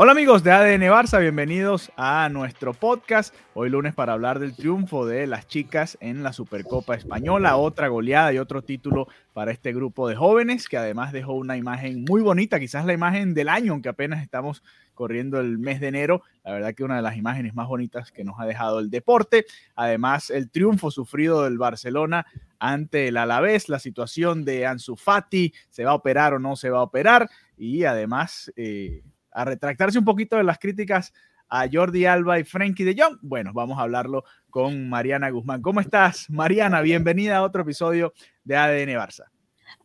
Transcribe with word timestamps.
Hola 0.00 0.12
amigos 0.12 0.44
de 0.44 0.52
ADN 0.52 0.82
Barça, 0.82 1.18
bienvenidos 1.18 1.90
a 1.96 2.28
nuestro 2.28 2.72
podcast. 2.72 3.34
Hoy 3.52 3.68
lunes 3.68 3.96
para 3.96 4.12
hablar 4.12 4.38
del 4.38 4.54
triunfo 4.54 5.04
de 5.04 5.26
las 5.26 5.48
chicas 5.48 5.98
en 6.00 6.22
la 6.22 6.32
Supercopa 6.32 6.94
Española, 6.94 7.56
otra 7.56 7.88
goleada 7.88 8.32
y 8.32 8.38
otro 8.38 8.62
título 8.62 9.08
para 9.32 9.50
este 9.50 9.72
grupo 9.72 10.08
de 10.08 10.14
jóvenes 10.14 10.68
que 10.68 10.76
además 10.76 11.10
dejó 11.10 11.32
una 11.32 11.56
imagen 11.56 12.04
muy 12.08 12.22
bonita, 12.22 12.60
quizás 12.60 12.86
la 12.86 12.92
imagen 12.92 13.34
del 13.34 13.48
año, 13.48 13.72
aunque 13.72 13.88
apenas 13.88 14.22
estamos 14.22 14.62
corriendo 14.94 15.40
el 15.40 15.58
mes 15.58 15.80
de 15.80 15.88
enero. 15.88 16.22
La 16.44 16.52
verdad 16.52 16.74
que 16.76 16.84
una 16.84 16.94
de 16.94 17.02
las 17.02 17.16
imágenes 17.16 17.56
más 17.56 17.66
bonitas 17.66 18.12
que 18.12 18.22
nos 18.22 18.38
ha 18.38 18.46
dejado 18.46 18.78
el 18.78 18.90
deporte. 18.90 19.46
Además, 19.74 20.30
el 20.30 20.48
triunfo 20.48 20.92
sufrido 20.92 21.42
del 21.42 21.58
Barcelona 21.58 22.24
ante 22.60 23.08
el 23.08 23.16
Alavés, 23.16 23.68
la 23.68 23.80
situación 23.80 24.44
de 24.44 24.64
Ansu 24.64 24.94
Fati, 24.94 25.52
se 25.70 25.84
va 25.84 25.90
a 25.90 25.94
operar 25.94 26.34
o 26.34 26.38
no 26.38 26.54
se 26.54 26.70
va 26.70 26.78
a 26.78 26.82
operar 26.82 27.28
y 27.56 27.82
además... 27.82 28.52
Eh, 28.54 29.02
a 29.38 29.44
retractarse 29.44 29.98
un 29.98 30.04
poquito 30.04 30.36
de 30.36 30.42
las 30.42 30.58
críticas 30.58 31.12
a 31.48 31.66
Jordi 31.72 32.06
Alba 32.06 32.40
y 32.40 32.44
Frankie 32.44 32.82
de 32.82 33.00
Jong. 33.00 33.18
Bueno, 33.22 33.52
vamos 33.54 33.78
a 33.78 33.82
hablarlo 33.82 34.24
con 34.50 34.88
Mariana 34.88 35.30
Guzmán. 35.30 35.62
¿Cómo 35.62 35.80
estás, 35.80 36.28
Mariana? 36.28 36.80
Bienvenida 36.80 37.36
a 37.36 37.42
otro 37.44 37.62
episodio 37.62 38.12
de 38.42 38.56
ADN 38.56 38.90
Barça. 38.98 39.26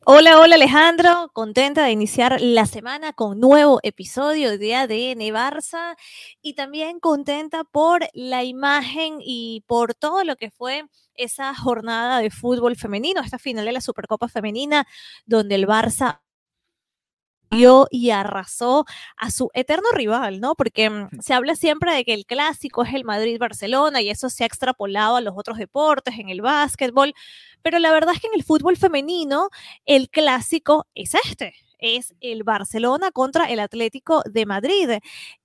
Hola, 0.05 0.39
hola 0.39 0.55
Alejandro, 0.55 1.29
contenta 1.33 1.85
de 1.85 1.91
iniciar 1.91 2.41
la 2.41 2.65
semana 2.65 3.13
con 3.13 3.39
nuevo 3.39 3.79
episodio 3.83 4.57
de 4.57 4.75
ADN 4.75 5.21
Barça 5.31 5.95
y 6.41 6.55
también 6.55 6.99
contenta 6.99 7.63
por 7.63 8.01
la 8.13 8.43
imagen 8.43 9.17
y 9.19 9.63
por 9.67 9.93
todo 9.93 10.23
lo 10.23 10.35
que 10.35 10.49
fue 10.49 10.85
esa 11.13 11.53
jornada 11.53 12.19
de 12.19 12.31
fútbol 12.31 12.75
femenino, 12.75 13.21
esta 13.21 13.37
final 13.37 13.65
de 13.65 13.71
la 13.71 13.81
Supercopa 13.81 14.27
Femenina, 14.27 14.87
donde 15.25 15.55
el 15.55 15.67
Barça 15.67 16.21
y 17.91 18.09
arrasó 18.09 18.85
a 19.17 19.29
su 19.31 19.49
eterno 19.53 19.87
rival, 19.93 20.39
¿no? 20.39 20.55
Porque 20.55 20.89
mm, 20.89 21.09
se 21.21 21.33
habla 21.33 21.55
siempre 21.55 21.93
de 21.93 22.03
que 22.03 22.13
el 22.13 22.25
clásico 22.25 22.83
es 22.83 22.93
el 22.93 23.03
Madrid-Barcelona 23.03 24.01
y 24.01 24.09
eso 24.09 24.29
se 24.29 24.43
ha 24.43 24.47
extrapolado 24.47 25.15
a 25.17 25.21
los 25.21 25.33
otros 25.37 25.57
deportes, 25.57 26.17
en 26.17 26.29
el 26.29 26.41
básquetbol, 26.41 27.13
pero 27.61 27.79
la 27.79 27.91
verdad 27.91 28.15
es 28.15 28.21
que 28.21 28.27
en 28.27 28.33
el 28.35 28.43
fútbol 28.43 28.77
femenino 28.77 29.49
el 29.85 30.09
clásico 30.09 30.87
es 30.95 31.13
este, 31.13 31.53
es 31.79 32.13
el 32.21 32.43
Barcelona 32.43 33.11
contra 33.11 33.45
el 33.45 33.59
Atlético 33.59 34.23
de 34.25 34.45
Madrid. 34.45 34.89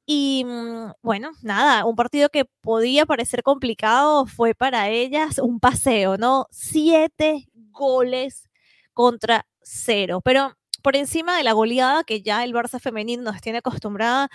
Y 0.06 0.44
mm, 0.46 0.92
bueno, 1.02 1.32
nada, 1.42 1.84
un 1.84 1.96
partido 1.96 2.28
que 2.30 2.44
podía 2.46 3.06
parecer 3.06 3.42
complicado 3.42 4.26
fue 4.26 4.54
para 4.54 4.88
ellas 4.88 5.38
un 5.38 5.60
paseo, 5.60 6.16
¿no? 6.16 6.46
Siete 6.50 7.48
goles 7.72 8.48
contra 8.94 9.46
cero. 9.62 10.20
Pero 10.24 10.57
por 10.82 10.96
encima 10.96 11.36
de 11.36 11.44
la 11.44 11.52
goleada 11.52 12.04
que 12.04 12.22
ya 12.22 12.44
el 12.44 12.54
Barça 12.54 12.80
femenino 12.80 13.22
nos 13.22 13.40
tiene 13.40 13.58
acostumbrada, 13.58 14.28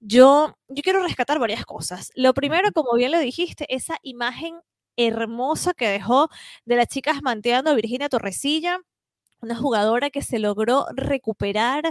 yo, 0.00 0.56
yo 0.68 0.82
quiero 0.82 1.02
rescatar 1.02 1.38
varias 1.38 1.64
cosas. 1.64 2.10
Lo 2.14 2.34
primero, 2.34 2.70
como 2.72 2.94
bien 2.94 3.12
lo 3.12 3.18
dijiste, 3.18 3.66
esa 3.74 3.98
imagen 4.02 4.60
hermosa 4.96 5.74
que 5.74 5.88
dejó 5.88 6.28
de 6.64 6.76
las 6.76 6.88
chicas 6.88 7.22
manteando 7.22 7.70
a 7.70 7.74
Virginia 7.74 8.08
Torresilla, 8.08 8.80
una 9.40 9.56
jugadora 9.56 10.10
que 10.10 10.22
se 10.22 10.38
logró 10.38 10.86
recuperar 10.94 11.84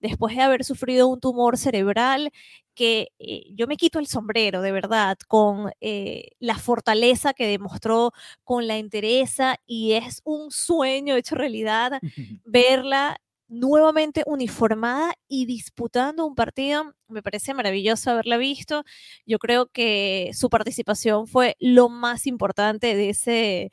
después 0.00 0.36
de 0.36 0.42
haber 0.42 0.64
sufrido 0.64 1.08
un 1.08 1.20
tumor 1.20 1.56
cerebral, 1.58 2.30
que 2.74 3.08
eh, 3.18 3.44
yo 3.54 3.66
me 3.66 3.76
quito 3.76 3.98
el 3.98 4.06
sombrero, 4.06 4.62
de 4.62 4.72
verdad, 4.72 5.18
con 5.28 5.72
eh, 5.80 6.30
la 6.38 6.56
fortaleza 6.56 7.34
que 7.34 7.46
demostró, 7.46 8.12
con 8.44 8.66
la 8.66 8.76
entereza, 8.76 9.56
y 9.66 9.92
es 9.92 10.20
un 10.24 10.50
sueño 10.50 11.16
hecho 11.16 11.34
realidad 11.34 12.00
verla 12.44 13.20
nuevamente 13.50 14.22
uniformada 14.26 15.14
y 15.28 15.46
disputando 15.46 16.26
un 16.26 16.34
partido. 16.34 16.94
Me 17.08 17.22
parece 17.22 17.52
maravilloso 17.54 18.10
haberla 18.10 18.38
visto. 18.38 18.84
Yo 19.26 19.38
creo 19.38 19.66
que 19.66 20.30
su 20.34 20.48
participación 20.50 21.26
fue 21.26 21.56
lo 21.60 21.88
más 21.90 22.26
importante 22.26 22.94
de 22.94 23.10
ese 23.10 23.72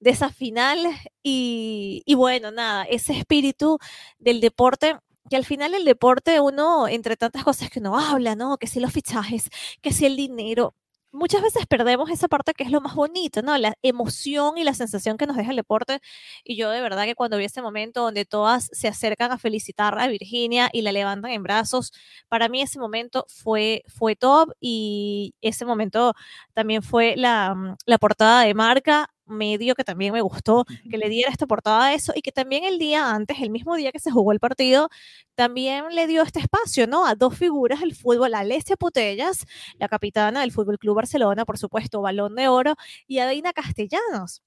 de 0.00 0.10
esa 0.10 0.30
final 0.30 0.78
y, 1.24 2.02
y 2.06 2.14
bueno, 2.14 2.52
nada, 2.52 2.84
ese 2.84 3.14
espíritu 3.18 3.78
del 4.18 4.40
deporte 4.40 4.96
que 5.28 5.36
al 5.36 5.44
final 5.44 5.74
el 5.74 5.84
deporte 5.84 6.40
uno, 6.40 6.88
entre 6.88 7.16
tantas 7.16 7.44
cosas 7.44 7.70
que 7.70 7.80
uno 7.80 7.98
habla, 7.98 8.34
¿no? 8.34 8.56
Que 8.58 8.66
si 8.66 8.80
los 8.80 8.92
fichajes, 8.92 9.50
que 9.82 9.92
si 9.92 10.06
el 10.06 10.16
dinero, 10.16 10.74
muchas 11.18 11.42
veces 11.42 11.66
perdemos 11.66 12.10
esa 12.10 12.28
parte 12.28 12.54
que 12.54 12.64
es 12.64 12.70
lo 12.70 12.80
más 12.80 12.94
bonito, 12.94 13.42
¿no? 13.42 13.56
La 13.58 13.74
emoción 13.82 14.56
y 14.58 14.64
la 14.64 14.74
sensación 14.74 15.16
que 15.18 15.26
nos 15.26 15.36
deja 15.36 15.50
el 15.50 15.56
deporte. 15.56 16.00
Y 16.44 16.56
yo 16.56 16.70
de 16.70 16.80
verdad 16.80 17.04
que 17.04 17.14
cuando 17.14 17.36
vi 17.36 17.44
ese 17.44 17.62
momento 17.62 18.02
donde 18.02 18.24
todas 18.24 18.68
se 18.72 18.88
acercan 18.88 19.32
a 19.32 19.38
felicitar 19.38 19.98
a 19.98 20.06
Virginia 20.08 20.70
y 20.72 20.82
la 20.82 20.92
levantan 20.92 21.32
en 21.32 21.42
brazos, 21.42 21.92
para 22.28 22.48
mí 22.48 22.62
ese 22.62 22.78
momento 22.78 23.26
fue, 23.28 23.82
fue 23.88 24.16
top 24.16 24.52
y 24.60 25.34
ese 25.42 25.64
momento 25.64 26.14
también 26.54 26.82
fue 26.82 27.14
la, 27.16 27.54
mm, 27.54 27.76
la 27.86 27.98
portada 27.98 28.42
de 28.42 28.54
marca 28.54 29.10
medio 29.28 29.74
que 29.74 29.84
también 29.84 30.12
me 30.12 30.20
gustó 30.20 30.64
que 30.90 30.98
le 30.98 31.08
diera 31.08 31.30
esta 31.30 31.46
portada 31.46 31.86
a 31.86 31.94
eso 31.94 32.12
y 32.14 32.22
que 32.22 32.32
también 32.32 32.64
el 32.64 32.78
día 32.78 33.10
antes, 33.14 33.38
el 33.40 33.50
mismo 33.50 33.76
día 33.76 33.92
que 33.92 33.98
se 33.98 34.10
jugó 34.10 34.32
el 34.32 34.40
partido, 34.40 34.88
también 35.34 35.94
le 35.94 36.06
dio 36.06 36.22
este 36.22 36.40
espacio, 36.40 36.86
¿no? 36.86 37.06
A 37.06 37.14
dos 37.14 37.36
figuras 37.36 37.80
del 37.80 37.94
fútbol, 37.94 38.34
a 38.34 38.40
Alessia 38.40 38.76
Putellas, 38.76 39.46
la 39.78 39.88
capitana 39.88 40.40
del 40.40 40.52
Fútbol 40.52 40.78
Club 40.78 40.96
Barcelona, 40.96 41.44
por 41.44 41.58
supuesto, 41.58 42.00
Balón 42.00 42.34
de 42.34 42.48
Oro, 42.48 42.74
y 43.06 43.18
a 43.20 43.26
Deina 43.26 43.52
Castellanos 43.52 44.42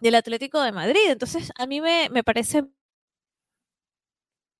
del 0.00 0.14
Atlético 0.16 0.62
de 0.62 0.72
Madrid. 0.72 1.00
Entonces, 1.08 1.52
a 1.58 1.66
mí 1.66 1.80
me, 1.80 2.08
me 2.10 2.24
parece 2.24 2.64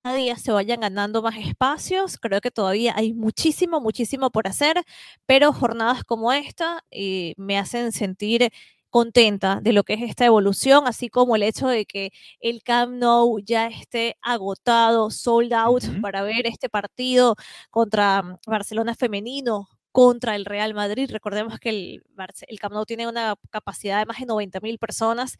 cada 0.03 0.15
día 0.15 0.35
se 0.35 0.51
vayan 0.51 0.79
ganando 0.81 1.21
más 1.21 1.37
espacios. 1.37 2.17
Creo 2.17 2.41
que 2.41 2.51
todavía 2.51 2.93
hay 2.95 3.13
muchísimo, 3.13 3.79
muchísimo 3.81 4.31
por 4.31 4.47
hacer, 4.47 4.81
pero 5.25 5.53
jornadas 5.53 6.03
como 6.03 6.33
esta 6.33 6.83
eh, 6.91 7.33
me 7.37 7.57
hacen 7.57 7.91
sentir 7.91 8.49
contenta 8.91 9.59
de 9.61 9.73
lo 9.73 9.83
que 9.83 9.95
es 9.95 10.03
esta 10.03 10.25
evolución, 10.25 10.85
así 10.87 11.09
como 11.09 11.35
el 11.35 11.43
hecho 11.43 11.67
de 11.67 11.85
que 11.85 12.11
el 12.39 12.63
Camp 12.63 12.93
Nou 12.95 13.39
ya 13.39 13.67
esté 13.67 14.17
agotado, 14.21 15.09
sold 15.11 15.53
out 15.53 15.83
para 16.01 16.23
ver 16.23 16.47
este 16.47 16.69
partido 16.69 17.35
contra 17.71 18.21
mm, 18.23 18.37
Barcelona 18.47 18.95
femenino 18.95 19.69
contra 19.91 20.35
el 20.35 20.45
Real 20.45 20.73
Madrid. 20.73 21.09
Recordemos 21.11 21.59
que 21.59 21.69
el, 21.69 22.03
el 22.47 22.59
Camp 22.59 22.73
Nou 22.73 22.85
tiene 22.85 23.07
una 23.07 23.35
capacidad 23.49 23.99
de 23.99 24.05
más 24.05 24.19
de 24.19 24.25
90 24.25 24.59
mil 24.61 24.77
personas 24.77 25.37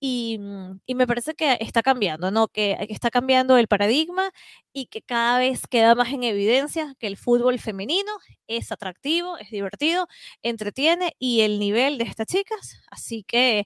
Mm, 0.00 0.80
y, 0.86 0.94
me 0.94 1.06
parece 1.06 1.34
que 1.34 1.56
está 1.60 1.82
cambiando, 1.82 2.30
¿no? 2.30 2.48
Que, 2.48 2.76
que, 2.86 2.92
está 2.92 3.10
cambiando 3.10 3.56
el 3.56 3.66
paradigma 3.66 4.30
y 4.72 4.86
que 4.86 5.00
cada 5.02 5.38
vez 5.38 5.66
queda 5.68 5.94
más 5.94 6.12
en 6.12 6.22
evidencia 6.22 6.94
que 6.98 7.06
el 7.06 7.16
fútbol 7.16 7.58
femenino 7.58 8.12
es 8.46 8.72
atractivo, 8.72 9.38
es 9.38 9.50
divertido, 9.50 10.06
entretiene 10.42 11.14
y 11.18 11.40
el 11.42 11.58
nivel 11.58 11.98
de 11.98 12.04
estas 12.04 12.26
chicas. 12.26 12.82
Así 12.90 13.24
que 13.24 13.64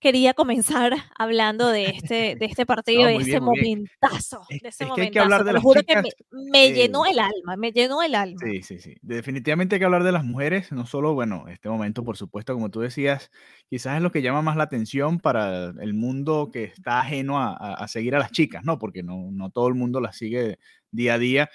quería 0.00 0.34
comenzar 0.34 0.92
hablando 1.18 1.68
de 1.68 1.86
este, 1.86 2.36
de 2.36 2.46
este 2.46 2.66
partido, 2.66 3.06
de 3.06 3.16
ese 3.16 3.40
momentazo. 3.40 4.42
de 4.48 4.68
ese 4.68 4.86
momentazo. 4.86 5.12
que 5.12 5.18
hablar 5.18 5.44
de 5.44 5.52
las 5.52 5.62
juro 5.62 5.82
que 5.82 6.02
me, 6.30 6.72
llenó 6.72 7.06
el 7.06 7.18
alma, 7.18 7.56
me 7.56 7.72
llenó 7.72 8.02
el 8.02 8.14
alma. 8.14 8.38
Sí, 8.42 8.62
sí, 8.62 8.78
sí. 8.78 8.94
Definitivamente 9.02 9.76
hay 9.76 9.78
que 9.78 9.84
hablar 9.84 10.04
de 10.04 10.12
las 10.12 10.24
mujeres, 10.24 10.72
no 10.72 10.86
solo, 10.86 11.14
bueno, 11.14 11.46
este 11.48 11.68
momento, 11.68 12.04
por 12.04 12.16
supuesto, 12.16 12.54
como 12.54 12.70
tú 12.70 12.80
decías, 12.80 13.30
quizás 13.68 13.96
es 13.96 14.02
lo 14.02 14.12
que 14.12 14.22
llama 14.22 14.42
más 14.42 14.56
la 14.56 14.64
atención 14.64 15.20
para 15.20 15.72
el 15.80 15.94
mundo 15.94 16.50
que 16.52 16.64
está 16.64 17.00
ajeno 17.00 17.40
a, 17.40 17.54
a 17.54 17.88
seguir 17.88 18.14
a 18.14 18.18
las 18.18 18.32
chicas, 18.32 18.64
¿no? 18.64 18.78
Porque 18.78 19.02
no, 19.02 19.30
no 19.32 19.50
todo 19.50 19.68
el 19.68 19.74
mundo 19.74 20.00
las 20.00 20.16
sigue 20.16 20.58
día 20.90 21.14
a 21.14 21.18
día 21.18 21.50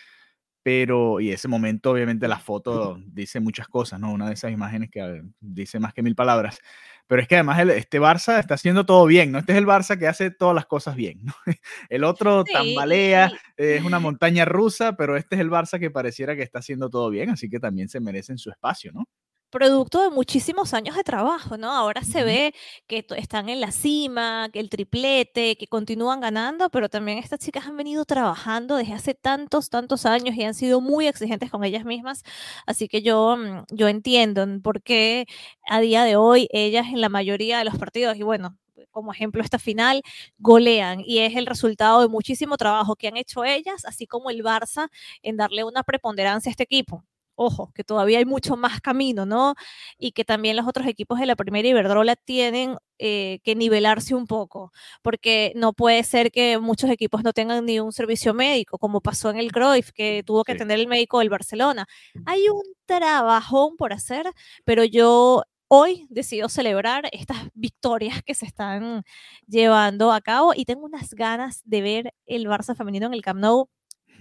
pero 0.64 1.20
y 1.20 1.32
ese 1.32 1.48
momento 1.48 1.92
obviamente 1.92 2.28
la 2.28 2.40
foto 2.40 3.00
dice 3.08 3.40
muchas 3.40 3.68
cosas, 3.68 4.00
¿no? 4.00 4.12
Una 4.12 4.28
de 4.28 4.34
esas 4.34 4.52
imágenes 4.52 4.90
que 4.92 5.24
dice 5.40 5.80
más 5.80 5.94
que 5.94 6.04
mil 6.04 6.16
palabras. 6.16 6.60
Pero 7.08 7.22
es 7.22 7.28
que 7.28 7.36
además 7.36 7.60
este 7.60 8.00
Barça 8.00 8.40
está 8.40 8.56
haciendo 8.56 8.86
todo 8.86 9.06
bien, 9.06 9.32
¿no? 9.32 9.40
Este 9.40 9.52
es 9.52 9.58
el 9.58 9.66
Barça 9.66 9.98
que 9.98 10.08
hace 10.08 10.32
todas 10.32 10.56
las 10.56 10.66
cosas 10.66 10.96
bien, 10.96 11.20
¿no? 11.24 11.34
El 11.90 12.04
otro 12.04 12.44
tambalea, 12.44 13.32
es 13.58 13.84
una 13.84 14.00
montaña 14.00 14.46
rusa, 14.46 14.96
pero 14.96 15.18
este 15.18 15.36
es 15.36 15.42
el 15.42 15.50
Barça 15.50 15.80
que 15.80 15.92
pareciera 15.92 16.36
que 16.36 16.44
está 16.44 16.60
haciendo 16.60 16.90
todo 16.90 17.10
bien, 17.10 17.30
así 17.30 17.50
que 17.50 17.60
también 17.60 17.90
se 17.90 18.00
merecen 18.00 18.38
su 18.38 18.50
espacio, 18.50 18.92
¿no? 18.94 19.08
Producto 19.52 20.02
de 20.02 20.10
muchísimos 20.10 20.74
años 20.74 20.96
de 20.96 21.04
trabajo, 21.04 21.58
¿no? 21.58 21.72
Ahora 21.72 22.04
se 22.04 22.24
ve 22.24 22.54
que 22.88 23.06
están 23.18 23.50
en 23.50 23.62
la 23.62 23.72
cima, 23.72 24.50
que 24.52 24.60
el 24.60 24.70
triplete, 24.70 25.56
que 25.58 25.68
continúan 25.68 26.22
ganando, 26.22 26.70
pero 26.70 26.90
también 26.90 27.18
estas 27.20 27.40
chicas 27.40 27.68
han 27.68 27.78
venido 27.78 28.06
trabajando 28.06 28.76
desde 28.78 28.94
hace 28.94 29.14
tantos, 29.14 29.70
tantos 29.70 30.06
años 30.06 30.36
y 30.36 30.44
han 30.44 30.54
sido 30.56 30.82
muy 30.82 31.08
exigentes 31.08 31.52
con 31.52 31.64
ellas 31.64 31.86
mismas. 31.86 32.24
Así 32.66 32.88
que 32.88 33.02
yo, 33.02 33.38
mm, 33.38 33.66
yo 33.72 33.88
entiendo 33.90 34.46
por 34.64 34.82
qué 34.82 35.26
a 35.68 35.80
día 35.82 36.04
de 36.04 36.16
hoy 36.16 36.48
ellas 36.52 36.88
en 36.88 37.02
la 37.02 37.10
mayoría 37.10 37.60
de 37.60 37.66
los 37.66 37.78
partidos, 37.78 38.18
y 38.18 38.24
bueno, 38.24 38.58
como 38.92 39.12
ejemplo 39.14 39.42
esta 39.44 39.60
final, 39.60 40.02
golean 40.40 41.02
y 41.06 41.20
es 41.20 41.36
el 41.36 41.46
resultado 41.46 42.02
de 42.02 42.08
muchísimo 42.08 42.58
trabajo 42.58 42.96
que 42.96 43.08
han 43.08 43.18
hecho 43.18 43.44
ellas, 43.46 43.86
así 43.86 44.08
como 44.08 44.30
el 44.30 44.44
Barça 44.44 44.90
en 45.22 45.38
darle 45.38 45.64
una 45.64 45.84
preponderancia 45.84 46.50
a 46.50 46.52
este 46.52 46.64
equipo 46.64 47.04
ojo, 47.42 47.72
que 47.74 47.84
todavía 47.84 48.20
hay 48.20 48.26
mucho 48.26 48.58
más 48.58 48.82
camino, 48.82 49.26
¿no? 49.26 49.56
Y 49.98 50.12
que 50.12 50.26
también 50.26 50.56
los 50.56 50.68
otros 50.68 50.88
equipos 50.88 51.20
de 51.20 51.26
la 51.26 51.36
primera 51.36 51.68
Iberdrola 51.68 52.16
tienen 52.16 52.78
eh, 53.00 53.40
que 53.44 53.56
nivelarse 53.56 54.16
un 54.16 54.28
poco, 54.28 54.72
porque 55.02 55.54
no 55.56 55.74
puede 55.74 56.04
ser 56.04 56.32
que 56.32 56.60
muchos 56.60 56.90
equipos 56.90 57.24
no 57.24 57.34
tengan 57.34 57.66
ni 57.66 57.80
un 57.80 57.92
servicio 57.92 58.34
médico, 58.34 58.78
como 58.78 59.02
pasó 59.02 59.30
en 59.30 59.38
el 59.38 59.52
Cruyff, 59.52 59.92
que 59.92 60.24
tuvo 60.26 60.44
que 60.44 60.54
atender 60.54 60.80
el 60.80 60.88
médico 60.88 61.20
del 61.20 61.30
Barcelona. 61.30 61.88
Hay 62.26 62.48
un 62.50 62.64
trabajón 62.86 63.76
por 63.78 63.94
hacer, 63.94 64.26
pero 64.66 64.84
yo 64.84 65.44
hoy 65.74 66.06
decido 66.10 66.50
celebrar 66.50 67.08
estas 67.14 67.38
victorias 67.54 68.22
que 68.24 68.36
se 68.36 68.46
están 68.46 69.04
llevando 69.48 70.12
a 70.12 70.20
cabo 70.20 70.54
y 70.54 70.66
tengo 70.66 70.86
unas 70.86 71.14
ganas 71.14 71.62
de 71.64 71.82
ver 71.82 72.14
el 72.26 72.46
Barça 72.46 72.76
femenino 72.76 73.08
en 73.08 73.14
el 73.14 73.22
Camp 73.22 73.40
Nou 73.40 73.70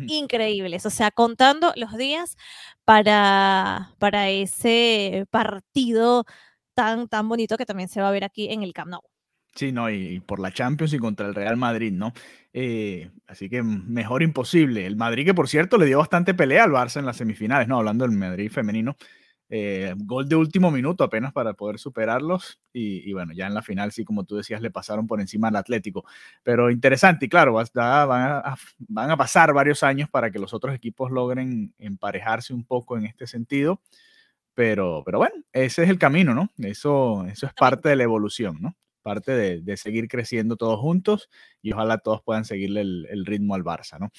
increíbles, 0.07 0.87
o 0.87 0.91
sea, 0.91 1.11
contando 1.11 1.73
los 1.77 1.97
días 1.97 2.37
para, 2.85 3.95
para 3.99 4.31
ese 4.31 5.27
partido 5.31 6.25
tan, 6.75 7.09
tan 7.09 7.29
bonito 7.29 7.57
que 7.57 7.67
también 7.67 7.89
se 7.89 8.01
va 8.01 8.09
a 8.09 8.13
ver 8.13 8.25
aquí 8.25 8.49
en 8.51 8.63
el 8.63 8.73
Camp 8.73 8.91
Nou. 8.91 9.03
Sí, 9.55 9.73
no, 9.73 9.91
y, 9.91 10.21
por 10.21 10.39
la 10.39 10.53
Champions 10.53 10.93
y 10.93 10.99
contra 10.99 11.27
el 11.27 11.35
Real 11.35 11.57
Madrid, 11.57 11.93
¿no? 11.93 12.13
Eh, 12.53 13.11
así 13.27 13.49
que 13.49 13.63
mejor 13.63 14.23
imposible. 14.23 14.87
El 14.87 14.97
Madrid, 14.97 15.25
que 15.25 15.35
por 15.35 15.49
cierto 15.49 15.77
le 15.77 15.87
dio 15.87 15.99
bastante 15.99 16.35
pelea 16.35 16.65
al 16.65 16.71
Barça 16.71 17.01
en 17.01 17.07
las 17.07 17.17
semifinales, 17.17 17.67
¿no? 17.67 17.79
Hablando 17.79 18.07
del 18.07 18.17
Madrid 18.17 18.51
femenino, 18.51 18.97
eh, 19.53 19.95
gol 19.97 20.29
de 20.29 20.37
último 20.37 20.71
minuto 20.71 21.03
apenas 21.03 21.33
para 21.33 21.55
poder 21.55 21.81
superarlos 21.81 22.61
y, 22.73 23.13
bueno, 23.13 23.33
ya 23.35 23.49
en 23.49 23.55
la 23.55 23.63
final 23.63 23.91
sí, 23.91 24.05
como 24.05 24.23
tú 24.23 24.37
decías, 24.37 24.63
le 24.63 24.71
pasaron 24.71 25.09
por 25.09 25.21
encima 25.21 25.49
al 25.49 25.57
Atlético. 25.57 26.05
Pero 26.45 26.71
interesante 26.71 27.27
y 27.27 27.29
claro, 27.29 27.53
van 27.53 27.67
a, 27.75 28.57
van 28.79 29.11
a 29.11 29.17
pasar 29.17 29.53
varios 29.53 29.83
años 29.83 30.09
para 30.09 30.31
que 30.31 30.39
los 30.39 30.55
otros 30.55 30.73
equipos 30.73 31.11
logren 31.11 31.75
emparejarse 31.79 32.55
un 32.55 32.65
poco 32.65 32.97
en 32.97 33.07
este 33.07 33.27
sentido. 33.27 33.81
Pero, 34.55 35.03
pero 35.05 35.19
bueno, 35.19 35.35
ese 35.53 35.83
es 35.83 35.91
el 35.91 35.99
camino, 35.99 36.35
¿no? 36.35 36.51
Eso, 36.59 37.25
eso 37.27 37.47
es 37.47 37.55
parte 37.55 37.89
de 37.89 37.97
la 37.97 38.05
evolución, 38.05 38.59
¿no? 38.61 38.77
Parte 39.03 39.33
de, 39.33 39.77
seguir 39.77 40.07
creciendo 40.07 40.57
todos 40.57 40.79
juntos 40.79 41.29
y 41.63 41.73
ojalá 41.73 41.99
todos 41.99 42.23
puedan 42.23 42.45
seguirle 42.45 42.83
el, 42.83 43.25
ritmo 43.27 43.55
al 43.55 43.65
Barça, 43.65 43.99
¿no? 43.99 44.11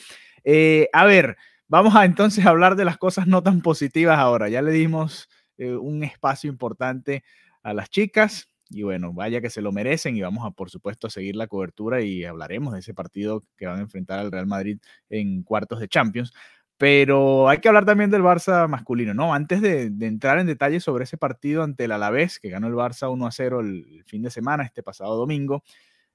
Eh, 0.44 0.90
a 0.92 1.06
ver, 1.06 1.38
Vamos 1.72 1.96
a 1.96 2.04
entonces 2.04 2.46
hablar 2.46 2.76
de 2.76 2.84
las 2.84 2.98
cosas 2.98 3.28
no 3.28 3.42
tan 3.44 3.62
positivas 3.62 4.20
ahora. 4.20 4.50
Ya 4.50 4.62
le 4.62 4.72
dimos 4.74 5.30
eh, 5.58 5.72
un 5.72 6.04
espacio 6.04 6.50
importante 6.50 7.24
a 7.64 7.74
las 7.74 7.90
chicas 7.90 8.50
y 8.70 8.84
bueno, 8.84 9.14
vaya 9.14 9.40
que 9.40 9.50
se 9.50 9.62
lo 9.62 9.72
merecen 9.72 10.18
y 10.18 10.22
vamos 10.22 10.46
a 10.46 10.52
por 10.52 10.70
supuesto 10.70 11.10
seguir 11.10 11.38
la 11.38 11.48
cobertura 11.48 12.02
y 12.02 12.26
hablaremos 12.26 12.74
de 12.74 12.80
ese 12.80 12.94
partido 12.94 13.46
que 13.56 13.68
van 13.68 13.78
a 13.78 13.84
enfrentar 13.84 14.20
al 14.20 14.34
Real 14.34 14.48
Madrid 14.48 14.80
en 15.10 15.44
cuartos 15.44 15.80
de 15.80 15.88
Champions. 15.88 16.34
Pero 16.76 17.48
hay 17.48 17.60
que 17.60 17.70
hablar 17.70 17.86
también 17.86 18.12
del 18.12 18.22
Barça 18.22 18.68
masculino, 18.68 19.14
¿no? 19.14 19.34
Antes 19.34 19.62
de, 19.62 19.84
entrar 20.02 20.40
en 20.40 20.48
detalle 20.48 20.82
sobre 20.82 21.06
ese 21.06 21.18
partido 21.18 21.64
ante 21.64 21.86
el 21.86 21.94
Alavés, 21.94 22.42
que 22.42 22.50
ganó 22.50 22.68
el 22.68 22.74
Barça 22.74 23.10
1 23.10 23.26
a 23.26 23.32
0 23.32 23.62
el, 23.62 24.04
fin 24.06 24.24
de 24.24 24.30
semana, 24.30 24.66
este 24.66 24.84
pasado 24.84 25.16
domingo, 25.16 25.64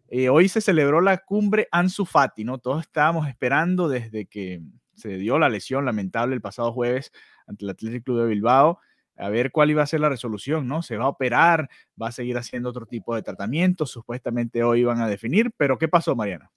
eh, 0.09 0.29
hoy 0.29 0.51
se 0.51 0.61
celebró 0.61 1.01
la 1.01 1.17
cumbre 1.17 1.67
Ansu 1.73 2.05
Fati, 2.05 2.45
¿no? 2.45 2.59
Todos 2.59 2.83
estábamos 2.83 3.27
esperando 3.27 3.89
desde 3.89 4.27
que 4.27 4.61
se 4.97 5.17
dio 5.19 5.39
la 5.39 5.49
lesión 5.49 5.85
lamentable 5.85 6.35
el 6.35 6.41
pasado 6.41 6.73
jueves 6.73 7.13
ante 7.47 7.65
el 7.65 7.71
Athletic 7.71 8.05
Club 8.05 8.21
de 8.21 8.27
Bilbao. 8.27 8.81
A 9.19 9.31
ver 9.31 9.51
cuál 9.51 9.71
iba 9.71 9.83
a 9.83 9.87
ser 9.87 10.01
la 10.01 10.09
resolución, 10.09 10.69
¿no? 10.69 10.83
Se 10.83 10.97
va 10.97 11.05
a 11.05 11.09
operar, 11.09 11.71
va 12.01 12.09
a 12.09 12.13
seguir 12.13 12.37
haciendo 12.37 12.69
otro 12.69 12.85
tipo 12.85 13.15
de 13.15 13.23
tratamiento, 13.23 13.87
supuestamente 13.87 14.63
hoy 14.63 14.85
van 14.85 15.01
a 15.01 15.09
definir, 15.09 15.53
pero 15.57 15.79
¿qué 15.79 15.89
pasó, 15.89 16.15
Mariana? 16.15 16.51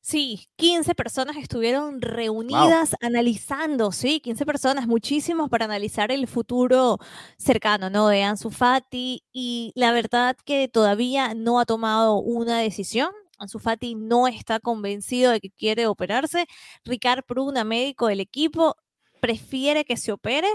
Sí, 0.00 0.48
15 0.56 0.94
personas 0.94 1.36
estuvieron 1.36 2.00
reunidas 2.00 2.94
analizando, 3.00 3.92
sí, 3.92 4.20
15 4.20 4.46
personas, 4.46 4.86
muchísimos 4.86 5.50
para 5.50 5.64
analizar 5.66 6.12
el 6.12 6.26
futuro 6.28 6.98
cercano, 7.36 7.90
¿no? 7.90 8.08
De 8.08 8.22
Ansu 8.22 8.50
Fati 8.50 9.24
y 9.32 9.72
la 9.74 9.92
verdad 9.92 10.36
que 10.44 10.68
todavía 10.68 11.34
no 11.34 11.60
ha 11.60 11.66
tomado 11.66 12.14
una 12.20 12.58
decisión. 12.58 13.10
Ansu 13.38 13.58
Fati 13.58 13.94
no 13.94 14.28
está 14.28 14.60
convencido 14.60 15.30
de 15.32 15.40
que 15.40 15.50
quiere 15.50 15.86
operarse. 15.86 16.46
Ricard 16.84 17.24
Pruna, 17.24 17.64
médico 17.64 18.08
del 18.08 18.20
equipo, 18.20 18.76
prefiere 19.20 19.84
que 19.84 19.96
se 19.96 20.12
opere, 20.12 20.48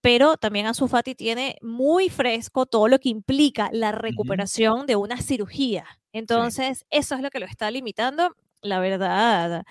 pero 0.00 0.36
también 0.36 0.66
Ansu 0.66 0.88
Fati 0.88 1.14
tiene 1.14 1.56
muy 1.62 2.08
fresco 2.08 2.66
todo 2.66 2.88
lo 2.88 2.98
que 2.98 3.08
implica 3.08 3.68
la 3.72 3.92
recuperación 3.92 4.86
de 4.86 4.96
una 4.96 5.20
cirugía. 5.20 5.86
Entonces, 6.12 6.84
eso 6.90 7.14
es 7.14 7.20
lo 7.20 7.30
que 7.30 7.40
lo 7.40 7.46
está 7.46 7.70
limitando. 7.70 8.34
La 8.60 8.80
verdad, 8.80 9.64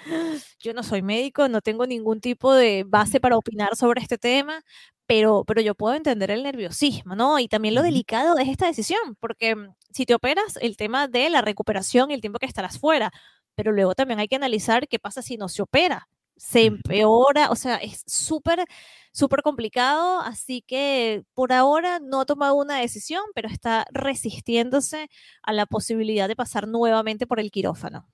yo 0.60 0.74
no 0.74 0.82
soy 0.82 1.02
médico, 1.02 1.50
no 1.50 1.62
tengo 1.62 1.86
ningún 1.86 2.22
tipo 2.22 2.54
de 2.54 2.86
base 2.88 3.20
para 3.20 3.38
opinar 3.38 3.76
sobre 3.76 4.02
este 4.02 4.18
tema, 4.18 4.62
pero, 5.08 5.46
pero 5.46 5.62
yo 5.62 5.76
puedo 5.76 5.96
entender 5.96 6.32
el 6.32 6.44
nerviosismo, 6.44 7.16
¿no? 7.16 7.40
Y 7.40 7.48
también 7.48 7.76
lo 7.76 7.82
delicado 7.82 8.38
es 8.38 8.50
esta 8.50 8.68
decisión, 8.68 9.16
porque 9.20 9.56
mm, 9.56 9.74
si 9.92 10.06
te 10.06 10.14
operas, 10.14 10.58
el 10.62 10.78
tema 10.78 11.08
de 11.08 11.30
la 11.30 11.42
recuperación 11.42 12.12
y 12.12 12.14
el 12.14 12.22
tiempo 12.22 12.40
que 12.40 12.46
estarás 12.46 12.80
fuera, 12.80 13.12
pero 13.56 13.72
luego 13.72 13.96
también 13.96 14.20
hay 14.20 14.28
que 14.28 14.36
analizar 14.36 14.88
qué 14.88 15.00
pasa 15.00 15.22
si 15.22 15.38
no 15.38 15.50
se 15.50 15.64
opera. 15.64 16.10
Se 16.36 16.66
empeora, 16.66 17.50
o 17.50 17.56
sea, 17.56 17.78
es 17.78 18.04
súper, 18.06 18.66
súper 19.12 19.42
complicado, 19.42 20.22
así 20.22 20.62
que 20.62 21.24
por 21.34 21.52
ahora 21.54 22.00
no 22.00 22.22
ha 22.22 22.26
tomado 22.26 22.56
una 22.56 22.78
decisión, 22.80 23.24
pero 23.34 23.50
está 23.50 23.88
resistiéndose 23.92 25.10
a 25.42 25.54
la 25.54 25.66
posibilidad 25.66 26.28
de 26.28 26.36
pasar 26.36 26.68
nuevamente 26.68 27.26
por 27.26 27.40
el 27.40 27.50
quirófano. 27.52 28.08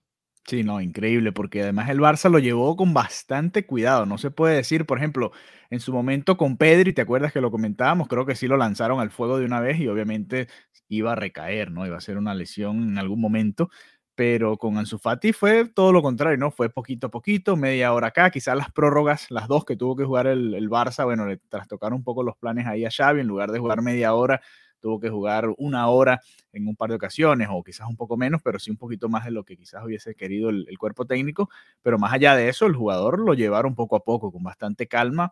Sí, 0.46 0.64
no, 0.64 0.82
increíble, 0.82 1.32
porque 1.32 1.62
además 1.64 1.90
el 1.90 2.00
Barça 2.00 2.30
lo 2.30 2.38
llevó 2.38 2.76
con 2.76 2.94
bastante 2.94 3.66
cuidado. 3.66 4.06
No 4.06 4.18
se 4.18 4.30
puede 4.30 4.56
decir, 4.58 4.86
por 4.86 4.98
ejemplo, 4.98 5.32
en 5.70 5.80
su 5.80 5.94
momento 5.94 6.36
con 6.36 6.58
Pedri, 6.58 6.92
¿te 6.94 7.02
acuerdas 7.02 7.32
que 7.32 7.40
lo 7.40 7.50
comentábamos? 7.50 8.10
Creo 8.10 8.26
que 8.26 8.36
sí 8.36 8.48
lo 8.48 8.58
lanzaron 8.58 9.00
al 9.00 9.10
fuego 9.10 9.40
de 9.40 9.46
una 9.46 9.62
vez 9.62 9.80
y 9.80 9.88
obviamente 9.88 10.48
iba 10.90 11.14
a 11.14 11.16
recaer, 11.16 11.72
¿no? 11.72 11.86
Iba 11.88 11.98
a 11.98 12.02
ser 12.02 12.18
una 12.18 12.36
lesión 12.36 12.84
en 12.90 12.98
algún 12.98 13.22
momento. 13.22 13.70
Pero 14.16 14.58
con 14.58 14.78
Ansu 14.78 15.00
Fati 15.00 15.32
fue 15.34 15.66
todo 15.70 15.92
lo 15.94 16.04
contrario, 16.04 16.38
¿no? 16.38 16.52
Fue 16.52 16.70
poquito 16.70 17.08
a 17.08 17.12
poquito, 17.12 17.56
media 17.56 17.94
hora 17.94 18.08
acá, 18.08 18.30
quizás 18.30 18.56
las 18.56 18.72
prórrogas, 18.72 19.32
las 19.32 19.48
dos 19.48 19.66
que 19.66 19.76
tuvo 19.76 19.96
que 19.96 20.04
jugar 20.06 20.28
el, 20.28 20.54
el 20.54 20.70
Barça, 20.70 21.04
bueno, 21.06 21.26
le 21.26 21.38
trastocaron 21.38 21.98
un 21.98 22.04
poco 22.04 22.22
los 22.22 22.36
planes 22.38 22.68
ahí 22.68 22.86
a 22.86 22.92
Xavi, 22.92 23.22
en 23.22 23.28
lugar 23.28 23.52
de 23.52 23.58
jugar 23.60 23.82
media 23.82 24.14
hora, 24.14 24.40
tuvo 24.84 25.00
que 25.00 25.10
jugar 25.10 25.48
una 25.58 25.88
hora 25.88 26.22
en 26.52 26.68
un 26.68 26.76
par 26.76 26.90
de 26.90 26.98
ocasiones 26.98 27.48
o 27.50 27.64
quizás 27.64 27.88
un 27.88 27.96
poco 27.96 28.18
menos, 28.18 28.42
pero 28.44 28.60
sí 28.60 28.70
un 28.70 28.76
poquito 28.76 29.08
más 29.08 29.24
de 29.24 29.32
lo 29.32 29.46
que 29.46 29.56
quizás 29.56 29.82
hubiese 29.86 30.14
querido 30.14 30.50
el, 30.50 30.78
cuerpo 30.78 31.06
técnico. 31.06 31.50
Pero 31.82 31.98
más 31.98 32.12
allá 32.12 32.36
de 32.36 32.50
eso, 32.50 32.66
el 32.66 32.76
jugador 32.76 33.18
lo 33.20 33.34
llevaron 33.34 33.76
poco 33.76 33.96
a 33.96 34.04
poco, 34.04 34.30
con 34.30 34.44
bastante 34.44 34.88
calma 34.88 35.32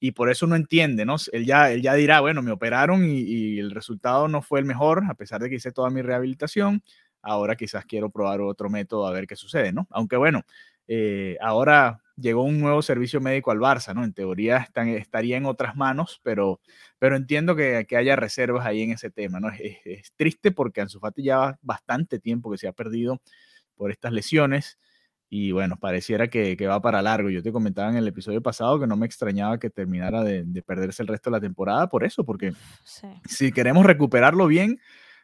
y 0.00 0.12
por 0.12 0.30
eso 0.30 0.48
no 0.48 0.56
entiende, 0.56 1.04
¿no? 1.04 1.14
Él 1.32 1.46
ya, 1.46 1.70
él 1.70 1.80
ya 1.80 1.94
dirá, 1.94 2.20
bueno, 2.20 2.42
me 2.42 2.50
operaron 2.50 3.04
y, 3.04 3.58
el 3.60 3.70
resultado 3.70 4.26
no 4.26 4.42
fue 4.42 4.58
el 4.58 4.64
mejor, 4.66 5.04
a 5.08 5.14
pesar 5.14 5.40
de 5.40 5.48
que 5.48 5.56
hice 5.56 5.70
toda 5.72 5.90
mi 5.90 6.02
rehabilitación, 6.02 6.82
ahora 7.22 7.54
quizás 7.54 7.84
quiero 7.84 8.10
probar 8.10 8.40
otro 8.40 8.68
método 8.68 9.06
a 9.06 9.12
ver 9.12 9.26
qué 9.28 9.36
sucede, 9.36 9.72
¿no? 9.72 9.86
Aunque 9.90 10.16
bueno, 10.16 10.42
eh, 10.88 11.36
ahora 11.40 12.00
llegó 12.20 12.42
un 12.42 12.60
nuevo 12.60 12.82
servicio 12.82 13.20
médico 13.20 13.50
al 13.50 13.58
Barça, 13.58 13.94
¿no? 13.94 14.04
En 14.04 14.12
teoría 14.12 14.68
estaría 14.96 15.36
en 15.36 15.46
otras 15.46 15.76
manos, 15.76 16.20
pero, 16.22 16.60
pero 16.98 17.16
entiendo 17.16 17.54
que, 17.56 17.86
que 17.88 17.96
haya 17.96 18.16
reservas 18.16 18.66
ahí 18.66 18.82
en 18.82 18.92
ese 18.92 19.10
tema, 19.10 19.40
¿no? 19.40 19.48
Es, 19.48 20.12
triste 20.16 20.50
porque 20.50 20.80
Ansu 20.80 21.00
Fati 21.00 21.22
ya 21.22 21.58
bastante 21.62 22.18
tiempo 22.18 22.50
que 22.50 22.58
se 22.58 22.68
ha 22.68 22.72
perdido 22.72 23.20
por 23.76 23.90
estas 23.90 24.12
lesiones 24.12 24.78
y 25.30 25.52
bueno, 25.52 25.76
pareciera 25.76 26.28
que, 26.28 26.56
que, 26.56 26.66
va 26.66 26.80
para 26.80 27.02
largo. 27.02 27.28
Yo 27.28 27.42
te 27.42 27.52
comentaba 27.52 27.90
en 27.90 27.96
el 27.96 28.08
episodio 28.08 28.42
pasado 28.42 28.80
que 28.80 28.86
no 28.86 28.96
me 28.96 29.06
extrañaba 29.06 29.58
que 29.58 29.68
terminara 29.68 30.24
de, 30.24 30.62
perderse 30.62 31.02
el 31.02 31.08
resto 31.08 31.30
de 31.30 31.36
la 31.36 31.40
temporada 31.40 31.88
por 31.88 32.04
eso, 32.04 32.24
porque 32.24 32.52
si 33.26 33.52
queremos 33.52 33.84
recuperarlo 33.84 34.46
bien, 34.46 34.80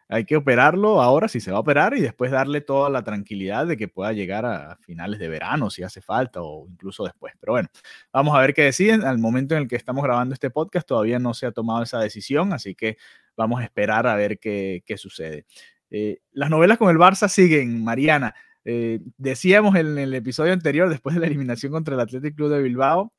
hay 0.09 0.25
que 0.25 0.37
operarlo 0.37 1.01
ahora 1.01 1.29
si 1.29 1.41
se 1.41 1.51
va 1.51 1.59
a 1.59 1.61
operar 1.61 1.97
y 1.97 2.01
después 2.01 2.31
darle 2.31 2.61
toda 2.61 2.91
la 2.91 3.03
tranquilidad 3.03 3.67
de 3.67 3.77
que 3.77 3.89
pueda 3.89 4.13
llegar 4.13 4.45
a 4.45 4.77
finales 4.77 5.19
de 5.19 5.29
verano 5.29 5.71
si 5.71 5.83
hace 5.83 6.01
falta 6.01 6.43
o 6.43 6.69
incluso 6.69 7.05
después. 7.05 7.35
Pero 7.41 7.55
bueno, 7.55 7.69
vamos 8.13 8.37
a 8.37 8.41
ver 8.41 8.55
qué 8.55 8.63
deciden. 8.63 9.03
Al 9.05 9.19
momento 9.19 9.55
en 9.55 9.63
el 9.63 9.69
que 9.69 9.77
estamos 9.77 10.05
grabando 10.05 10.35
este 10.35 10.51
podcast 10.51 10.87
todavía 10.87 11.19
no 11.19 11.33
se 11.35 11.47
ha 11.47 11.53
tomado 11.53 11.83
esa 11.83 11.99
decisión, 12.01 12.53
así 12.53 12.75
que 12.75 12.97
vamos 13.37 13.61
a 13.61 13.65
esperar 13.65 14.07
a 14.07 14.15
ver 14.15 14.39
qué, 14.39 14.83
sucede. 14.97 15.47
Eh, 15.91 16.19
las 16.33 16.51
novelas 16.51 16.79
con 16.79 16.91
el 16.91 16.99
Barça 16.99 17.29
siguen, 17.29 17.83
Mariana. 17.83 18.35
Eh, 18.67 19.01
decíamos 19.19 19.77
en 19.77 19.99
el 19.99 20.15
episodio 20.15 20.53
anterior, 20.53 20.89
después 20.89 21.15
de 21.15 21.21
la 21.21 21.27
eliminación 21.27 21.73
contra 21.73 21.95
el 21.95 22.01
Athletic 22.01 22.35
Club 22.35 22.51
de 22.51 22.63
Bilbao, 22.63 23.13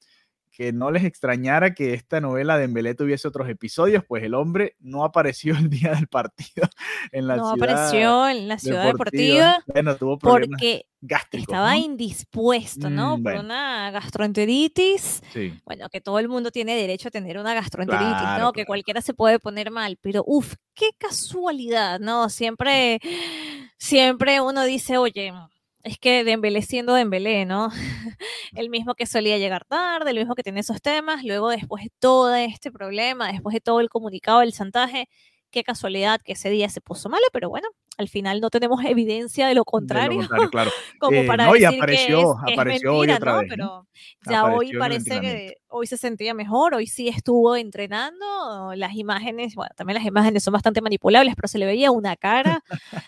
que 0.55 0.71
no 0.71 0.89
les 0.89 1.03
extrañara 1.03 1.73
que 1.73 1.93
esta 1.93 2.21
novela 2.21 2.57
de 2.57 2.63
Embelé 2.63 2.95
tuviese 2.95 3.27
otros 3.27 3.49
episodios, 3.49 4.03
pues 4.07 4.23
el 4.23 4.33
hombre 4.33 4.75
no 4.79 5.03
apareció 5.03 5.53
el 5.57 5.69
día 5.69 5.93
del 5.93 6.07
partido 6.07 6.67
en 7.11 7.27
la 7.27 7.35
no 7.35 7.51
ciudad. 7.53 7.69
apareció 7.71 8.29
en 8.29 8.47
la 8.47 8.57
ciudad 8.57 8.85
deportiva, 8.85 9.57
Bueno, 9.67 9.95
tuvo 9.97 10.17
problemas 10.17 10.47
porque 10.61 10.85
gástricos. 11.01 11.49
estaba 11.49 11.71
¿no? 11.75 11.83
indispuesto, 11.83 12.89
¿no? 12.89 13.17
Mm, 13.17 13.23
Por 13.23 13.33
una 13.35 13.91
gastroenteritis. 13.91 15.21
Sí. 15.33 15.53
Bueno, 15.65 15.89
que 15.89 15.99
todo 15.99 16.19
el 16.19 16.29
mundo 16.29 16.51
tiene 16.51 16.75
derecho 16.75 17.09
a 17.09 17.11
tener 17.11 17.37
una 17.37 17.53
gastroenteritis, 17.53 18.17
Claro, 18.17 18.43
¿no? 18.45 18.53
Que 18.53 18.65
cualquiera 18.65 19.01
se 19.01 19.13
puede 19.13 19.39
poner 19.39 19.71
mal, 19.71 19.97
pero 20.01 20.23
uff, 20.25 20.53
qué 20.73 20.91
casualidad, 20.97 21.99
¿no? 21.99 22.29
Siempre, 22.29 22.99
siempre 23.77 24.39
uno 24.39 24.63
dice, 24.63 24.97
oye, 24.97 25.33
es 25.85 25.97
que 25.99 26.23
Dembélé 26.23 26.61
siendo 26.63 26.93
Dembélé, 26.95 27.45
¿no? 27.45 27.69
el 28.55 28.69
mismo 28.69 28.95
que 28.95 29.05
solía 29.05 29.37
llegar 29.37 29.65
tarde, 29.65 30.09
el 30.11 30.17
mismo 30.17 30.35
que 30.35 30.43
tiene 30.43 30.59
esos 30.59 30.81
temas, 30.81 31.23
luego 31.23 31.49
después 31.49 31.83
de 31.83 31.91
todo 31.99 32.33
este 32.35 32.71
problema, 32.71 33.31
después 33.31 33.53
de 33.53 33.61
todo 33.61 33.79
el 33.79 33.89
comunicado 33.89 34.39
del 34.39 34.51
chantaje, 34.51 35.07
qué 35.51 35.63
casualidad 35.63 36.19
que 36.21 36.33
ese 36.33 36.49
día 36.49 36.67
se 36.69 36.81
puso 36.81 37.07
malo, 37.07 37.23
pero 37.31 37.49
bueno, 37.49 37.69
al 37.97 38.09
final 38.09 38.41
no 38.41 38.49
tenemos 38.49 38.83
evidencia 38.83 39.47
de 39.47 39.53
lo 39.53 39.59
De 39.59 39.61
lo 39.61 39.65
contrario, 39.65 40.27
claro. 40.51 40.71
como 40.99 41.21
Eh, 41.21 41.27
para 41.27 41.45
no, 41.45 41.55
y 41.55 41.61
decir 41.61 41.77
apareció- 41.81 42.17
que 42.17 42.21
es, 42.23 42.27
que 42.45 42.51
es 42.51 42.57
apareció 42.59 42.91
hoy 42.93 43.07
mentira, 43.07 43.15
otra 43.17 43.31
¿no? 43.33 43.39
vez. 43.39 43.47
Pero 43.49 43.87
ya 44.29 44.39
Apareció 44.39 44.57
hoy 44.59 44.69
el 44.71 44.77
parece 44.79 45.21
que 45.21 45.55
hoy 45.67 45.87
se 45.87 45.97
sentía 45.97 46.33
mejor, 46.33 46.73
hoy 46.73 46.87
sí 46.87 47.07
estuvo 47.07 47.55
entrenando, 47.55 48.73
las 48.75 48.95
imágenes, 48.95 49.55
bueno, 49.55 49.71
también 49.77 49.95
las 49.95 50.05
imágenes 50.05 50.43
son 50.43 50.51
bastante 50.53 50.81
manipulables, 50.81 51.35
pero 51.35 51.47
se 51.47 51.57
le 51.59 51.65
veía 51.67 51.91
una 51.91 52.17
cara 52.17 52.63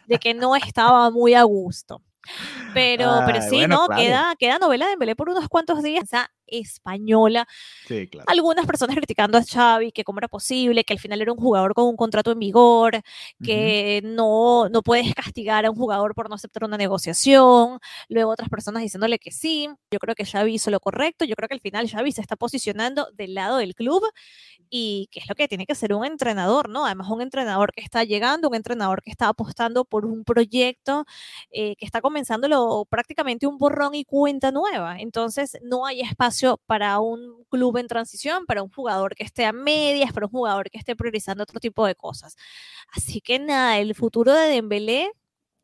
de 0.06 0.20
que 0.20 0.34
no 0.34 0.56
estaba 0.56 1.10
muy 1.10 1.34
a 1.34 1.44
gusto. 1.44 2.02
Pero, 2.74 3.24
pero 3.26 3.42
sí, 3.42 3.56
bueno, 3.56 3.76
¿no? 3.76 3.86
claro. 3.88 4.02
Queda, 4.02 4.36
queda 4.38 4.60
novela 4.60 4.86
de 4.86 4.92
Dembélé 4.92 5.16
por 5.16 5.30
unos 5.30 5.48
cuantos 5.48 5.82
días, 5.82 6.04
esa 6.04 6.30
española. 6.48 7.48
Sí, 7.88 8.08
claro. 8.08 8.26
Algunas 8.30 8.66
personas 8.66 8.96
criticando 8.96 9.38
a 9.38 9.44
Xavi, 9.44 9.92
que 9.92 10.04
cómo 10.04 10.20
era 10.20 10.28
posible, 10.28 10.84
que 10.84 10.94
al 10.94 11.00
final 11.00 11.22
era 11.22 11.32
un 11.32 11.40
jugador 11.40 11.74
con 11.74 11.86
un 11.86 11.96
contrato 11.96 12.32
en 12.32 12.40
vigor, 12.40 13.02
que 13.44 14.02
no, 14.04 14.70
no 14.70 14.82
puedes 14.82 15.14
castigar 15.14 15.66
a 15.66 15.72
un 15.72 15.76
jugador 15.76 16.16
por 16.16 16.30
no 16.30 16.36
aceptar 16.36 16.64
una 16.64 16.78
negociación, 16.78 17.80
luego 18.10 18.32
otras 18.32 18.50
personas 18.50 18.84
diciéndole 18.84 19.20
que 19.20 19.32
sí, 19.32 19.70
yo 19.92 20.00
creo 20.00 20.16
que 20.16 20.26
Xavi 20.26 20.56
hizo 20.56 20.72
lo 20.72 20.80
correcto, 20.80 21.26
yo 21.26 21.36
creo 21.36 21.48
que 21.48 21.56
al 21.56 21.62
final 21.62 21.90
Xavi 21.90 22.12
se 22.12 22.22
está 22.22 22.36
posicionando 22.36 23.10
del 23.14 23.34
lado 23.34 23.58
del 23.58 23.76
club 23.76 24.04
y 24.70 25.08
que 25.12 25.20
es 25.20 25.30
lo 25.30 25.36
que 25.36 25.48
tiene 25.48 25.66
que 25.66 25.76
ser 25.76 25.94
un 25.94 26.06
entrenador, 26.06 26.70
¿no? 26.70 26.86
Además 26.86 27.10
un 27.10 27.22
entrenador 27.22 27.72
que 27.74 27.82
está 27.82 28.04
llegando, 28.04 28.50
un 28.50 28.56
entrenador 28.56 29.02
que 29.02 29.12
está 29.12 29.28
apostando 29.30 29.86
por 29.86 30.06
un 30.06 30.24
proyecto 30.24 31.06
eh, 31.52 31.76
que 31.78 31.86
está 31.86 32.02
comenzándolo 32.02 32.86
prácticamente 32.90 33.48
un 33.48 33.58
borrón 33.58 33.96
y 33.96 34.04
cuenta 34.06 34.52
nueva, 34.52 35.00
entonces 35.00 35.58
no 35.64 35.86
hay 35.86 36.02
espacio 36.02 36.37
para 36.66 37.00
un 37.00 37.44
club 37.50 37.78
en 37.78 37.88
transición, 37.88 38.46
para 38.46 38.64
un 38.64 38.70
jugador 38.72 39.16
que 39.16 39.24
esté 39.24 39.46
a 39.46 39.54
medias, 39.54 40.14
para 40.14 40.26
un 40.28 40.32
jugador 40.32 40.70
que 40.70 40.78
esté 40.78 40.96
priorizando 40.96 41.44
otro 41.44 41.60
tipo 41.60 41.86
de 41.86 41.96
cosas. 41.96 42.36
Así 42.94 43.22
que 43.22 43.40
nada, 43.40 43.80
el 43.80 43.96
futuro 43.96 44.34
de 44.34 44.48
Dembélé, 44.50 45.12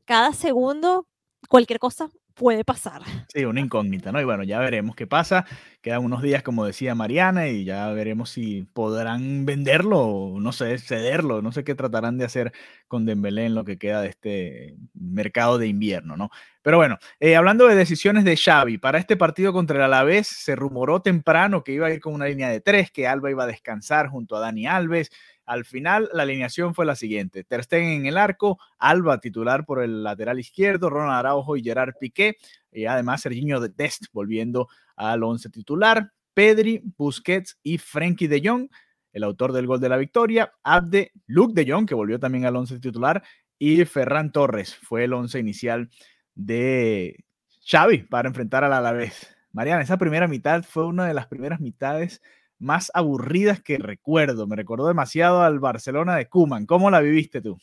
cada 0.05 0.33
segundo, 0.33 1.07
cualquier 1.49 1.79
cosa 1.79 2.09
puede 2.33 2.63
pasar. 2.63 3.01
Sí, 3.33 3.45
una 3.45 3.61
incógnita, 3.61 4.11
¿no? 4.11 4.21
Y 4.21 4.25
bueno, 4.25 4.43
ya 4.43 4.59
veremos 4.59 4.95
qué 4.95 5.07
pasa. 5.07 5.45
Quedan 5.81 6.03
unos 6.03 6.21
días, 6.21 6.43
como 6.43 6.65
decía 6.65 6.93
Mariana, 6.93 7.47
y 7.47 7.63
ya 7.65 7.89
veremos 7.91 8.29
si 8.29 8.63
podrán 8.73 9.45
venderlo 9.45 9.99
o, 10.01 10.39
no 10.39 10.51
sé, 10.51 10.77
cederlo. 10.77 11.41
No 11.41 11.51
sé 11.51 11.63
qué 11.63 11.73
tratarán 11.73 12.17
de 12.19 12.25
hacer 12.25 12.51
con 12.87 13.05
Dembélé 13.05 13.45
en 13.45 13.55
lo 13.55 13.65
que 13.65 13.79
queda 13.79 14.01
de 14.01 14.09
este 14.09 14.75
mercado 14.93 15.57
de 15.57 15.67
invierno, 15.67 16.15
¿no? 16.15 16.29
Pero 16.61 16.77
bueno, 16.77 16.99
eh, 17.19 17.35
hablando 17.35 17.67
de 17.67 17.75
decisiones 17.75 18.23
de 18.23 18.37
Xavi, 18.37 18.77
para 18.77 18.99
este 18.99 19.17
partido 19.17 19.51
contra 19.51 19.77
el 19.77 19.83
Alavés 19.83 20.27
se 20.27 20.55
rumoró 20.55 21.01
temprano 21.01 21.63
que 21.63 21.73
iba 21.73 21.87
a 21.87 21.91
ir 21.91 21.99
con 21.99 22.13
una 22.13 22.27
línea 22.27 22.49
de 22.49 22.61
tres, 22.61 22.91
que 22.91 23.07
Alba 23.07 23.31
iba 23.31 23.43
a 23.43 23.47
descansar 23.47 24.07
junto 24.09 24.35
a 24.35 24.39
Dani 24.41 24.67
Alves. 24.67 25.09
Al 25.45 25.65
final, 25.65 26.09
la 26.13 26.23
alineación 26.23 26.73
fue 26.73 26.85
la 26.85 26.95
siguiente: 26.95 27.43
Ter 27.43 27.63
Stegen 27.63 27.89
en 27.89 28.05
el 28.05 28.17
arco, 28.17 28.59
Alba 28.77 29.19
titular 29.19 29.65
por 29.65 29.81
el 29.83 30.03
lateral 30.03 30.39
izquierdo, 30.39 30.89
Ronald 30.89 31.19
Araujo 31.19 31.57
y 31.57 31.63
Gerard 31.63 31.93
Piqué, 31.99 32.37
y 32.71 32.85
además 32.85 33.21
Serginho 33.21 33.59
de 33.59 33.69
Dest 33.69 34.05
volviendo 34.13 34.67
al 34.95 35.23
once 35.23 35.49
titular, 35.49 36.11
Pedri, 36.33 36.81
Busquets 36.97 37.57
y 37.63 37.77
Frenkie 37.77 38.27
de 38.27 38.41
Jong, 38.43 38.69
el 39.11 39.23
autor 39.23 39.53
del 39.53 39.67
gol 39.67 39.79
de 39.79 39.89
la 39.89 39.97
victoria, 39.97 40.51
Abde, 40.63 41.11
Luke 41.27 41.53
de 41.53 41.71
Jong, 41.71 41.87
que 41.87 41.95
volvió 41.95 42.19
también 42.19 42.45
al 42.45 42.55
once 42.55 42.79
titular, 42.79 43.23
y 43.59 43.85
Ferran 43.85 44.31
Torres 44.31 44.75
fue 44.75 45.05
el 45.05 45.13
once 45.13 45.39
inicial 45.39 45.89
de 46.35 47.23
Xavi 47.65 47.99
para 47.99 48.27
enfrentar 48.27 48.63
al 48.63 48.73
Alavés. 48.73 49.35
Mariana, 49.51 49.83
esa 49.83 49.97
primera 49.97 50.27
mitad 50.27 50.63
fue 50.63 50.85
una 50.85 51.05
de 51.05 51.13
las 51.13 51.27
primeras 51.27 51.59
mitades 51.59 52.21
más 52.59 52.91
aburridas 52.93 53.61
que 53.61 53.77
recuerdo. 53.77 54.47
Me 54.47 54.55
recordó 54.55 54.87
demasiado 54.87 55.41
al 55.41 55.59
Barcelona 55.59 56.15
de 56.15 56.27
Kuman. 56.27 56.65
¿Cómo 56.65 56.89
la 56.89 57.01
viviste 57.01 57.41
tú? 57.41 57.57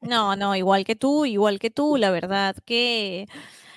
No, 0.00 0.36
no, 0.36 0.56
igual 0.56 0.84
que 0.84 0.96
tú, 0.96 1.26
igual 1.26 1.58
que 1.58 1.70
tú, 1.70 1.96
la 1.96 2.10
verdad 2.10 2.56
que 2.64 3.28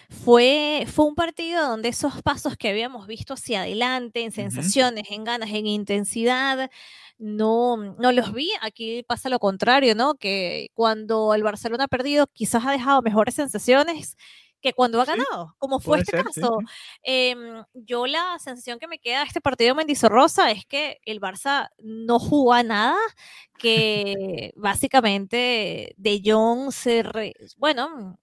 fue, 0.09 0.85
fue 0.87 1.05
un 1.05 1.15
partido 1.15 1.67
donde 1.67 1.89
esos 1.89 2.21
pasos 2.21 2.55
que 2.55 2.69
habíamos 2.69 3.07
visto 3.07 3.33
hacia 3.33 3.61
adelante, 3.61 4.23
en 4.23 4.31
sensaciones, 4.31 5.05
en 5.09 5.23
ganas, 5.23 5.49
en 5.49 5.65
intensidad, 5.65 6.69
no, 7.17 7.77
no 7.77 8.11
los 8.11 8.33
vi. 8.33 8.49
Aquí 8.61 9.03
pasa 9.03 9.29
lo 9.29 9.39
contrario, 9.39 9.95
¿no? 9.95 10.15
Que 10.15 10.69
cuando 10.73 11.33
el 11.33 11.43
Barcelona 11.43 11.85
ha 11.85 11.87
perdido, 11.87 12.27
quizás 12.27 12.65
ha 12.65 12.71
dejado 12.71 13.01
mejores 13.01 13.35
sensaciones 13.35 14.17
que 14.63 14.73
cuando 14.73 15.01
ha 15.01 15.05
Sí, 15.05 15.11
ganado, 15.11 15.55
como 15.59 15.79
fue 15.79 15.99
este 15.99 16.11
ser, 16.11 16.23
caso. 16.25 16.57
sí. 16.59 16.69
Em, 17.03 17.63
yo 17.73 18.07
la 18.07 18.39
sensación 18.39 18.79
que 18.79 18.87
me 18.87 18.99
queda 18.99 19.19
de 19.21 19.25
este 19.27 19.41
partido 19.41 19.75
Mendizorrosa 19.75 20.51
es 20.51 20.65
que 20.65 20.99
el 21.05 21.21
Barça 21.21 21.69
no 21.83 22.19
jugó 22.19 22.53
a 22.53 22.63
nada, 22.63 22.97
que 23.57 24.51
básicamente 24.55 25.93
De 25.97 26.21
Jong 26.25 26.71
se, 26.71 27.03
re- 27.03 27.33
bueno, 27.57 28.17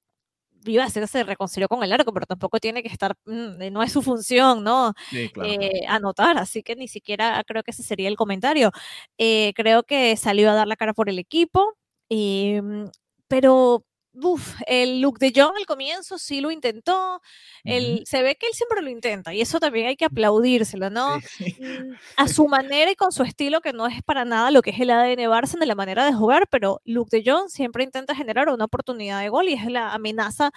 iba 0.67 0.83
a 0.83 0.87
decir 0.87 1.07
se 1.09 1.25
reconcilió 1.25 1.69
con 1.69 1.83
el 1.85 1.93
arco, 1.93 2.13
pero 2.13 2.27
tampoco 2.27 2.59
tiene 2.61 2.83
que 2.83 2.89
estar, 2.89 3.15
mm, 3.27 3.73
no 3.73 3.83
es 3.83 3.93
su 3.93 4.03
función, 4.03 4.63
¿no? 4.65 4.93
Sí, 5.11 5.31
claro. 5.31 5.59
eh, 5.61 5.87
anotar, 5.89 6.39
así 6.39 6.63
que 6.63 6.77
ni 6.77 6.89
siquiera 6.89 7.43
creo 7.47 7.63
que 7.63 7.71
ese 7.73 7.83
sería 7.83 8.09
el 8.09 8.17
comentario. 8.17 8.71
Eh, 9.19 9.53
creo 9.57 9.83
que 9.85 10.17
salió 10.17 10.51
a 10.51 10.55
dar 10.55 10.69
la 10.69 10.77
cara 10.77 10.95
por 10.95 11.09
el 11.09 11.19
equipo, 11.19 11.75
em, 12.11 12.91
pero 13.29 13.85
uf, 14.15 14.55
el 14.67 15.01
look 15.01 15.19
de 15.19 15.33
John 15.35 15.57
al 15.57 15.67
comienzo 15.67 16.19
sí 16.19 16.41
lo 16.41 16.51
intentó, 16.51 17.21
el, 17.65 18.03
se 18.07 18.23
ve 18.23 18.37
que 18.37 18.47
él 18.47 18.53
siempre 18.53 18.83
lo 18.83 18.91
intenta 18.91 19.33
y 19.33 19.41
eso 19.41 19.61
también 19.61 19.87
hay 19.87 19.97
que 19.97 20.05
aplaudírselo, 20.05 20.91
¿no? 20.91 21.21
Sí, 21.21 21.51
sí. 21.51 21.63
Mm, 21.63 21.95
a 22.17 22.29
su 22.29 22.49
manera 22.49 22.91
y 22.91 22.97
con 22.97 23.13
su 23.13 23.23
estilo, 23.23 23.61
que 23.61 23.73
no 23.73 23.87
es 23.87 24.03
para 24.03 24.25
nada 24.25 24.51
lo 24.51 24.63
que 24.63 24.71
es 24.71 24.81
el 24.81 24.91
ADN 24.91 25.29
Barça 25.29 25.59
de 25.59 25.67
la 25.67 25.75
manera 25.75 26.05
de 26.05 26.13
jugar, 26.13 26.49
pero 26.51 26.81
Luke 26.85 27.17
de 27.17 27.31
Jong 27.31 27.49
siempre 27.49 27.85
intenta 27.85 28.15
generar 28.15 28.49
una 28.49 28.65
oportunidad 28.65 29.21
de 29.21 29.29
gol 29.29 29.49
y 29.49 29.55
es 29.55 29.67
la 29.67 29.93
amenaza 29.93 30.51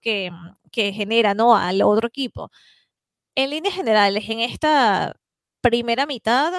que, 0.00 0.30
que 0.70 0.92
genera 0.92 1.34
¿no? 1.34 1.56
al 1.56 1.82
otro 1.82 2.08
equipo. 2.08 2.50
En 3.34 3.50
líneas 3.50 3.74
generales, 3.74 4.28
en 4.28 4.40
esta 4.40 5.14
primera 5.60 6.06
mitad, 6.06 6.52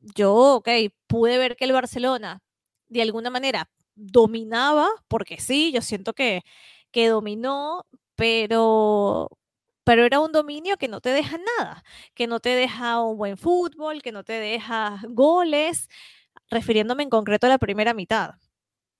yo, 0.00 0.34
ok, 0.56 0.68
pude 1.06 1.38
ver 1.38 1.56
que 1.56 1.64
el 1.64 1.72
Barcelona 1.72 2.40
de 2.88 3.02
alguna 3.02 3.30
manera 3.30 3.68
dominaba, 3.98 4.88
porque 5.08 5.40
sí, 5.40 5.72
yo 5.72 5.82
siento 5.82 6.14
que, 6.14 6.42
que 6.90 7.08
dominó, 7.08 7.86
pero, 8.16 9.30
pero 9.84 10.04
era 10.04 10.20
un 10.20 10.32
dominio 10.32 10.76
que 10.78 10.88
no 10.88 11.00
te 11.00 11.10
deja 11.10 11.38
nada, 11.58 11.84
que 12.14 12.26
no 12.26 12.40
te 12.40 12.50
deja 12.50 13.02
un 13.02 13.18
buen 13.18 13.36
fútbol, 13.36 14.02
que 14.02 14.12
no 14.12 14.24
te 14.24 14.34
deja 14.34 15.00
goles, 15.08 15.88
refiriéndome 16.50 17.02
en 17.02 17.10
concreto 17.10 17.46
a 17.46 17.50
la 17.50 17.58
primera 17.58 17.94
mitad. 17.94 18.34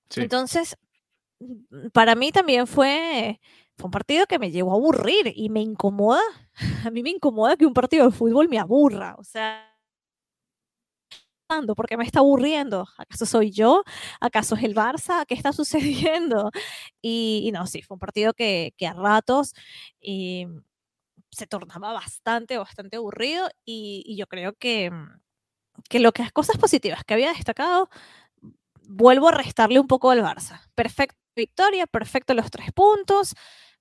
Sí. 0.09 0.21
Entonces, 0.21 0.77
para 1.93 2.15
mí 2.15 2.31
también 2.31 2.67
fue, 2.67 3.39
fue 3.77 3.85
un 3.87 3.91
partido 3.91 4.25
que 4.25 4.39
me 4.39 4.51
llegó 4.51 4.71
a 4.71 4.75
aburrir 4.75 5.31
y 5.35 5.49
me 5.49 5.61
incomoda. 5.61 6.21
A 6.85 6.91
mí 6.91 7.03
me 7.03 7.11
incomoda 7.11 7.55
que 7.55 7.65
un 7.65 7.73
partido 7.73 8.05
de 8.05 8.11
fútbol 8.11 8.49
me 8.49 8.59
aburra. 8.59 9.15
O 9.17 9.23
sea, 9.23 9.68
¿por 11.75 11.87
qué 11.87 11.97
me 11.97 12.03
está 12.05 12.19
aburriendo? 12.19 12.87
¿Acaso 12.97 13.25
soy 13.25 13.51
yo? 13.51 13.83
¿Acaso 14.21 14.55
es 14.55 14.63
el 14.63 14.75
Barça? 14.75 15.25
¿Qué 15.25 15.33
está 15.33 15.51
sucediendo? 15.53 16.51
Y, 17.01 17.43
y 17.45 17.51
no, 17.51 17.65
sí, 17.67 17.81
fue 17.81 17.95
un 17.95 17.99
partido 17.99 18.33
que, 18.33 18.73
que 18.77 18.87
a 18.87 18.93
ratos 18.93 19.53
eh, 20.01 20.47
se 21.31 21.47
tornaba 21.47 21.93
bastante, 21.93 22.57
bastante 22.57 22.97
aburrido 22.97 23.49
y, 23.65 24.03
y 24.05 24.17
yo 24.17 24.27
creo 24.27 24.53
que, 24.53 24.91
que 25.89 25.99
lo 25.99 26.11
que 26.13 26.23
las 26.23 26.31
cosas 26.33 26.57
positivas 26.57 27.03
que 27.05 27.13
había 27.15 27.33
destacado, 27.33 27.89
vuelvo 28.83 29.29
a 29.29 29.33
restarle 29.33 29.79
un 29.79 29.87
poco 29.87 30.11
al 30.11 30.21
Barça. 30.23 30.61
Perfecto 30.75 31.17
victoria, 31.35 31.87
perfecto 31.87 32.33
los 32.33 32.51
tres 32.51 32.71
puntos, 32.73 33.33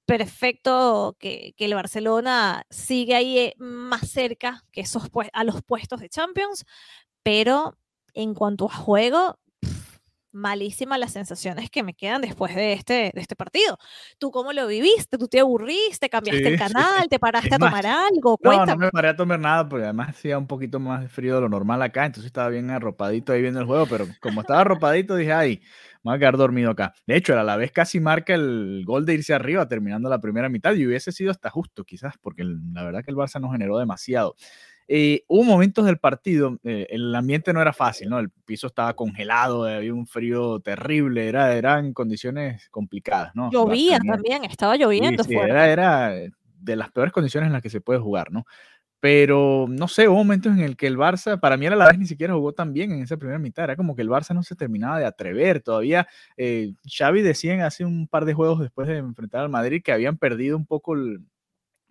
perfecto 0.07 1.17
que, 1.19 1.55
que 1.57 1.65
el 1.67 1.75
Barcelona 1.75 2.65
sigue 2.71 3.15
ahí 3.17 3.39
eh, 3.39 3.55
más 3.59 4.09
cerca 4.11 4.65
que 4.73 4.83
esos 4.83 5.05
a 5.33 5.45
los 5.45 5.63
puestos 5.63 6.01
de 6.01 6.09
Champions, 6.09 6.65
pero 7.23 7.77
en 8.15 8.35
cuanto 8.35 8.67
a 8.67 8.75
juego, 8.75 9.39
malísimas 10.33 10.99
las 10.99 11.13
sensaciones 11.13 11.71
que 11.71 11.83
me 11.83 11.95
quedan 11.95 12.21
después 12.21 12.55
de 12.55 12.73
este, 12.73 13.13
de 13.15 13.21
este 13.21 13.37
partido. 13.37 13.79
¿Tú 14.19 14.31
cómo 14.31 14.53
lo 14.53 14.67
viviste? 14.67 15.19
¿Tú 15.19 15.29
te 15.29 15.41
aburriste? 15.41 16.09
¿Cambiaste 16.09 16.49
el 16.49 16.59
canal? 16.59 17.09
¿Te 17.09 17.19
paraste 17.19 17.55
a 17.55 17.59
tomar 17.59 17.87
algo? 17.87 18.39
No, 18.43 18.67
no 18.67 18.77
me 18.77 18.91
paré 18.91 19.09
a 19.09 19.17
tomar 19.17 19.39
nada 19.41 19.69
porque 19.69 19.85
además 19.85 20.11
hacía 20.11 20.39
un 20.39 20.47
poquito 20.47 20.81
más 20.81 21.03
de 21.03 21.09
frío 21.09 21.37
de 21.37 21.43
lo 21.43 21.49
normal 21.49 21.83
acá, 21.83 22.07
entonces 22.07 22.27
estaba 22.27 22.49
bien 22.49 22.71
arropadito 22.71 23.33
ahí 23.33 23.41
viendo 23.41 23.61
el 23.61 23.67
juego, 23.67 23.87
pero 23.87 24.07
como 24.21 24.43
estaba 24.43 24.61
arropadito 24.61 25.17
dije, 25.17 25.33
ay, 25.33 25.63
me 26.03 26.11
voy 26.11 26.17
a 26.17 26.19
quedar 26.19 26.37
dormido 26.37 26.71
acá. 26.71 26.95
De 27.07 27.17
hecho, 27.17 27.39
a 27.39 27.43
la 27.43 27.57
vez 27.57 27.73
casi 27.73 28.01
marca 28.01 28.35
el 28.35 28.83
gol 28.87 29.05
de 29.05 29.15
irse 29.15 29.35
arriba 29.35 29.67
terminando 29.67 30.09
la 30.09 30.21
primera 30.21 30.49
mitad 30.49 30.75
y 30.75 30.87
hubiese 30.87 31.13
sido 31.13 31.31
hasta 31.31 31.51
justo 31.51 31.85
quizás, 31.85 32.15
porque 32.21 32.45
la 32.45 32.83
verdad 32.85 33.05
que 33.05 33.11
el 33.11 33.17
Barça 33.17 33.41
no 33.41 33.51
generó 33.51 33.79
demasiado. 33.79 34.35
Eh, 34.91 35.23
hubo 35.29 35.45
momentos 35.45 35.85
del 35.85 35.99
partido, 35.99 36.59
eh, 36.65 36.87
el 36.89 37.15
ambiente 37.15 37.53
no 37.53 37.61
era 37.61 37.75
fácil, 37.75 38.09
¿no? 38.09 38.19
El 38.19 38.31
piso 38.31 38.69
estaba 38.69 38.97
congelado, 38.97 39.65
había 39.65 39.93
un 39.93 40.07
frío 40.07 40.61
terrible, 40.61 41.29
era, 41.29 41.55
eran 41.55 41.93
condiciones 41.93 42.71
complicadas, 42.71 43.35
¿no? 43.35 43.51
Llovía 43.53 43.99
también, 43.99 44.45
estaba 44.47 44.77
lloviendo. 44.77 45.25
Sí, 45.25 45.35
era, 45.35 45.69
era 45.69 46.15
de 46.15 46.77
las 46.77 46.91
peores 46.91 47.13
condiciones 47.13 47.49
en 47.49 47.53
las 47.53 47.61
que 47.61 47.69
se 47.69 47.83
puede 47.83 48.01
jugar, 48.01 48.33
¿no? 48.33 48.47
Pero 49.01 49.67
no 49.69 49.87
sé, 49.87 50.09
hubo 50.09 50.17
momentos 50.17 50.53
en 50.53 50.61
el 50.61 50.77
que 50.77 50.89
el 50.89 50.97
Barça, 50.97 51.39
para 51.39 51.57
mí 51.57 51.67
a 51.67 51.77
la 51.77 51.87
vez 51.87 51.99
ni 51.99 52.07
siquiera 52.07 52.35
jugó 52.35 52.53
tan 52.53 52.73
bien 52.73 52.91
en 52.91 53.03
esa 53.03 53.17
primera 53.17 53.39
mitad. 53.39 53.65
Era 53.65 53.77
como 53.77 53.95
que 53.95 54.03
el 54.03 54.09
Barça 54.09 54.35
no 54.35 54.43
se 54.43 54.57
terminaba 54.57 54.99
de 54.99 55.07
atrever. 55.07 55.61
Todavía 55.61 56.09
eh, 56.37 56.73
Xavi 56.85 57.23
decían 57.23 57.61
hace 57.61 57.85
un 57.85 58.09
par 58.09 58.25
de 58.25 58.35
juegos 58.35 58.59
después 58.59 58.89
de 58.89 58.97
enfrentar 58.97 59.43
al 59.43 59.51
Madrid 59.51 59.83
que 59.85 59.93
habían 59.93 60.17
perdido 60.19 60.57
un 60.57 60.67
poco 60.67 60.95
el, 60.95 61.21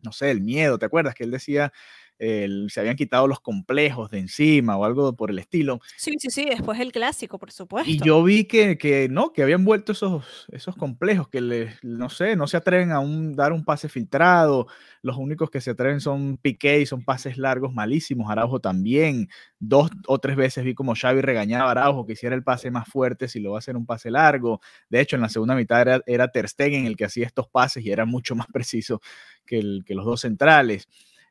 no 0.03 0.11
sé, 0.11 0.31
el 0.31 0.41
miedo. 0.41 0.77
¿Te 0.77 0.85
acuerdas? 0.85 1.15
Que 1.15 1.23
él 1.23 1.31
decía 1.31 1.71
se 2.19 2.79
habían 2.79 2.95
quitado 2.95 3.27
los 3.27 3.39
complejos 3.39 4.09
de 4.09 4.19
encima 4.19 4.77
o 4.77 4.85
algo 4.85 5.15
por 5.15 5.29
el 5.29 5.39
estilo. 5.39 5.79
Sí, 5.97 6.13
sí, 6.19 6.29
sí, 6.29 6.45
después 6.45 6.79
el 6.79 6.91
clásico, 6.91 7.37
por 7.37 7.51
supuesto. 7.51 7.89
Y 7.89 7.99
yo 7.99 8.23
vi 8.23 8.45
que, 8.45 8.77
que 8.77 9.07
no, 9.09 9.33
que 9.33 9.43
habían 9.43 9.63
vuelto 9.63 9.91
esos, 9.91 10.47
esos 10.51 10.75
complejos, 10.75 11.27
que 11.29 11.41
les, 11.41 11.83
no 11.83 12.09
sé, 12.09 12.35
no 12.35 12.47
se 12.47 12.57
atreven 12.57 12.91
a 12.91 12.99
un, 12.99 13.35
dar 13.35 13.53
un 13.53 13.63
pase 13.63 13.89
filtrado, 13.89 14.67
los 15.01 15.17
únicos 15.17 15.49
que 15.49 15.61
se 15.61 15.71
atreven 15.71 16.01
son 16.01 16.37
Piqué 16.37 16.81
y 16.81 16.85
son 16.85 17.03
pases 17.03 17.37
largos 17.37 17.73
malísimos, 17.73 18.29
Araujo 18.29 18.59
también, 18.59 19.29
dos 19.59 19.89
o 20.07 20.19
tres 20.19 20.35
veces 20.35 20.63
vi 20.63 20.73
como 20.73 20.95
Xavi 20.95 21.21
regañaba 21.21 21.69
a 21.69 21.71
Araujo 21.71 22.05
que 22.05 22.13
hiciera 22.13 22.35
el 22.35 22.43
pase 22.43 22.71
más 22.71 22.87
fuerte 22.87 23.27
si 23.27 23.39
lo 23.39 23.51
va 23.51 23.57
a 23.57 23.59
hacer 23.59 23.77
un 23.77 23.85
pase 23.85 24.11
largo, 24.11 24.59
de 24.89 25.01
hecho 25.01 25.15
en 25.15 25.21
la 25.21 25.29
segunda 25.29 25.55
mitad 25.55 25.81
era, 25.81 26.01
era 26.05 26.31
Ter 26.31 26.49
Stegen 26.49 26.85
el 26.85 26.95
que 26.95 27.05
hacía 27.05 27.25
estos 27.25 27.47
pases 27.47 27.85
y 27.85 27.91
era 27.91 28.05
mucho 28.05 28.35
más 28.35 28.47
preciso 28.53 29.01
que, 29.45 29.59
el, 29.59 29.83
que 29.85 29.95
los 29.95 30.05
dos 30.05 30.21
centrales. 30.21 30.87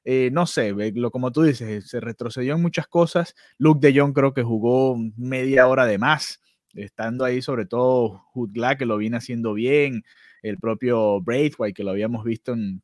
Eh, 0.09 0.31
no 0.33 0.47
sé, 0.47 0.73
lo, 0.95 1.11
como 1.11 1.33
tú 1.33 1.43
dices, 1.43 1.91
se 1.91 1.99
retrocedió 1.99 2.55
en 2.55 2.63
muchas 2.63 2.87
cosas. 2.87 3.35
Luke 3.59 3.85
de 3.85 3.99
Jong 3.99 4.13
creo 4.13 4.33
que 4.33 4.45
jugó 4.45 4.97
media 5.17 5.67
hora 5.67 5.85
de 5.85 5.99
más, 5.99 6.41
estando 6.75 7.25
ahí 7.25 7.43
sobre 7.43 7.67
todo 7.67 8.23
Hudla, 8.33 8.77
que 8.77 8.87
lo 8.87 8.99
viene 8.99 9.17
haciendo 9.17 9.53
bien, 9.53 10.05
el 10.43 10.59
propio 10.59 11.21
Braithwaite, 11.23 11.75
que 11.75 11.83
lo 11.83 11.91
habíamos 11.91 12.23
visto 12.25 12.53
en, 12.53 12.83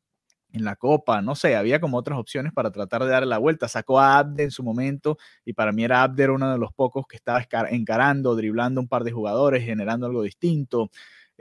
la 0.55 0.77
Copa, 0.77 1.23
no 1.23 1.35
sé, 1.35 1.57
había 1.57 1.81
como 1.81 1.97
otras 1.97 2.19
opciones 2.19 2.53
para 2.53 2.71
tratar 2.73 3.05
de 3.05 3.11
darle 3.11 3.29
la 3.29 3.39
vuelta. 3.39 3.69
Sacó 3.69 4.01
a 4.01 4.19
Abde 4.19 4.43
en 4.43 4.51
su 4.51 4.63
momento 4.63 5.17
y 5.47 5.55
para 5.55 5.73
mí 5.73 5.85
era 5.85 6.03
Abder 6.03 6.31
uno 6.31 6.53
de 6.53 6.59
los 6.59 6.73
pocos 6.75 7.07
que 7.07 7.17
estaba 7.17 7.43
encarando, 7.71 8.37
driblando 8.37 8.81
un 8.81 8.89
par 8.89 9.05
de 9.05 9.13
jugadores, 9.13 9.65
generando 9.65 10.07
algo 10.07 10.23
distinto. 10.23 10.91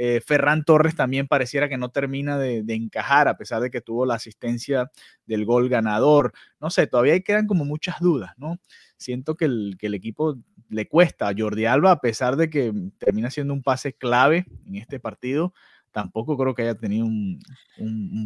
Eh, 0.04 0.20
Ferran 0.20 0.64
Torres 0.64 0.96
también 0.96 1.28
pareciera 1.28 1.70
que 1.70 1.78
no 1.78 1.90
termina 1.90 2.40
de, 2.40 2.64
encajar, 2.70 3.28
a 3.28 3.38
pesar 3.38 3.62
de 3.62 3.70
que 3.70 3.82
tuvo 3.82 4.08
la 4.08 4.16
asistencia 4.16 4.90
del 5.28 5.46
gol 5.46 5.70
ganador. 5.70 6.34
No 6.60 6.72
sé, 6.72 6.88
todavía 6.88 7.20
quedan 7.20 7.46
como 7.46 7.66
muchas 7.66 8.00
dudas, 8.00 8.32
¿no? 8.36 8.58
Siento 8.98 9.36
que 9.36 9.46
el, 9.46 9.76
que 9.78 9.86
el 9.86 9.94
equipo 9.94 10.40
le 10.70 10.88
cuesta 10.88 11.28
a 11.28 11.36
Jordi 11.38 11.66
Alba, 11.66 11.92
a 11.92 12.02
pesar 12.02 12.36
de 12.36 12.50
que 12.50 12.74
termina 12.98 13.30
siendo 13.30 13.54
un 13.54 13.62
pase 13.62 13.94
clave 13.94 14.48
en 14.66 14.78
este 14.78 15.00
partido, 15.00 15.54
tampoco 15.92 16.38
creo 16.38 16.56
que 16.56 16.64
haya 16.64 16.76
tenido 16.76 17.06
un, 17.06 17.40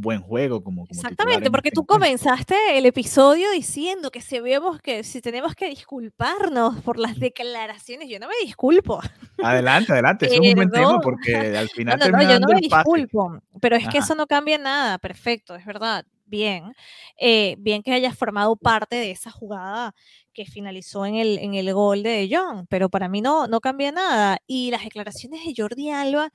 buen 0.01 0.21
juego 0.21 0.63
como, 0.63 0.85
Exactamente, 0.89 1.49
porque 1.49 1.69
este 1.69 1.75
tú 1.75 1.85
comenzaste 1.85 2.55
el 2.77 2.85
episodio 2.85 3.49
diciendo 3.51 4.11
que 4.11 4.21
si 4.21 4.39
vemos 4.39 4.81
que 4.81 5.03
si 5.03 5.21
tenemos 5.21 5.55
que 5.55 5.69
disculparnos 5.69 6.81
por 6.81 6.97
las 6.99 7.17
declaraciones, 7.19 8.09
yo 8.09 8.19
no 8.19 8.27
me 8.27 8.35
disculpo. 8.43 8.99
Adelante, 9.43 9.91
adelante, 9.93 10.25
eso 10.27 10.35
es 10.35 10.49
un 10.49 10.55
buen 10.55 10.69
tema 10.69 10.99
porque 10.99 11.57
al 11.57 11.69
final 11.69 11.99
no, 11.99 12.07
no, 12.09 12.17
no 12.17 12.23
yo 12.23 12.39
no 12.39 12.47
me 12.47 12.61
disculpo, 12.61 13.39
pero 13.59 13.75
es 13.75 13.87
que 13.87 13.99
eso 13.99 14.15
no 14.15 14.27
cambia 14.27 14.57
nada, 14.57 14.97
perfecto, 14.97 15.55
es 15.55 15.65
verdad. 15.65 16.05
Bien, 16.25 16.73
eh, 17.17 17.55
bien 17.59 17.83
que 17.83 17.93
hayas 17.93 18.17
formado 18.17 18.55
parte 18.55 18.95
de 18.95 19.11
esa 19.11 19.31
jugada 19.31 19.93
que 20.33 20.45
finalizó 20.45 21.05
en 21.05 21.15
el, 21.15 21.37
en 21.37 21.53
el 21.53 21.73
gol 21.73 22.03
de 22.03 22.27
John, 22.31 22.65
pero 22.67 22.89
para 22.89 23.07
mí 23.07 23.21
no, 23.21 23.47
no 23.47 23.61
cambia 23.61 23.91
nada. 23.91 24.39
Y 24.47 24.71
las 24.71 24.83
declaraciones 24.83 25.45
de 25.45 25.53
Jordi 25.55 25.91
Alba, 25.91 26.31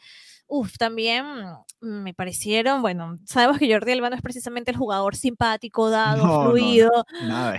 Uf, 0.52 0.76
también 0.78 1.24
me 1.80 2.12
parecieron, 2.12 2.82
bueno, 2.82 3.20
sabemos 3.24 3.60
que 3.60 3.72
Jordi 3.72 3.92
Alba 3.92 4.10
no 4.10 4.16
es 4.16 4.22
precisamente 4.22 4.72
el 4.72 4.76
jugador 4.76 5.14
simpático, 5.14 5.88
dado, 5.90 6.50
fluido, 6.50 6.90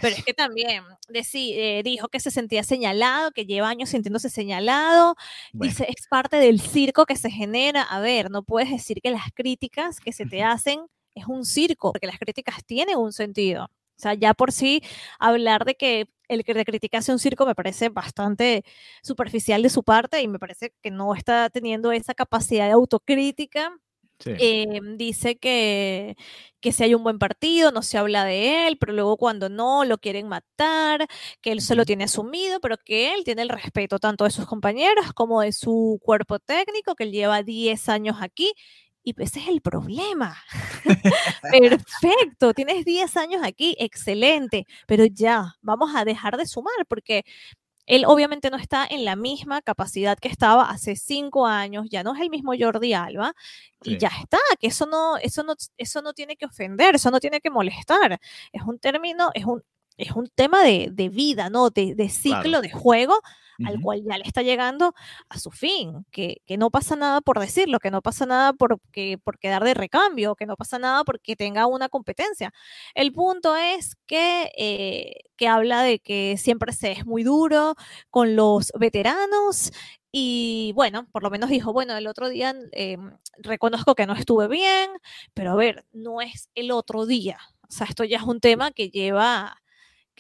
pero 0.02 0.14
es 0.14 0.26
que 0.26 0.34
también 0.34 0.84
eh, 1.14 1.82
dijo 1.86 2.10
que 2.10 2.20
se 2.20 2.32
sentía 2.32 2.64
señalado, 2.64 3.32
que 3.32 3.46
lleva 3.46 3.70
años 3.70 3.90
sintiéndose 3.90 4.30
señalado, 4.30 5.16
dice, 5.54 5.86
es 5.88 6.06
parte 6.10 6.36
del 6.36 6.60
circo 6.60 7.06
que 7.06 7.16
se 7.16 7.32
genera. 7.32 7.82
A 7.82 8.02
ver, 8.02 8.30
no 8.30 8.44
puedes 8.44 8.70
decir 8.70 9.00
que 9.02 9.12
las 9.12 9.32
críticas 9.34 10.02
que 10.02 10.12
se 10.12 10.26
te 10.26 10.44
hacen 10.44 10.82
es 11.16 11.26
un 11.28 11.46
circo, 11.46 11.92
porque 11.94 12.08
las 12.08 12.20
críticas 12.20 12.64
tienen 12.66 12.98
un 12.98 13.14
sentido. 13.14 13.66
O 13.66 14.02
sea, 14.02 14.14
ya 14.16 14.34
por 14.34 14.52
sí 14.52 14.82
hablar 15.20 15.64
de 15.64 15.76
que 15.76 16.10
el 16.28 16.44
que 16.44 16.66
criticase 16.66 17.12
un 17.12 17.20
circo 17.20 17.46
me 17.46 17.56
parece 17.56 17.90
bastante 17.90 18.64
superficial 19.04 19.62
de 19.62 19.70
su 19.70 19.84
parte 19.84 20.22
y 20.22 20.28
me 20.28 20.40
parece 20.40 20.74
que 20.82 20.90
no 20.90 21.14
está 21.14 21.50
teniendo 21.50 21.92
esa 21.92 22.14
capacidad 22.14 22.66
de 22.66 22.72
autocrítica. 22.72 23.78
Em, 24.24 24.98
dice 24.98 25.38
que, 25.38 26.16
que 26.60 26.72
si 26.72 26.84
hay 26.84 26.94
un 26.94 27.04
buen 27.04 27.18
partido, 27.20 27.72
no 27.72 27.82
se 27.82 27.98
habla 27.98 28.24
de 28.24 28.68
él, 28.68 28.78
pero 28.78 28.94
luego 28.94 29.18
cuando 29.18 29.50
no, 29.50 29.84
lo 29.84 29.98
quieren 29.98 30.28
matar, 30.28 31.08
que 31.42 31.52
él 31.52 31.62
se 31.62 31.76
lo 31.76 31.86
tiene 31.86 32.04
asumido, 32.04 32.60
pero 32.60 32.78
que 32.78 33.14
él 33.14 33.24
tiene 33.24 33.42
el 33.42 33.50
respeto 33.50 34.00
tanto 34.00 34.24
de 34.24 34.30
sus 34.30 34.46
compañeros 34.46 35.14
como 35.14 35.42
de 35.42 35.52
su 35.52 36.00
cuerpo 36.04 36.40
técnico, 36.40 36.96
que 36.96 37.06
él 37.06 37.12
lleva 37.12 37.42
10 37.44 37.90
años 37.90 38.18
aquí 38.22 38.54
y 39.04 39.14
ese 39.22 39.40
es 39.40 39.48
el 39.48 39.62
problema. 39.62 40.38
Perfecto, 41.52 42.54
tienes 42.54 42.86
10 42.86 43.18
años 43.18 43.42
aquí, 43.44 43.76
excelente, 43.80 44.66
pero 44.88 45.06
ya, 45.06 45.56
vamos 45.62 45.92
a 45.96 46.06
dejar 46.06 46.38
de 46.38 46.46
sumar 46.46 46.86
porque 46.88 47.24
él 47.88 48.06
obviamente 48.06 48.50
no 48.50 48.58
está 48.58 48.88
en 48.90 49.06
la 49.06 49.16
misma 49.16 49.62
capacidad 49.62 50.18
que 50.18 50.28
estaba 50.28 50.70
hace 50.70 50.96
cinco 50.96 51.46
años, 51.46 51.88
ya 51.90 52.04
no 52.04 52.16
es 52.16 52.22
el 52.22 52.30
mismo 52.30 52.54
Jordi 52.58 52.94
Alba, 52.94 53.34
y 53.84 53.98
ya 53.98 54.10
está, 54.10 54.38
que 54.60 54.68
eso 54.68 54.86
no, 54.86 55.18
eso 55.18 55.44
no, 55.44 55.56
eso 55.78 56.02
no 56.02 56.14
tiene 56.14 56.38
que 56.38 56.46
ofender, 56.46 56.96
eso 56.96 57.12
no 57.12 57.20
tiene 57.20 57.42
que 57.42 57.50
molestar. 57.50 58.20
Es 58.52 58.62
un 58.64 58.80
término, 58.80 59.32
es 59.34 59.46
un, 59.46 59.64
es 59.98 60.12
un 60.12 60.30
tema 60.34 60.64
de, 60.64 60.90
de 60.92 61.10
vida, 61.10 61.50
¿no? 61.50 61.70
De, 61.70 61.96
de 61.96 62.10
ciclo 62.10 62.62
de 62.62 62.72
juego 62.72 63.20
al 63.66 63.82
cual 63.82 64.04
ya 64.04 64.18
le 64.18 64.24
está 64.24 64.42
llegando 64.42 64.94
a 65.30 65.40
su 65.40 65.52
fin, 65.52 66.06
que, 66.12 66.42
que, 66.46 66.58
no 66.58 66.70
pasa 66.70 66.96
nada 66.96 67.22
por 67.22 67.40
decirlo, 67.40 67.80
que 67.80 67.92
no 67.92 68.02
pasa 68.02 68.26
nada 68.26 68.54
por, 68.54 68.80
que, 68.92 69.18
por 69.18 69.40
quedar 69.40 69.64
de 69.64 69.74
recambio, 69.74 70.36
que 70.36 70.46
no 70.46 70.56
pasa 70.56 70.80
nada 70.80 71.04
porque 71.04 71.36
tenga 71.36 71.68
una 71.68 71.90
competencia. 71.90 72.54
El 72.96 73.12
punto 73.12 73.56
es 73.56 73.96
que, 74.06 74.52
eh, 74.58 75.30
que 75.38 75.48
habla 75.48 75.84
de 75.84 76.00
que 76.00 76.38
siempre 76.38 76.74
se 76.74 76.92
es 76.92 77.06
muy 77.06 77.24
duro 77.24 77.76
con 78.10 78.36
los 78.36 78.72
veteranos 78.80 79.72
y 80.12 80.74
bueno, 80.76 81.08
por 81.12 81.24
lo 81.24 81.30
menos 81.30 81.50
dijo, 81.50 81.72
bueno, 81.72 81.96
el 81.96 82.08
otro 82.08 82.30
día 82.30 82.54
eh, 82.74 82.98
reconozco 83.38 83.96
que 83.96 84.06
no 84.06 84.14
estuve 84.14 84.48
bien, 84.48 84.90
pero 85.34 85.52
a 85.52 85.56
ver, 85.56 85.86
no 85.94 86.22
es 86.22 86.50
el 86.56 86.72
otro 86.72 87.06
día. 87.06 87.40
O 87.70 87.74
sea, 87.74 87.88
esto 87.88 88.04
ya 88.04 88.18
es 88.18 88.24
un 88.24 88.42
tema 88.42 88.72
que 88.72 88.90
lleva 88.90 89.61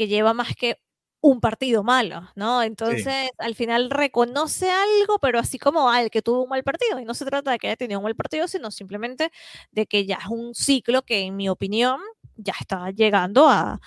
que 0.01 0.07
lleva 0.07 0.33
más 0.33 0.55
que 0.55 0.79
un 1.21 1.39
partido 1.39 1.83
malo, 1.83 2.27
¿no? 2.35 2.63
Entonces, 2.63 3.29
al 3.37 3.53
final 3.53 3.91
reconoce 3.91 4.67
algo, 4.67 5.19
pero 5.21 5.37
así 5.37 5.59
como 5.59 5.91
al 5.91 6.09
que 6.09 6.23
tuvo 6.23 6.41
un 6.41 6.49
mal 6.49 6.63
partido. 6.63 6.99
Y 6.99 7.05
no 7.05 7.13
se 7.13 7.23
trata 7.23 7.51
de 7.51 7.59
que 7.59 7.67
haya 7.67 7.75
tenido 7.75 7.99
un 7.99 8.05
mal 8.05 8.15
partido, 8.15 8.47
sino 8.47 8.71
simplemente 8.71 9.31
de 9.71 9.85
que 9.85 10.07
ya 10.07 10.15
es 10.15 10.25
un 10.27 10.55
ciclo 10.55 11.03
que, 11.03 11.19
en 11.19 11.35
mi 11.35 11.49
opinión, 11.49 11.99
ya 12.35 12.53
está 12.59 12.89
llegando 12.89 13.47
a, 13.47 13.79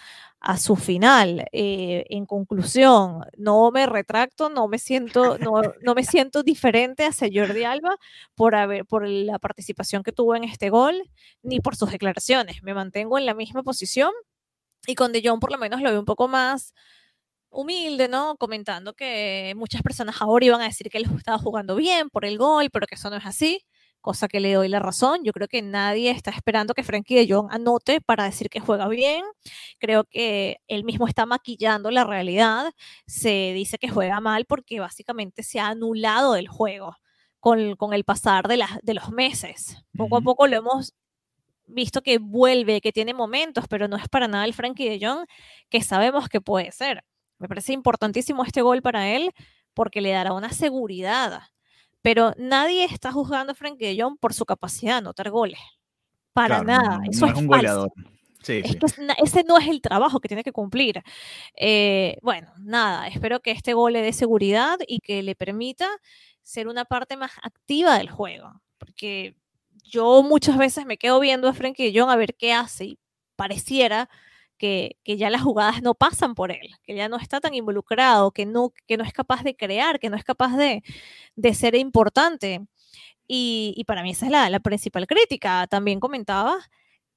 su 0.57 0.77
final. 0.77 1.47
Eh, 1.51 2.05
en 2.11 2.27
conclusión, 2.27 3.25
no 3.37 3.73
me 3.73 3.87
retracto, 3.87 4.51
no 4.51 4.69
me 4.69 4.79
siento, 4.79 5.37
no, 5.39 5.63
no, 5.83 5.95
me 5.95 6.05
siento 6.05 6.45
diferente 6.45 7.07
hacia 7.07 7.29
Jordi 7.33 7.65
Alba 7.65 7.97
por, 8.37 8.55
haber, 8.55 8.85
por 8.85 9.09
la 9.09 9.41
participación 9.41 10.05
que 10.05 10.13
tuvo 10.13 10.37
en 10.37 10.45
este 10.45 10.71
gol, 10.71 11.11
ni 11.43 11.59
por 11.61 11.75
sus 11.75 11.91
declaraciones. 11.91 12.63
Me 12.63 12.75
mantengo 12.75 13.19
en 13.19 13.27
la 13.27 13.35
misma 13.35 13.65
posición 13.65 14.13
y 14.87 14.95
con 14.95 15.13
De 15.13 15.23
Jong 15.25 15.41
por 15.41 15.53
lo 15.53 15.59
menos 15.59 15.81
lo 15.81 15.91
veo 15.91 16.01
un 16.01 16.07
poco 16.07 16.29
más 16.29 16.75
humilde, 17.51 18.09
¿no? 18.09 18.37
Comentando 18.37 18.95
que 18.95 19.55
muchas 19.57 19.83
personas 19.83 20.17
ahora 20.21 20.47
iban 20.47 20.61
a 20.61 20.65
decir 20.65 20.91
que 20.91 20.99
él 20.99 21.07
estaba 21.17 21.39
jugando 21.39 21.77
bien 21.77 22.11
por 22.11 22.25
el 22.25 22.39
gol, 22.39 22.71
pero 22.71 22.87
que 22.87 22.97
eso 22.97 23.11
no 23.11 23.17
es 23.17 23.27
así. 23.27 23.61
cosa 24.01 24.29
que 24.29 24.41
le 24.41 24.53
doy 24.53 24.69
la 24.69 24.81
razón. 24.81 25.21
Yo 25.25 25.33
creo 25.33 25.49
que 25.49 25.63
nadie 25.63 26.11
está 26.11 26.31
esperando 26.31 26.75
que 26.75 26.83
Frankie 26.83 27.15
de 27.15 27.27
Jong 27.33 27.49
anote 27.51 28.01
para 28.03 28.25
decir 28.25 28.51
que 28.51 28.61
juega 28.61 28.87
bien. 28.89 29.25
Creo 29.79 30.05
que 30.05 30.59
él 30.69 30.85
mismo 30.85 31.07
está 31.09 31.25
maquillando 31.27 31.91
la 31.91 32.05
realidad. 32.05 32.73
Se 33.07 33.53
dice 33.55 33.79
que 33.79 33.89
juega 33.89 34.21
mal 34.21 34.45
porque 34.47 34.81
básicamente 34.81 35.43
se 35.43 35.59
ha 35.61 35.69
anulado 35.69 36.35
del 36.35 36.49
juego 36.49 36.97
con, 37.41 37.77
con 37.77 37.93
el 37.95 38.05
pasar 38.05 38.47
de, 38.49 38.57
las 38.59 38.79
de 38.83 38.95
los 38.95 39.11
meses. 39.11 39.77
Poco 39.97 40.17
a 40.17 40.21
Ujú. 40.21 40.25
poco 40.25 40.47
lo 40.49 40.57
hemos 40.57 40.93
visto 41.67 42.03
que 42.03 42.19
vuelve, 42.19 42.81
que 42.81 42.93
tiene 42.93 43.15
momentos, 43.15 43.65
pero 43.69 43.89
no 43.89 43.97
es 43.97 44.09
para 44.09 44.29
nada 44.29 44.45
el 44.45 44.55
Frankie 44.55 44.89
de 44.89 45.05
Jong 45.05 45.27
que 45.69 45.83
sabemos 45.83 46.29
que 46.29 46.41
puede 46.41 46.73
ser. 46.73 47.05
Me 47.39 47.49
parece 47.49 47.73
importantísimo 47.73 48.45
este 48.45 48.63
gol 48.63 48.83
para 48.83 49.09
él 49.09 49.31
porque 49.75 50.01
le 50.01 50.11
dará 50.11 50.33
una 50.33 50.51
seguridad. 50.53 51.43
Pero 52.03 52.33
nadie 52.37 52.85
está 52.85 53.13
juzgando 53.13 53.53
a 53.53 53.55
Frankie 53.55 53.87
de 53.95 54.03
Jong 54.03 54.19
por 54.19 54.35
su 54.35 54.45
capacidad 54.45 54.93
de 54.95 54.99
anotar 54.99 55.31
goles. 55.31 55.59
Para 56.33 56.63
Claro, 56.63 56.83
nada. 56.83 56.99
no- 56.99 57.11
Eso 57.11 57.27
no 57.27 57.33
es, 57.33 57.39
un 57.39 57.49
falso. 57.49 57.57
goleador. 57.57 57.93
Sí, 58.43 58.61
Es 58.63 58.73
sí. 58.73 58.79
que 58.79 58.87
es 58.87 58.99
ese 59.23 59.45
no 59.45 59.57
es 59.57 59.67
el 59.69 59.81
trabajo 59.81 60.21
que 60.21 60.29
tiene 60.29 60.45
que 60.45 60.53
cumplir. 60.53 61.03
Eh, 61.57 62.19
bueno, 62.21 62.53
nada, 62.59 63.09
espero 63.09 63.41
que 63.41 63.53
este 63.53 63.73
gol 63.73 63.95
le 63.95 64.03
dé 64.03 64.13
seguridad 64.13 64.79
y 64.87 64.99
que 65.01 65.23
le 65.23 65.35
permita 65.35 65.89
ser 66.43 66.69
una 66.69 66.85
parte 66.85 67.17
más 67.17 67.33
activa 67.43 67.97
del 67.97 68.11
juego. 68.11 68.61
Porque 68.77 69.35
yo 69.85 70.23
muchas 70.23 70.59
veces 70.59 70.87
me 70.87 70.99
quedo 70.99 71.21
viendo 71.21 71.49
a 71.49 71.55
Frankie 71.55 71.97
Jong 71.97 72.11
a 72.11 72.17
ver 72.17 72.35
qué 72.35 72.53
hace 72.53 72.85
y 72.87 72.99
pareciera 73.37 74.09
que, 74.59 74.97
que 75.05 75.17
ya 75.17 75.31
las 75.31 75.43
jugadas 75.43 75.83
no 75.83 75.95
pasan 75.95 76.35
por 76.35 76.51
él, 76.53 76.71
que 76.85 76.95
ya 76.95 77.09
no 77.09 77.19
está 77.19 77.41
tan 77.41 77.55
involucrado, 77.55 78.33
que 78.33 78.47
no, 78.47 78.73
que 78.87 78.97
no 78.97 79.05
es 79.05 79.13
capaz 79.13 79.43
de 79.43 79.57
crear, 79.57 79.99
que 80.01 80.11
no 80.11 80.17
es 80.17 80.25
capaz 80.25 80.57
de, 80.57 80.83
de 81.37 81.55
ser 81.55 81.75
importante. 81.75 82.61
Y, 83.29 83.75
y 83.77 83.85
para 83.85 84.03
mí 84.03 84.11
esa 84.11 84.27
es 84.27 84.33
la, 84.33 84.51
la 84.51 84.61
principal 84.61 85.07
crítica. 85.07 85.67
También 85.69 86.01
comentaba 86.01 86.59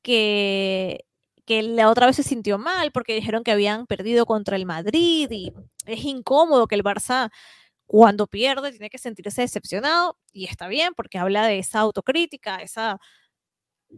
que, 0.01 1.05
que 1.45 1.63
la 1.63 1.89
otra 1.89 2.07
vez 2.07 2.17
se 2.17 2.23
sintió 2.23 2.57
mal 2.57 2.91
porque 2.91 3.15
dijeron 3.15 3.43
que 3.43 3.51
habían 3.51 3.87
perdido 3.87 4.25
contra 4.25 4.55
el 4.57 4.65
Madrid 4.65 5.29
y 5.31 5.53
es 5.85 6.03
incómodo 6.05 6.67
que 6.67 6.75
el 6.75 6.83
Barça 6.83 7.31
cuando 7.87 8.27
pierde 8.27 8.71
tiene 8.71 8.89
que 8.89 8.97
sentirse 8.99 9.41
decepcionado 9.41 10.17
y 10.33 10.45
está 10.45 10.67
bien 10.67 10.93
porque 10.95 11.17
habla 11.17 11.45
de 11.47 11.59
esa 11.59 11.79
autocrítica, 11.79 12.57
esa 12.57 12.99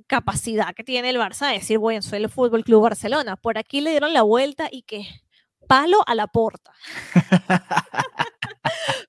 capacidad 0.07 0.73
que 0.75 0.83
tiene 0.83 1.09
el 1.09 1.17
Barça 1.17 1.47
de 1.47 1.53
decir, 1.55 1.79
bueno, 1.79 2.01
soy 2.01 2.19
el 2.23 2.29
Fútbol 2.29 2.63
Club 2.63 2.83
Barcelona. 2.83 3.35
Por 3.35 3.57
aquí 3.57 3.81
le 3.81 3.89
dieron 3.91 4.13
la 4.13 4.21
vuelta 4.21 4.67
y 4.71 4.83
que 4.83 5.05
palo 5.67 6.01
a 6.07 6.15
la 6.15 6.27
porta. 6.27 6.71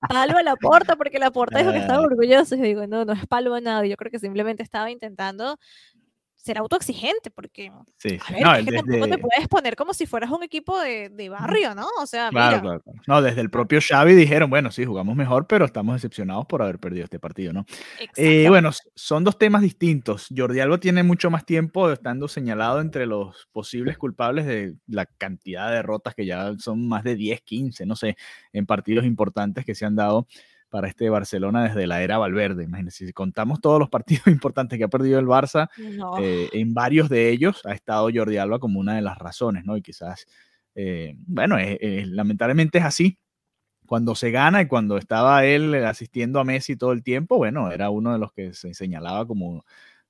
palo 0.09 0.39
a 0.39 0.43
la 0.43 0.57
porta 0.57 0.97
porque 0.97 1.19
la 1.19 1.31
porta 1.31 1.59
dijo 1.59 1.73
que 1.73 1.79
estaba 1.79 2.03
Ah. 2.03 2.07
orgulloso. 2.07 2.55
Y 2.57 2.61
digo, 2.63 2.87
no, 2.87 3.05
no 3.05 3.13
es 3.13 3.27
palo 3.27 3.55
a 3.55 3.61
nada. 3.61 3.85
Yo 3.87 3.97
creo 3.97 4.11
que 4.11 4.19
simplemente 4.19 4.63
estaba 4.63 4.91
intentando 4.91 5.59
ser 6.43 6.59
autoexigente 6.59 7.31
porque, 7.31 7.71
Sí, 7.97 8.19
a 8.21 8.27
sí. 8.27 8.33
ver, 8.35 8.43
No, 8.43 8.55
es 8.55 8.65
tampoco 8.67 9.09
te 9.09 9.19
puedes 9.19 9.49
poner 9.49 9.77
como 9.77 9.93
si 9.95 10.07
fueras 10.07 10.31
un 10.31 10.43
equipo 10.43 10.79
de, 10.81 11.11
de 11.11 11.29
barrio, 11.29 11.75
¿no? 11.75 11.87
O 12.01 12.07
sea, 12.07 12.31
Claro, 12.31 12.57
mira, 12.57 12.61
claro, 12.63 12.81
claro. 12.81 13.01
No, 13.07 13.23
desde 13.23 13.41
el 13.43 13.51
propio 13.51 13.79
Xavi 13.81 14.15
dijeron, 14.15 14.49
bueno, 14.49 14.71
sí, 14.71 14.85
jugamos 14.85 15.17
mejor, 15.17 15.47
pero 15.47 15.65
estamos 15.65 15.95
decepcionados 15.97 16.47
por 16.47 16.63
haber 16.63 16.79
perdido 16.79 17.05
este 17.05 17.19
partido, 17.19 17.53
¿no? 17.53 17.67
Eh, 18.17 18.47
bueno, 18.49 18.71
son 18.95 19.25
dos 19.25 19.39
temas 19.39 19.63
distintos. 19.63 20.29
Jordi 20.35 20.61
Alba 20.61 20.79
tiene 20.79 21.03
mucho 21.03 21.31
más 21.31 21.45
tiempo 21.45 21.91
estando 21.91 22.27
señalado 22.29 22.81
entre 22.81 23.07
los 23.07 23.49
posibles 23.53 23.99
culpables 23.99 24.47
de 24.47 24.75
la 24.87 25.07
cantidad 25.07 25.69
de 25.69 25.77
derrotas 25.77 26.15
que 26.15 26.25
ya 26.27 26.55
son 26.59 26.89
más 26.89 27.05
de 27.05 27.17
10, 27.17 27.43
15, 27.43 27.85
no 27.87 27.97
sé, 27.97 28.17
en 28.53 28.67
partidos 28.67 29.05
importantes 29.05 29.65
que 29.65 29.75
se 29.75 29.85
han 29.85 29.97
dado 29.97 30.27
para 30.71 30.89
este 30.89 31.11
Barcelona 31.11 31.65
desde 31.65 31.87
la 31.87 32.03
era 32.03 32.17
Valverde. 32.19 32.65
Imagínense, 32.65 33.07
si 33.07 33.13
contamos 33.13 33.61
todos 33.61 33.79
los 33.79 33.91
partidos 33.91 34.27
importantes 34.29 34.79
que 34.79 34.85
ha 34.85 34.89
perdido 34.89 35.19
el 35.19 35.27
Barça, 35.27 35.69
No. 35.77 36.19
eh, 36.19 36.49
en 36.53 36.73
varios 36.75 37.09
de 37.11 37.29
ellos 37.31 37.61
ha 37.67 37.73
estado 37.75 38.09
Jordi 38.15 38.39
Alba 38.39 38.59
como 38.61 38.81
una 38.81 38.95
de 38.97 39.03
las 39.03 39.19
razones, 39.19 39.65
¿no? 39.67 39.77
Y 39.77 39.83
quizás, 39.83 40.27
eh, 40.75 41.15
bueno, 41.27 41.57
eh, 41.59 42.05
lamentablemente 42.07 42.79
es 42.79 42.85
así. 42.85 43.19
Cuando 43.87 44.15
se 44.15 44.31
gana 44.31 44.63
y 44.63 44.69
cuando 44.69 44.99
estaba 44.99 45.45
él 45.45 45.75
asistiendo 45.85 46.39
a 46.39 46.45
Messi 46.45 46.77
todo 46.77 46.93
el 46.93 47.03
tiempo, 47.03 47.39
bueno, 47.39 47.73
era 47.73 47.91
uno 47.91 48.13
de 48.13 48.19
los 48.21 48.33
que 48.33 48.55
se 48.55 48.73
señalaba 48.73 49.27
como 49.27 49.65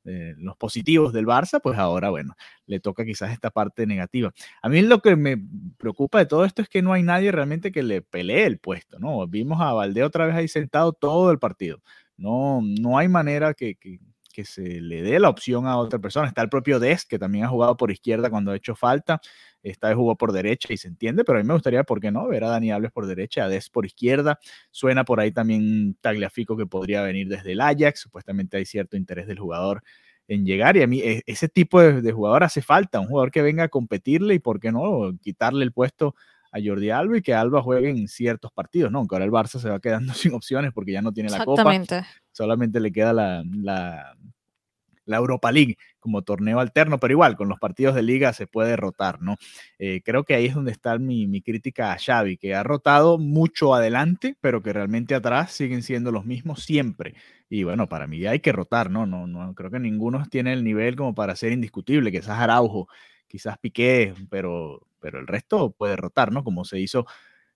eh, 0.05 0.35
los 0.39 0.57
positivos 0.57 1.13
del 1.13 1.27
Barça, 1.27 1.61
pues 1.63 1.79
ahora, 1.79 2.11
bueno, 2.11 2.35
le 2.67 2.81
toca 2.81 3.05
quizás 3.05 3.33
esta 3.33 3.51
parte 3.51 3.87
negativa. 3.87 4.33
A 4.63 4.69
mí 4.69 4.81
lo 4.83 5.01
que 5.01 5.17
me 5.17 5.37
preocupa 5.77 6.19
de 6.19 6.27
todo 6.27 6.45
esto 6.45 6.63
es 6.63 6.69
que 6.69 6.83
no 6.83 6.93
hay 6.93 7.03
nadie 7.03 7.33
realmente 7.33 7.73
que 7.73 7.83
le 7.83 8.03
pelee 8.03 8.47
el 8.47 8.59
puesto, 8.59 8.99
¿no? 8.99 9.27
Vimos 9.27 9.61
a 9.61 9.73
Valdé 9.73 10.03
otra 10.03 10.27
vez 10.27 10.35
ahí 10.35 10.49
sentado 10.49 10.93
todo 10.93 11.31
el 11.31 11.39
partido. 11.39 11.83
No, 12.17 12.61
no 12.63 12.99
hay 12.99 13.09
manera 13.09 13.55
que, 13.55 13.77
que, 13.77 13.99
que 14.33 14.45
se 14.45 14.81
le 14.81 15.03
dé 15.03 15.19
la 15.19 15.29
opción 15.29 15.67
a 15.67 15.77
otra 15.77 15.99
persona. 15.99 16.29
Está 16.29 16.43
el 16.43 16.49
propio 16.49 16.79
Des, 16.81 17.05
que 17.05 17.19
también 17.19 17.45
ha 17.45 17.49
jugado 17.49 17.77
por 17.77 17.91
izquierda 17.91 18.31
cuando 18.31 18.53
ha 18.53 18.57
hecho 18.57 18.75
falta. 18.75 19.21
Esta 19.63 19.89
vez 19.89 19.97
jugó 19.97 20.17
por 20.17 20.33
derecha 20.33 20.73
y 20.73 20.77
se 20.77 20.89
entiende, 20.89 21.25
pero 21.25 21.39
a 21.39 21.43
mí 21.43 21.47
me 21.47 21.55
gustaría, 21.55 21.85
¿por 21.85 22.01
qué 22.01 22.11
no? 22.11 22.27
Ver 22.29 22.45
a 22.45 22.49
Dani 22.51 22.71
Alves 22.73 22.93
por 22.93 23.07
derecha, 23.07 23.45
a 23.45 23.49
Des 23.49 23.69
por 23.71 23.85
izquierda. 23.87 24.39
Suena 24.71 25.05
por 25.05 25.21
ahí 25.21 25.33
también 25.33 25.97
Tagliafico 26.01 26.57
que 26.57 26.67
podría 26.67 27.03
venir 27.03 27.29
desde 27.29 27.53
el 27.53 27.61
Ajax. 27.61 28.01
Supuestamente 28.01 28.57
hay 28.57 28.65
cierto 28.65 28.97
interés 28.97 29.27
del 29.27 29.39
jugador 29.39 29.83
en 30.29 30.47
llegar 30.47 30.77
y 30.77 30.83
a 30.83 30.87
mí 30.87 31.01
e- 31.01 31.23
ese 31.27 31.49
tipo 31.49 31.81
de, 31.81 32.01
de 32.03 32.13
jugador 32.13 32.45
hace 32.45 32.63
falta, 32.63 33.01
un 33.01 33.07
jugador 33.09 33.31
que 33.31 33.43
venga 33.43 33.65
a 33.65 33.69
competirle 33.69 34.35
y 34.35 34.39
por 34.39 34.61
qué 34.61 34.71
no 34.73 35.13
quitarle 35.21 35.65
el 35.65 35.73
puesto 35.73 36.15
a 36.53 36.59
Jordi 36.65 36.91
Alba 36.91 37.19
y 37.19 37.23
que 37.23 37.35
Alba 37.35 37.63
juegue 37.63 37.91
en 37.91 38.09
ciertos 38.09 38.53
partidos, 38.53 38.91
¿no? 38.91 38.99
Aunque 38.99 39.15
ahora 39.15 39.25
el 39.25 39.31
Barça 39.31 39.59
se 39.59 39.71
va 39.71 39.81
quedando 39.81 40.13
sin 40.15 40.35
opciones 40.35 40.73
porque 40.73 40.93
ya 40.93 41.03
no 41.03 41.13
tiene 41.13 41.31
la 41.31 41.45
copa 41.45 41.73
solamente 42.33 42.81
le 42.81 42.93
queda 42.93 43.13
la, 43.13 43.45
la, 43.45 44.17
la 45.05 45.17
Europa 45.17 45.53
League 45.53 45.77
como 45.99 46.23
torneo 46.23 46.61
alterno, 46.61 46.99
pero 46.99 47.13
igual 47.13 47.37
con 47.37 47.49
los 47.49 47.59
partidos 47.59 47.95
de 47.95 48.03
liga 48.03 48.33
se 48.33 48.47
puede 48.47 48.77
rotar, 48.77 49.21
¿no? 49.21 49.37
Eh, 49.79 50.01
creo 50.03 50.25
que 50.25 50.35
ahí 50.35 50.47
es 50.47 50.55
donde 50.55 50.73
está 50.73 50.97
mi, 50.99 51.27
mi 51.27 51.43
crítica 51.43 51.93
a 51.93 51.99
Xavi, 51.99 52.39
que 52.39 52.55
ha 52.55 52.63
rotado 52.63 53.19
mucho 53.19 53.75
adelante, 53.75 54.37
pero 54.41 54.63
que 54.63 54.73
realmente 54.73 55.15
atrás 55.15 55.53
siguen 55.53 55.83
siendo 55.83 56.11
los 56.11 56.25
mismos 56.25 56.65
siempre. 56.65 57.15
Y 57.51 57.65
bueno, 57.65 57.89
para 57.89 58.07
mí 58.07 58.25
hay 58.27 58.41
que 58.41 58.53
rotar, 58.53 58.91
¿no? 58.91 59.05
No, 59.05 59.27
no 59.27 59.55
creo 59.55 59.71
que 59.71 59.81
ninguno 59.81 60.25
tiene 60.31 60.53
el 60.53 60.65
nivel 60.65 60.97
como 60.97 61.15
para 61.15 61.37
ser 61.37 61.53
indiscutible, 61.53 62.11
quizás 62.11 62.39
Araujo, 62.39 62.89
quizás 63.27 63.59
Piqué, 63.59 64.15
pero, 64.31 64.81
pero 65.01 65.19
el 65.19 65.27
resto 65.27 65.73
puede 65.73 65.97
rotar, 65.97 66.33
¿no? 66.33 66.45
Como 66.45 66.65
se 66.65 66.79
hizo 66.79 67.07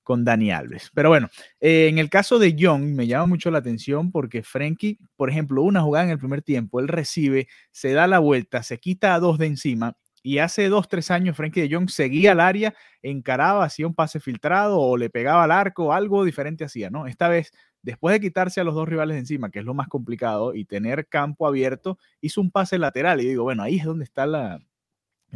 con 0.04 0.24
Dani 0.24 0.52
Alves. 0.52 0.90
Pero 0.94 1.08
bueno, 1.08 1.28
eh, 1.60 1.88
en 1.88 1.98
el 1.98 2.10
caso 2.10 2.38
de 2.38 2.54
Young 2.54 2.94
me 2.94 3.06
llama 3.08 3.26
mucho 3.26 3.50
la 3.50 3.58
atención 3.58 4.12
porque 4.12 4.42
Frenkie, 4.42 4.98
por 5.16 5.30
ejemplo, 5.30 5.62
una 5.62 5.82
jugada 5.82 6.04
en 6.04 6.10
el 6.12 6.18
primer 6.18 6.42
tiempo, 6.42 6.78
él 6.78 6.88
recibe, 6.88 7.48
se 7.72 7.92
da 7.92 8.06
la 8.06 8.20
vuelta, 8.20 8.62
se 8.62 8.78
quita 8.78 9.14
a 9.14 9.20
dos 9.20 9.38
de 9.38 9.46
encima 9.46 9.96
y 10.22 10.38
hace 10.38 10.68
dos, 10.68 10.88
tres 10.88 11.10
años 11.10 11.36
Frenkie 11.36 11.60
de 11.62 11.74
Jong 11.74 11.90
seguía 11.90 12.32
al 12.32 12.40
área, 12.40 12.74
encaraba, 13.02 13.64
hacía 13.64 13.86
un 13.86 13.94
pase 13.94 14.20
filtrado 14.20 14.78
o 14.80 14.96
le 14.96 15.10
pegaba 15.10 15.44
al 15.44 15.50
arco, 15.50 15.92
algo 15.92 16.24
diferente 16.24 16.64
hacía, 16.64 16.88
¿no? 16.90 17.06
Esta 17.06 17.28
vez, 17.28 17.52
después 17.82 18.14
de 18.14 18.20
quitarse 18.20 18.60
a 18.60 18.64
los 18.64 18.74
dos 18.74 18.88
rivales 18.88 19.16
de 19.16 19.20
encima, 19.20 19.50
que 19.50 19.58
es 19.58 19.66
lo 19.66 19.74
más 19.74 19.88
complicado, 19.88 20.54
y 20.54 20.64
tener 20.64 21.08
campo 21.08 21.46
abierto, 21.46 21.98
hizo 22.22 22.40
un 22.40 22.50
pase 22.50 22.78
lateral 22.78 23.20
y 23.20 23.26
digo, 23.28 23.42
bueno, 23.42 23.62
ahí 23.62 23.76
es 23.76 23.84
donde 23.84 24.04
está 24.04 24.24
la, 24.26 24.60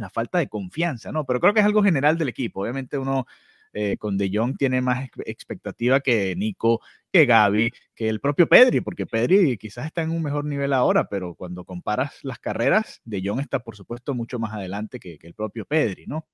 la 0.01 0.09
falta 0.09 0.37
de 0.39 0.49
confianza, 0.49 1.11
¿no? 1.11 1.25
Pero 1.25 1.39
creo 1.39 1.53
que 1.53 1.59
es 1.59 1.65
algo 1.65 1.83
general 1.83 2.17
del 2.17 2.29
equipo. 2.29 2.61
Obviamente 2.61 2.97
uno 2.97 3.25
eh, 3.73 3.97
con 3.97 4.17
De 4.17 4.29
Jong 4.33 4.57
tiene 4.57 4.81
más 4.81 5.05
ex- 5.05 5.19
expectativa 5.27 5.99
que 5.99 6.35
Nico, 6.35 6.81
que 7.11 7.25
Gaby, 7.25 7.71
que 7.95 8.09
el 8.09 8.19
propio 8.19 8.47
Pedri, 8.47 8.81
porque 8.81 9.05
Pedri 9.07 9.57
quizás 9.57 9.85
está 9.87 10.01
en 10.03 10.11
un 10.11 10.21
mejor 10.21 10.45
nivel 10.45 10.73
ahora, 10.73 11.07
pero 11.09 11.33
cuando 11.35 11.65
comparas 11.65 12.19
las 12.23 12.39
carreras, 12.39 13.01
De 13.03 13.21
Jong 13.23 13.39
está 13.39 13.59
por 13.59 13.75
supuesto 13.75 14.13
mucho 14.13 14.37
más 14.39 14.53
adelante 14.53 14.99
que, 14.99 15.17
que 15.17 15.27
el 15.27 15.33
propio 15.33 15.65
Pedri, 15.65 16.05
¿no? 16.07 16.27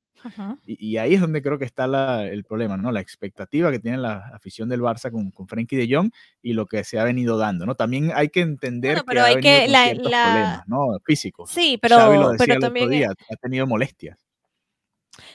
Y, 0.66 0.92
y 0.94 0.98
ahí 0.98 1.14
es 1.14 1.22
donde 1.22 1.42
creo 1.42 1.60
que 1.60 1.66
está 1.66 1.88
la- 1.88 2.26
el 2.26 2.46
problema, 2.46 2.78
¿no? 2.78 2.92
La 2.92 3.02
expectativa 3.02 3.70
que 3.72 3.80
tiene 3.80 3.98
la 3.98 4.18
afición 4.34 4.70
del 4.70 4.82
Barça 4.82 5.12
con, 5.12 5.30
con 5.32 5.48
Frenkie 5.48 5.76
de 5.76 5.94
Jong 5.94 6.10
y 6.42 6.54
lo 6.54 6.66
que 6.66 6.84
se 6.86 6.98
ha 7.00 7.04
venido 7.04 7.38
dando, 7.38 7.66
¿no? 7.66 7.76
También 7.76 8.12
hay 8.16 8.30
que 8.30 8.40
entender 8.42 8.94
Bueno, 8.94 9.04
que 9.04 9.08
pero 9.10 9.22
ha 9.22 9.26
hay 9.26 9.36
venido 9.36 9.60
que 9.60 9.64
con 9.66 9.72
la- 9.74 9.84
ciertos 9.84 10.12
la- 10.12 10.24
problemas, 10.24 10.68
¿no? 10.68 10.88
Físicos. 11.06 11.52
Sí, 11.52 11.78
Xavi 11.82 12.16
lo 12.16 12.20
pero, 12.20 12.32
decía 12.32 12.38
pero 12.46 12.54
el 12.54 12.58
otro 12.58 12.68
también, 12.68 12.90
día, 12.90 13.10
ha 13.30 13.36
tenido 13.36 13.68
molestias. 13.68 14.25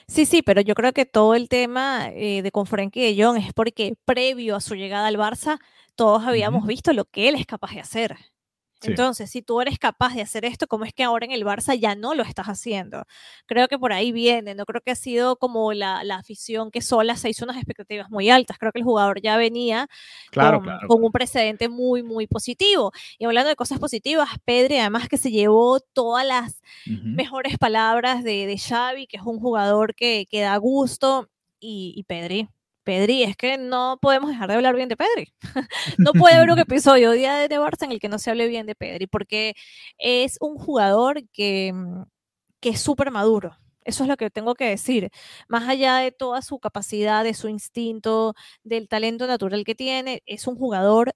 Sí, 0.06 0.26
sí, 0.26 0.42
pero 0.42 0.60
yo 0.60 0.74
creo 0.74 0.92
que 0.92 1.06
todo 1.06 1.34
el 1.34 1.48
tema 1.48 2.08
eh, 2.12 2.42
de 2.42 2.50
con 2.50 2.66
Frenkie 2.66 3.14
de 3.14 3.22
Jong 3.22 3.38
es 3.38 3.52
porque 3.52 3.94
previo 4.04 4.56
a 4.56 4.60
su 4.60 4.74
llegada 4.74 5.06
al 5.08 5.16
Barça, 5.16 5.58
todos 5.94 6.24
habíamos 6.24 6.66
visto 6.66 6.92
lo 6.92 7.04
que 7.04 7.28
él 7.28 7.34
es 7.34 7.46
capaz 7.46 7.72
de 7.74 7.80
hacer. 7.80 8.16
Sí. 8.80 8.88
Entonces, 8.90 9.30
si 9.30 9.42
tú 9.42 9.60
eres 9.60 9.78
capaz 9.78 10.14
de 10.14 10.22
hacer 10.22 10.44
esto, 10.46 10.66
¿cómo 10.66 10.84
es 10.86 10.94
que 10.94 11.02
ahora 11.04 11.26
en 11.26 11.32
el 11.32 11.44
Barça 11.44 11.74
ya 11.78 11.94
no 11.94 12.14
lo 12.14 12.22
estás 12.22 12.46
haciendo? 12.46 13.04
Creo 13.46 13.68
que 13.68 13.78
por 13.78 13.92
ahí 13.92 14.10
viene, 14.10 14.54
no 14.54 14.64
creo 14.64 14.80
que 14.80 14.90
ha 14.92 14.94
sido 14.96 15.36
como 15.36 15.72
la, 15.74 16.02
la 16.04 16.16
afición 16.16 16.70
que 16.70 16.80
sola 16.80 17.16
se 17.16 17.28
hizo 17.28 17.44
unas 17.44 17.56
expectativas 17.56 18.10
muy 18.10 18.30
altas. 18.30 18.56
Creo 18.58 18.72
que 18.72 18.78
el 18.78 18.84
jugador 18.84 19.20
ya 19.20 19.36
venía 19.36 19.86
Claro, 20.30 20.58
con, 20.58 20.64
claro. 20.64 20.88
con 20.88 21.04
un 21.04 21.12
precedente 21.12 21.68
muy, 21.68 22.02
muy 22.02 22.26
positivo. 22.26 22.92
Y 23.18 23.24
hablando 23.26 23.48
de 23.50 23.56
cosas 23.56 23.78
positivas, 23.78 24.28
Pedri 24.44 24.78
además 24.78 25.08
que 25.08 25.18
se 25.18 25.30
llevó 25.30 25.80
todas 25.80 26.26
las 26.26 26.62
mejores 26.86 27.58
palabras 27.58 28.24
de, 28.24 28.46
de 28.46 28.58
Xavi, 28.58 29.06
que 29.06 29.16
es 29.18 29.22
un 29.24 29.38
jugador 29.40 29.94
que, 29.94 30.26
que 30.30 30.40
da 30.40 30.56
gusto, 30.56 31.28
y, 31.60 31.92
y 31.96 32.04
Pedri 32.04 32.48
Pedri, 32.84 33.22
es 33.22 33.36
que 33.36 33.58
no 33.58 33.98
podemos 34.00 34.30
dejar 34.30 34.48
de 34.48 34.56
hablar 34.56 34.74
bien 34.76 34.88
de 34.88 34.96
Pedri. 34.96 35.32
no 35.98 36.12
puede 36.12 36.36
haber 36.36 36.50
un 36.50 36.58
episodio 36.60 37.12
día 37.12 37.48
de 37.48 37.58
Barça 37.58 37.84
en 37.84 37.92
el 37.92 38.00
que 38.00 38.08
no 38.08 38.18
se 38.18 38.30
hable 38.30 38.48
bien 38.48 38.66
de 38.66 38.74
Pedri, 38.74 39.06
porque 39.06 39.54
es 39.98 40.38
un 40.40 40.56
jugador 40.58 41.22
que, 41.32 41.72
mm, 41.74 42.02
que 42.60 42.70
es 42.70 42.80
súper 42.80 43.10
maduro. 43.10 43.56
Eso 43.84 44.04
es 44.04 44.08
lo 44.08 44.16
que 44.16 44.30
tengo 44.30 44.54
que 44.54 44.66
decir. 44.66 45.10
Más 45.48 45.68
allá 45.68 45.96
de 45.98 46.12
toda 46.12 46.42
su 46.42 46.58
capacidad, 46.58 47.24
de 47.24 47.34
su 47.34 47.48
instinto, 47.48 48.34
del 48.62 48.88
talento 48.88 49.26
natural 49.26 49.64
que 49.64 49.74
tiene, 49.74 50.22
es 50.26 50.46
un 50.46 50.56
jugador 50.56 51.12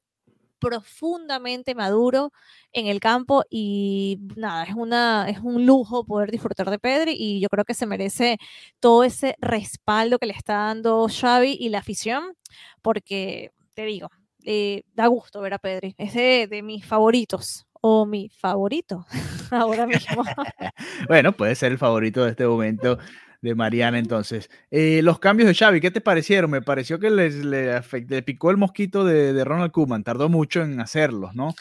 profundamente 0.58 1.74
maduro 1.74 2.32
en 2.72 2.86
el 2.86 3.00
campo 3.00 3.44
y 3.50 4.18
nada, 4.36 4.64
es, 4.64 4.74
una, 4.74 5.28
es 5.28 5.38
un 5.40 5.66
lujo 5.66 6.04
poder 6.04 6.30
disfrutar 6.30 6.70
de 6.70 6.78
Pedri 6.78 7.14
y 7.18 7.40
yo 7.40 7.48
creo 7.48 7.64
que 7.64 7.74
se 7.74 7.86
merece 7.86 8.38
todo 8.80 9.04
ese 9.04 9.36
respaldo 9.40 10.18
que 10.18 10.26
le 10.26 10.34
está 10.34 10.54
dando 10.54 11.06
Xavi 11.08 11.56
y 11.58 11.68
la 11.68 11.78
afición, 11.78 12.34
porque 12.82 13.52
te 13.74 13.84
digo, 13.84 14.10
eh, 14.44 14.82
da 14.94 15.06
gusto 15.06 15.40
ver 15.40 15.54
a 15.54 15.58
Pedri, 15.58 15.94
es 15.98 16.14
de, 16.14 16.46
de 16.48 16.62
mis 16.62 16.84
favoritos 16.84 17.66
o 17.80 18.06
mi 18.06 18.30
favorito 18.30 19.04
ahora 19.50 19.86
mismo. 19.86 20.24
bueno, 21.08 21.32
puede 21.32 21.54
ser 21.54 21.72
el 21.72 21.78
favorito 21.78 22.24
de 22.24 22.30
este 22.30 22.46
momento 22.46 22.98
de 23.44 23.54
Mariana 23.54 23.98
entonces. 23.98 24.50
Eh, 24.70 25.00
los 25.02 25.18
cambios 25.18 25.46
de 25.46 25.54
Xavi, 25.54 25.80
¿qué 25.80 25.90
te 25.90 26.00
parecieron? 26.00 26.50
Me 26.50 26.62
pareció 26.62 26.98
que 26.98 27.10
les, 27.10 27.44
le, 27.44 27.82
picó 28.22 28.50
el 28.50 28.56
mosquito 28.56 29.04
de, 29.04 29.32
de 29.32 29.44
Ronald 29.44 29.70
Koeman, 29.70 30.02
tardó 30.02 30.28
mucho 30.28 30.62
en 30.62 30.80
hacerlos, 30.80 31.34
¿no? 31.34 31.54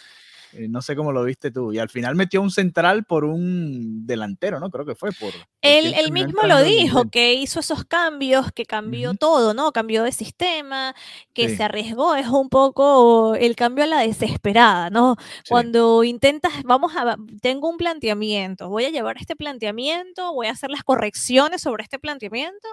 Eh, 0.55 0.67
no 0.69 0.81
sé 0.81 0.95
cómo 0.95 1.11
lo 1.11 1.23
viste 1.23 1.51
tú. 1.51 1.71
Y 1.73 1.79
al 1.79 1.89
final 1.89 2.15
metió 2.15 2.41
un 2.41 2.51
central 2.51 3.05
por 3.05 3.25
un 3.25 4.05
delantero, 4.05 4.59
¿no? 4.59 4.69
Creo 4.69 4.85
que 4.85 4.95
fue 4.95 5.11
por. 5.11 5.31
Él, 5.61 5.93
él 5.97 6.11
mismo 6.11 6.43
lo 6.43 6.61
dijo, 6.61 7.09
que 7.09 7.33
hizo 7.33 7.59
esos 7.59 7.85
cambios, 7.85 8.51
que 8.51 8.65
cambió 8.65 9.13
todo, 9.13 9.53
¿no? 9.53 9.71
Cambió 9.71 10.03
de 10.03 10.11
sistema, 10.11 10.93
que 11.33 11.55
se 11.55 11.63
arriesgó. 11.63 12.15
Es 12.15 12.27
un 12.27 12.49
poco 12.49 13.35
el 13.35 13.55
cambio 13.55 13.83
a 13.83 13.87
la 13.87 13.99
desesperada, 13.99 14.89
¿no? 14.89 15.15
Cuando 15.47 16.03
intentas, 16.03 16.53
vamos 16.63 16.93
a, 16.95 17.15
tengo 17.41 17.69
un 17.69 17.77
planteamiento, 17.77 18.69
voy 18.69 18.85
a 18.85 18.89
llevar 18.89 19.17
este 19.17 19.35
planteamiento, 19.35 20.33
voy 20.33 20.47
a 20.47 20.51
hacer 20.51 20.69
las 20.69 20.83
correcciones 20.83 21.61
sobre 21.61 21.83
este 21.83 21.99
planteamiento 21.99 22.67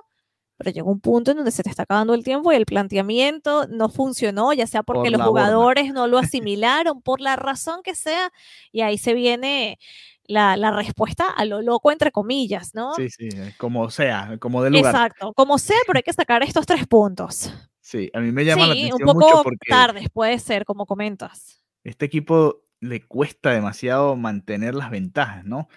pero 0.61 0.73
llegó 0.73 0.90
un 0.90 1.01
punto 1.01 1.31
en 1.31 1.38
donde 1.38 1.53
se 1.53 1.62
te 1.62 1.70
está 1.70 1.85
acabando 1.85 2.12
el 2.12 2.23
tiempo 2.23 2.53
y 2.53 2.55
el 2.55 2.66
planteamiento 2.66 3.66
no 3.68 3.88
funcionó, 3.88 4.53
ya 4.53 4.66
sea 4.66 4.83
porque 4.83 5.09
los 5.09 5.23
jugadores 5.23 5.94
no 5.94 6.07
lo 6.07 6.18
asimilaron, 6.18 7.01
por 7.01 7.23
la 7.23 7.35
razón 7.35 7.81
que 7.83 7.94
sea, 7.94 8.31
y 8.70 8.83
ahí 8.83 8.99
se 8.99 9.14
viene 9.14 9.79
la, 10.25 10.59
la, 10.59 10.70
respuesta 10.70 11.31
a 11.31 11.46
lo 11.46 11.62
loco, 11.62 11.90
entre 11.90 12.12
comillas, 12.12 12.75
¿no? 12.75 12.92
Sí, 12.92 13.09
sí, 13.09 13.31
como 13.57 13.88
sea, 13.88 14.37
como 14.38 14.62
de 14.62 14.68
lugar. 14.68 14.94
Exacto, 14.94 15.33
como 15.33 15.57
sea, 15.57 15.79
pero 15.87 15.96
hay 15.96 16.03
que 16.03 16.12
sacar 16.12 16.42
estos 16.42 16.66
tres 16.66 16.87
puntos. 16.87 17.55
Sí, 17.81 18.11
a 18.12 18.20
mí 18.20 18.31
me 18.31 18.44
llama 18.44 18.66
la 18.66 18.75
atención 18.75 19.01
un 19.01 19.07
poco 19.07 19.18
mucho 19.18 19.42
porque 19.42 19.66
tarde 19.66 20.11
puede 20.12 20.38
ser, 20.40 20.66
como 20.66 20.85
comentas. 20.85 21.64
Este 21.85 22.05
equipo 22.05 22.66
le 22.81 23.01
cuesta 23.07 23.53
demasiado 23.53 24.14
mantener 24.14 24.75
las 24.75 24.90
ventajas, 24.90 25.42
¿no? 25.46 25.68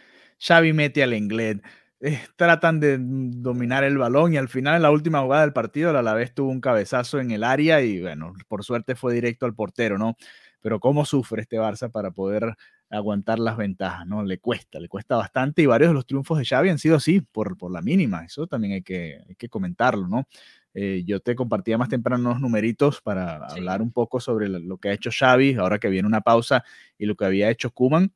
Xavi 0.46 0.74
mete 0.74 1.04
al 1.04 1.14
Englet, 1.14 1.64
eh, 2.06 2.20
tratan 2.36 2.82
de 2.82 2.98
dominar 3.00 3.86
el 3.86 3.98
balón 3.98 4.34
y 4.34 4.38
al 4.38 4.50
final 4.50 4.76
en 4.76 4.82
la 4.82 4.92
última 4.92 5.22
jugada 5.22 5.44
del 5.44 5.54
partido 5.54 5.90
el 5.90 5.96
Alavés 5.96 6.34
tuvo 6.34 6.52
un 6.52 6.60
cabezazo 6.60 7.22
en 7.22 7.32
el 7.32 7.46
área 7.46 7.82
y 7.82 8.02
bueno, 8.02 8.34
por 8.50 8.66
suerte 8.66 8.96
fue 8.96 9.14
directo 9.14 9.46
al 9.46 9.56
portero, 9.56 9.98
¿no? 9.98 10.18
Pero 10.60 10.82
cómo 10.82 11.06
sufre 11.06 11.44
este 11.44 11.58
Barça 11.58 11.90
para 11.90 12.12
poder 12.12 12.58
aguantar 12.90 13.40
las 13.40 13.56
ventajas, 13.56 14.06
¿no? 14.06 14.22
Le 14.22 14.38
cuesta, 14.38 14.82
le 14.82 14.90
cuesta 14.90 15.16
bastante 15.16 15.62
y 15.62 15.66
varios 15.66 15.92
de 15.92 15.94
los 15.94 16.06
triunfos 16.06 16.38
de 16.38 16.44
Xavi 16.44 16.68
han 16.68 16.78
sido 16.78 16.98
así, 16.98 17.22
por, 17.22 17.58
por 17.58 17.72
la 17.72 17.82
mínima, 17.82 18.26
eso 18.26 18.48
también 18.48 18.74
hay 18.74 18.82
que, 18.82 19.24
que 19.38 19.48
comentarlo, 19.48 20.10
¿no? 20.10 20.28
Eh, 20.74 21.04
yo 21.06 21.22
te 21.22 21.36
compartía 21.36 21.78
más 21.78 21.88
temprano 21.88 22.30
unos 22.32 22.42
numeritos 22.42 23.00
para 23.00 23.38
hablar 23.46 23.82
un 23.82 23.94
poco 23.94 24.20
sobre 24.20 24.50
lo 24.50 24.78
que 24.78 24.90
ha 24.90 24.94
hecho 24.94 25.10
Xavi, 25.10 25.56
ahora 25.56 25.80
que 25.80 25.88
viene 25.88 26.08
una 26.08 26.20
pausa, 26.20 26.66
y 26.98 27.06
lo 27.06 27.16
que 27.16 27.24
había 27.24 27.50
hecho 27.50 27.72
Kuman 27.72 28.12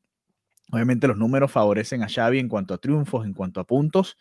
Obviamente 0.71 1.07
los 1.07 1.17
números 1.17 1.51
favorecen 1.51 2.03
a 2.03 2.09
Xavi 2.09 2.39
en 2.39 2.49
cuanto 2.49 2.73
a 2.73 2.77
triunfos, 2.77 3.25
en 3.25 3.33
cuanto 3.33 3.59
a 3.59 3.63
puntos, 3.65 4.17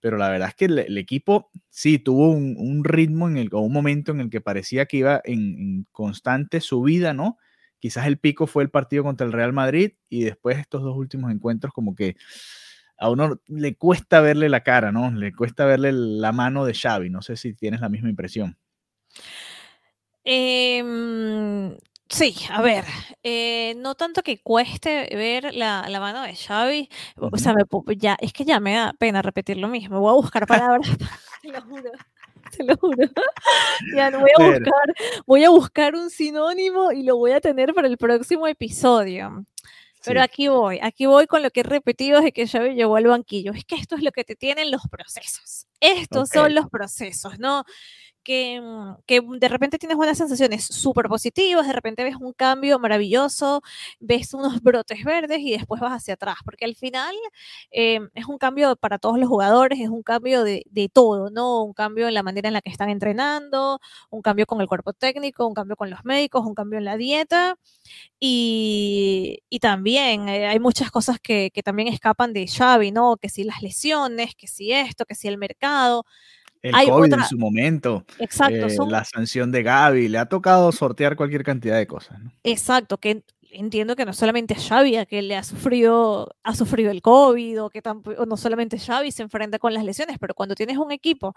pero 0.00 0.16
la 0.16 0.30
verdad 0.30 0.48
es 0.48 0.54
que 0.54 0.64
el, 0.64 0.98
equipo 0.98 1.50
sí 1.68 1.98
tuvo 1.98 2.30
un, 2.30 2.84
ritmo 2.84 3.28
en 3.28 3.36
el, 3.36 3.50
o 3.52 3.60
un 3.60 3.72
momento 3.72 4.12
en 4.12 4.20
el 4.20 4.30
que 4.30 4.40
parecía 4.40 4.86
que 4.86 4.96
iba 4.96 5.20
en, 5.24 5.86
constante 5.92 6.60
subida, 6.60 7.12
¿no? 7.12 7.36
Quizás 7.78 8.06
el 8.06 8.18
pico 8.18 8.46
fue 8.46 8.62
el 8.62 8.70
partido 8.70 9.04
contra 9.04 9.26
el 9.26 9.32
Real 9.32 9.52
Madrid 9.52 9.92
y 10.08 10.24
después 10.24 10.58
estos 10.58 10.82
dos 10.82 10.96
últimos 10.96 11.30
encuentros 11.30 11.72
como 11.72 11.94
que 11.94 12.16
a 12.98 13.10
uno 13.10 13.40
le 13.46 13.76
cuesta 13.76 14.20
verle 14.20 14.48
la 14.48 14.62
cara, 14.62 14.92
¿no? 14.92 15.10
Le 15.10 15.32
cuesta 15.34 15.64
verle 15.64 15.92
la 15.92 16.32
mano 16.32 16.64
de 16.64 16.74
Xavi. 16.74 17.08
No 17.08 17.22
sé 17.22 17.36
si 17.36 17.54
tienes 17.54 17.80
la 17.80 17.88
misma 17.88 18.10
impresión. 18.10 18.58
Eh, 20.24 20.82
Sí, 22.10 22.34
a 22.50 22.60
ver, 22.60 22.84
eh, 23.22 23.74
no 23.76 23.94
tanto 23.94 24.22
que 24.22 24.42
cueste 24.42 25.08
ver 25.14 25.54
la, 25.54 25.86
mano 26.00 26.22
de 26.22 26.34
Xavi, 26.34 26.88
o 27.16 27.38
sea, 27.38 27.54
ya, 27.96 28.16
es 28.20 28.32
que 28.32 28.44
ya 28.44 28.58
me 28.58 28.74
da 28.74 28.92
pena 28.98 29.22
repetir 29.22 29.58
lo 29.58 29.68
mismo, 29.68 30.00
voy 30.00 30.10
a 30.10 30.14
buscar 30.14 30.44
palabras, 30.48 30.90
te 31.40 31.52
lo 31.52 31.62
juro, 31.62 31.92
te 32.56 32.64
lo 32.64 32.76
juro, 32.76 33.06
ya 33.94 34.10
no 34.10 34.20
voy 34.20 34.30
a 34.36 34.44
buscar, 34.44 34.94
voy 35.24 35.44
a 35.44 35.50
buscar 35.50 35.94
un 35.94 36.10
sinónimo 36.10 36.90
y 36.90 37.04
lo 37.04 37.16
voy 37.16 37.30
a 37.30 37.40
tener 37.40 37.72
para 37.74 37.86
el 37.86 37.96
próximo 37.96 38.48
episodio. 38.48 39.44
Pero 40.02 40.22
aquí 40.22 40.48
voy, 40.48 40.80
aquí 40.82 41.04
voy 41.04 41.26
con 41.26 41.42
lo 41.42 41.50
que 41.50 41.60
he 41.60 41.62
repetido 41.62 42.22
de 42.22 42.32
que 42.32 42.48
Xavi 42.48 42.74
llegó 42.74 42.96
al 42.96 43.04
banquillo. 43.04 43.52
Es 43.52 43.66
que 43.66 43.74
esto 43.74 43.96
es 43.96 44.02
lo 44.02 44.12
que 44.12 44.24
te 44.24 44.34
tienen 44.34 44.70
los 44.70 44.80
procesos. 44.90 45.66
Estos 45.78 46.30
son 46.30 46.54
los 46.54 46.70
procesos, 46.70 47.38
¿no? 47.38 47.64
Que, 48.30 48.60
mm, 48.60 49.02
que, 49.06 49.20
de 49.40 49.48
repente 49.48 49.76
tienes 49.76 49.98
unas 49.98 50.16
sensaciones 50.16 50.64
súper 50.64 51.08
positivas, 51.08 51.66
de 51.66 51.72
repente 51.72 52.04
ves 52.04 52.14
un 52.14 52.32
cambio 52.32 52.78
maravilloso, 52.78 53.60
ves 53.98 54.34
unos 54.34 54.52
brotes 54.62 55.02
verdes 55.04 55.40
y 55.40 55.50
después 55.50 55.80
vas 55.80 55.92
hacia 55.94 56.14
atrás, 56.14 56.36
porque 56.44 56.64
al 56.64 56.76
final 56.76 57.12
eh, 57.72 57.98
es 58.14 58.26
un 58.26 58.38
cambio 58.38 58.76
para 58.76 58.98
todos 59.00 59.18
los 59.18 59.28
jugadores, 59.28 59.80
es 59.80 59.88
un 59.88 60.04
cambio 60.04 60.44
de, 60.44 60.62
todo, 60.92 61.30
¿no? 61.30 61.64
Un 61.64 61.72
cambio 61.72 62.06
en 62.06 62.14
la 62.14 62.22
manera 62.22 62.48
en 62.48 62.54
la 62.54 62.60
que 62.62 62.70
están 62.70 62.88
entrenando, 62.88 63.80
un 64.10 64.22
cambio 64.22 64.46
con 64.46 64.60
el 64.60 64.68
cuerpo 64.68 64.92
técnico, 64.92 65.46
un 65.48 65.54
cambio 65.54 65.74
con 65.76 65.90
los 65.90 66.04
médicos, 66.04 66.46
un 66.46 66.54
cambio 66.54 66.78
en 66.78 66.84
la 66.84 66.96
dieta 66.96 67.56
y, 68.20 69.42
y 69.50 69.58
también 69.58 70.28
eh, 70.28 70.46
hay 70.46 70.60
muchas 70.60 70.90
cosas 70.92 71.18
que, 71.20 71.50
que 71.52 71.62
también 71.64 71.88
escapan 71.88 72.32
de 72.32 72.46
Xavi, 72.46 72.92
¿no? 72.92 73.16
Que 73.16 73.28
si 73.28 73.42
las 73.44 73.60
lesiones, 73.62 74.36
que 74.36 74.46
si 74.46 74.72
esto, 74.72 75.04
que 75.04 75.16
si 75.16 75.26
el 75.28 75.36
mercado 75.38 76.04
el 76.62 76.74
COVID 76.88 77.12
en 77.14 77.24
su 77.24 77.38
momento, 77.38 78.04
Exacto, 78.18 78.66
eh, 78.66 78.76
la 78.88 79.04
sanción 79.04 79.50
de 79.50 79.62
Gaby, 79.62 80.08
le 80.08 80.18
ha 80.18 80.26
tocado 80.26 80.70
sortear 80.72 81.16
cualquier 81.16 81.44
cantidad 81.44 81.76
de 81.76 81.86
cosas. 81.86 82.18
Exacto, 82.44 82.98
que 82.98 83.22
entiendo 83.52 83.96
que 83.96 84.04
no 84.04 84.12
solamente 84.12 84.54
a 84.54 84.58
Xavi 84.58 84.96
a 84.96 85.06
que 85.06 85.22
le 85.22 85.36
ha 85.36 85.42
sufrido, 85.42 86.34
ha 86.42 86.54
sufrido 86.54 86.90
el 86.90 87.02
COVID, 87.02 87.62
o 87.62 87.70
que 87.70 87.82
no 88.26 88.36
solamente 88.36 88.78
Xavi 88.78 89.10
se 89.10 89.22
enfrenta 89.22 89.58
con 89.58 89.74
las 89.74 89.84
lesiones, 89.84 90.18
pero 90.18 90.34
cuando 90.34 90.54
tienes 90.54 90.78
un 90.78 90.92
equipo 90.92 91.34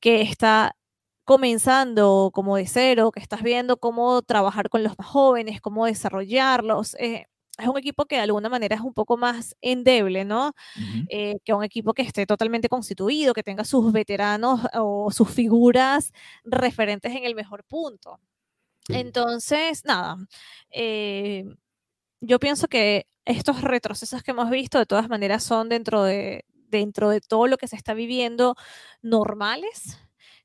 que 0.00 0.22
está 0.22 0.76
comenzando 1.24 2.30
como 2.32 2.56
de 2.56 2.66
cero, 2.66 3.12
que 3.12 3.20
estás 3.20 3.42
viendo 3.42 3.76
cómo 3.78 4.22
trabajar 4.22 4.68
con 4.68 4.82
los 4.82 4.98
más 4.98 5.06
jóvenes, 5.06 5.60
cómo 5.60 5.86
desarrollarlos, 5.86 6.96
eh, 6.98 7.26
es 7.60 7.68
un 7.68 7.78
equipo 7.78 8.06
que 8.06 8.16
de 8.16 8.22
alguna 8.22 8.48
manera 8.48 8.76
es 8.76 8.82
un 8.82 8.94
poco 8.94 9.16
más 9.16 9.56
endeble, 9.60 10.24
¿no? 10.24 10.52
Eh, 11.08 11.36
que 11.44 11.52
un 11.52 11.64
equipo 11.64 11.94
que 11.94 12.02
esté 12.02 12.26
totalmente 12.26 12.68
constituido, 12.68 13.34
que 13.34 13.42
tenga 13.42 13.64
sus 13.64 13.92
veteranos 13.92 14.60
o 14.74 15.10
sus 15.10 15.30
figuras 15.30 16.12
referentes 16.44 17.14
en 17.14 17.24
el 17.24 17.34
mejor 17.34 17.64
punto. 17.64 18.18
Entonces, 18.88 19.84
nada, 19.84 20.16
eh, 20.70 21.44
yo 22.20 22.38
pienso 22.38 22.68
que 22.68 23.06
estos 23.24 23.62
retrocesos 23.62 24.22
que 24.22 24.32
hemos 24.32 24.50
visto 24.50 24.78
de 24.78 24.86
todas 24.86 25.08
maneras 25.08 25.44
son 25.44 25.68
dentro 25.68 26.02
de, 26.02 26.44
dentro 26.70 27.10
de 27.10 27.20
todo 27.20 27.46
lo 27.46 27.56
que 27.56 27.68
se 27.68 27.76
está 27.76 27.94
viviendo 27.94 28.56
normales. 29.02 29.98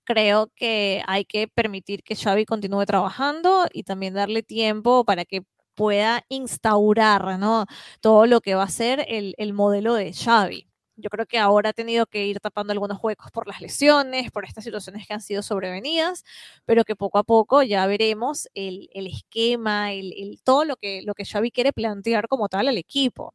Creo 0.03 0.51
que 0.55 1.01
hay 1.07 1.25
que 1.25 1.47
permitir 1.47 2.03
que 2.03 2.15
Xavi 2.15 2.45
continúe 2.45 2.85
trabajando 2.85 3.65
y 3.73 3.83
también 3.83 4.13
darle 4.13 4.43
tiempo 4.43 5.03
para 5.03 5.25
que 5.25 5.43
pueda 5.75 6.23
instaurar 6.29 7.39
¿no? 7.39 7.65
todo 8.01 8.25
lo 8.25 8.41
que 8.41 8.55
va 8.55 8.63
a 8.63 8.69
ser 8.69 9.05
el, 9.07 9.35
el 9.37 9.53
modelo 9.53 9.93
de 9.95 10.13
Xavi. 10.13 10.67
Yo 10.97 11.09
creo 11.09 11.25
que 11.25 11.37
ahora 11.37 11.71
ha 11.71 11.73
tenido 11.73 12.05
que 12.05 12.25
ir 12.25 12.39
tapando 12.39 12.71
algunos 12.71 12.99
huecos 13.03 13.29
por 13.31 13.47
las 13.47 13.59
lesiones, 13.59 14.31
por 14.31 14.45
estas 14.45 14.63
situaciones 14.63 15.05
que 15.05 15.13
han 15.13 15.21
sido 15.21 15.43
sobrevenidas, 15.43 16.23
pero 16.65 16.85
que 16.85 16.95
poco 16.95 17.17
a 17.17 17.23
poco 17.23 17.63
ya 17.63 17.85
veremos 17.85 18.47
el, 18.53 18.89
el 18.93 19.07
esquema, 19.07 19.91
el, 19.91 20.13
el, 20.13 20.41
todo 20.41 20.63
lo 20.63 20.77
que, 20.77 21.01
lo 21.03 21.13
que 21.13 21.25
Xavi 21.25 21.51
quiere 21.51 21.73
plantear 21.73 22.29
como 22.29 22.47
tal 22.47 22.69
al 22.69 22.77
equipo. 22.77 23.33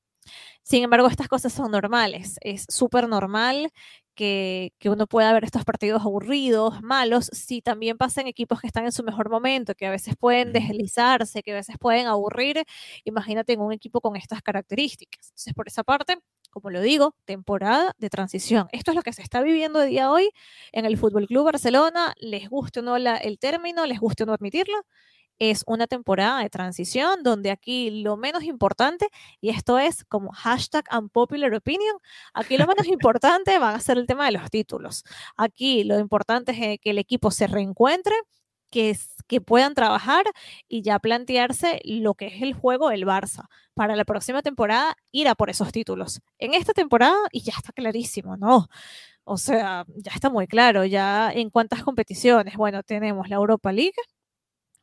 Sin 0.62 0.85
embargo, 0.85 1.09
estas 1.09 1.29
cosas 1.29 1.53
son 1.53 1.70
normales. 1.72 2.37
Es 2.42 2.64
súper 2.68 3.09
normal 3.09 3.70
que, 4.20 4.90
uno 4.90 5.06
pueda 5.06 5.33
ver 5.33 5.44
estos 5.44 5.64
partidos 5.64 6.02
aburridos, 6.02 6.83
malos, 6.83 7.30
si 7.33 7.62
también 7.62 7.96
pasan 7.96 8.26
equipos 8.26 8.61
que 8.61 8.66
están 8.66 8.85
en 8.85 8.92
su 8.92 9.02
mejor 9.02 9.30
momento, 9.30 9.74
que 9.74 9.87
a 9.87 9.90
veces 9.90 10.14
pueden 10.18 10.52
deslizarse, 10.52 11.42
que 11.42 11.52
a 11.52 11.54
veces 11.54 11.76
pueden 11.80 12.06
aburrir, 12.06 12.64
imagínate 13.04 13.54
en 13.54 13.61
un 13.61 13.72
equipo 13.72 14.02
con 14.02 14.16
estas 14.16 14.42
características. 14.42 15.28
Entonces, 15.30 15.54
por 15.54 15.68
esa 15.68 15.85
parte, 15.85 16.18
como 16.50 16.68
lo 16.68 16.83
digo, 16.83 17.14
temporada 17.24 17.94
de 17.96 18.11
transición. 18.11 18.68
Esto 18.72 18.90
es 18.90 18.96
lo 18.96 19.02
que 19.02 19.14
se 19.14 19.22
está 19.22 19.40
viviendo 19.40 19.78
de 19.78 19.87
día 19.87 20.11
hoy 20.11 20.30
en 20.72 20.85
el 20.85 20.98
Fútbol 20.98 21.26
Club 21.26 21.44
Barcelona, 21.44 22.12
les 22.20 22.50
guste 22.50 22.80
o 22.80 22.83
no 22.83 22.96
el 22.96 23.38
término, 23.38 23.87
les 23.87 24.00
guste 24.00 24.24
o 24.24 24.26
no 24.26 24.35
admitirlo, 24.35 24.85
es 25.40 25.64
una 25.66 25.88
temporada 25.88 26.40
de 26.42 26.50
transición 26.50 27.24
donde 27.24 27.50
aquí 27.50 28.03
lo 28.03 28.16
menos 28.16 28.44
importante, 28.44 29.09
y 29.40 29.48
esto 29.48 29.79
es 29.79 30.05
como 30.05 30.31
hashtag 30.33 30.85
unpopular 30.96 31.53
opinion, 31.55 31.96
aquí 32.35 32.57
lo 32.59 32.66
menos 32.66 32.87
importante 32.87 33.59
va 33.59 33.74
a 33.74 33.81
ser 33.81 33.98
el 33.98 34.07
tema 34.07 34.26
de 34.26 34.33
los 34.33 34.50
títulos. 34.50 35.03
Aquí 35.37 35.83
lo 35.83 35.98
importante 35.98 36.53
es 36.53 36.79
que 36.81 36.90
el 36.90 36.98
equipo 36.98 37.31
se 37.31 37.46
reencuentre, 37.46 38.14
que, 38.70 38.96
que 39.26 39.40
puedan 39.40 39.74
trabajar 39.74 40.24
y 40.68 40.83
ya 40.83 40.98
plantearse 41.00 41.81
lo 41.85 42.14
que 42.14 42.26
es 42.29 42.42
el 42.42 42.55
juego 42.55 42.90
del 42.90 43.05
Barça. 43.05 43.46
Para 43.74 43.96
la 43.96 44.05
próxima 44.05 44.42
temporada, 44.42 44.94
ir 45.11 45.26
a 45.26 45.35
por 45.35 45.50
esos 45.50 45.72
títulos. 45.72 46.20
En 46.38 46.55
esta 46.55 46.72
temporada, 46.72 47.16
y 47.33 47.40
ya 47.42 47.55
está 47.57 47.72
clarísimo, 47.72 48.37
¿no? 48.37 48.68
O 49.24 49.37
sea, 49.38 49.85
ya 49.96 50.12
está 50.14 50.31
muy 50.31 50.46
claro, 50.46 50.85
ya 50.85 51.33
en 51.33 51.50
cuántas 51.50 51.83
competiciones. 51.83 52.57
Bueno, 52.57 52.83
tenemos 52.83 53.29
la 53.29 53.37
Europa 53.37 53.72
League, 53.72 53.94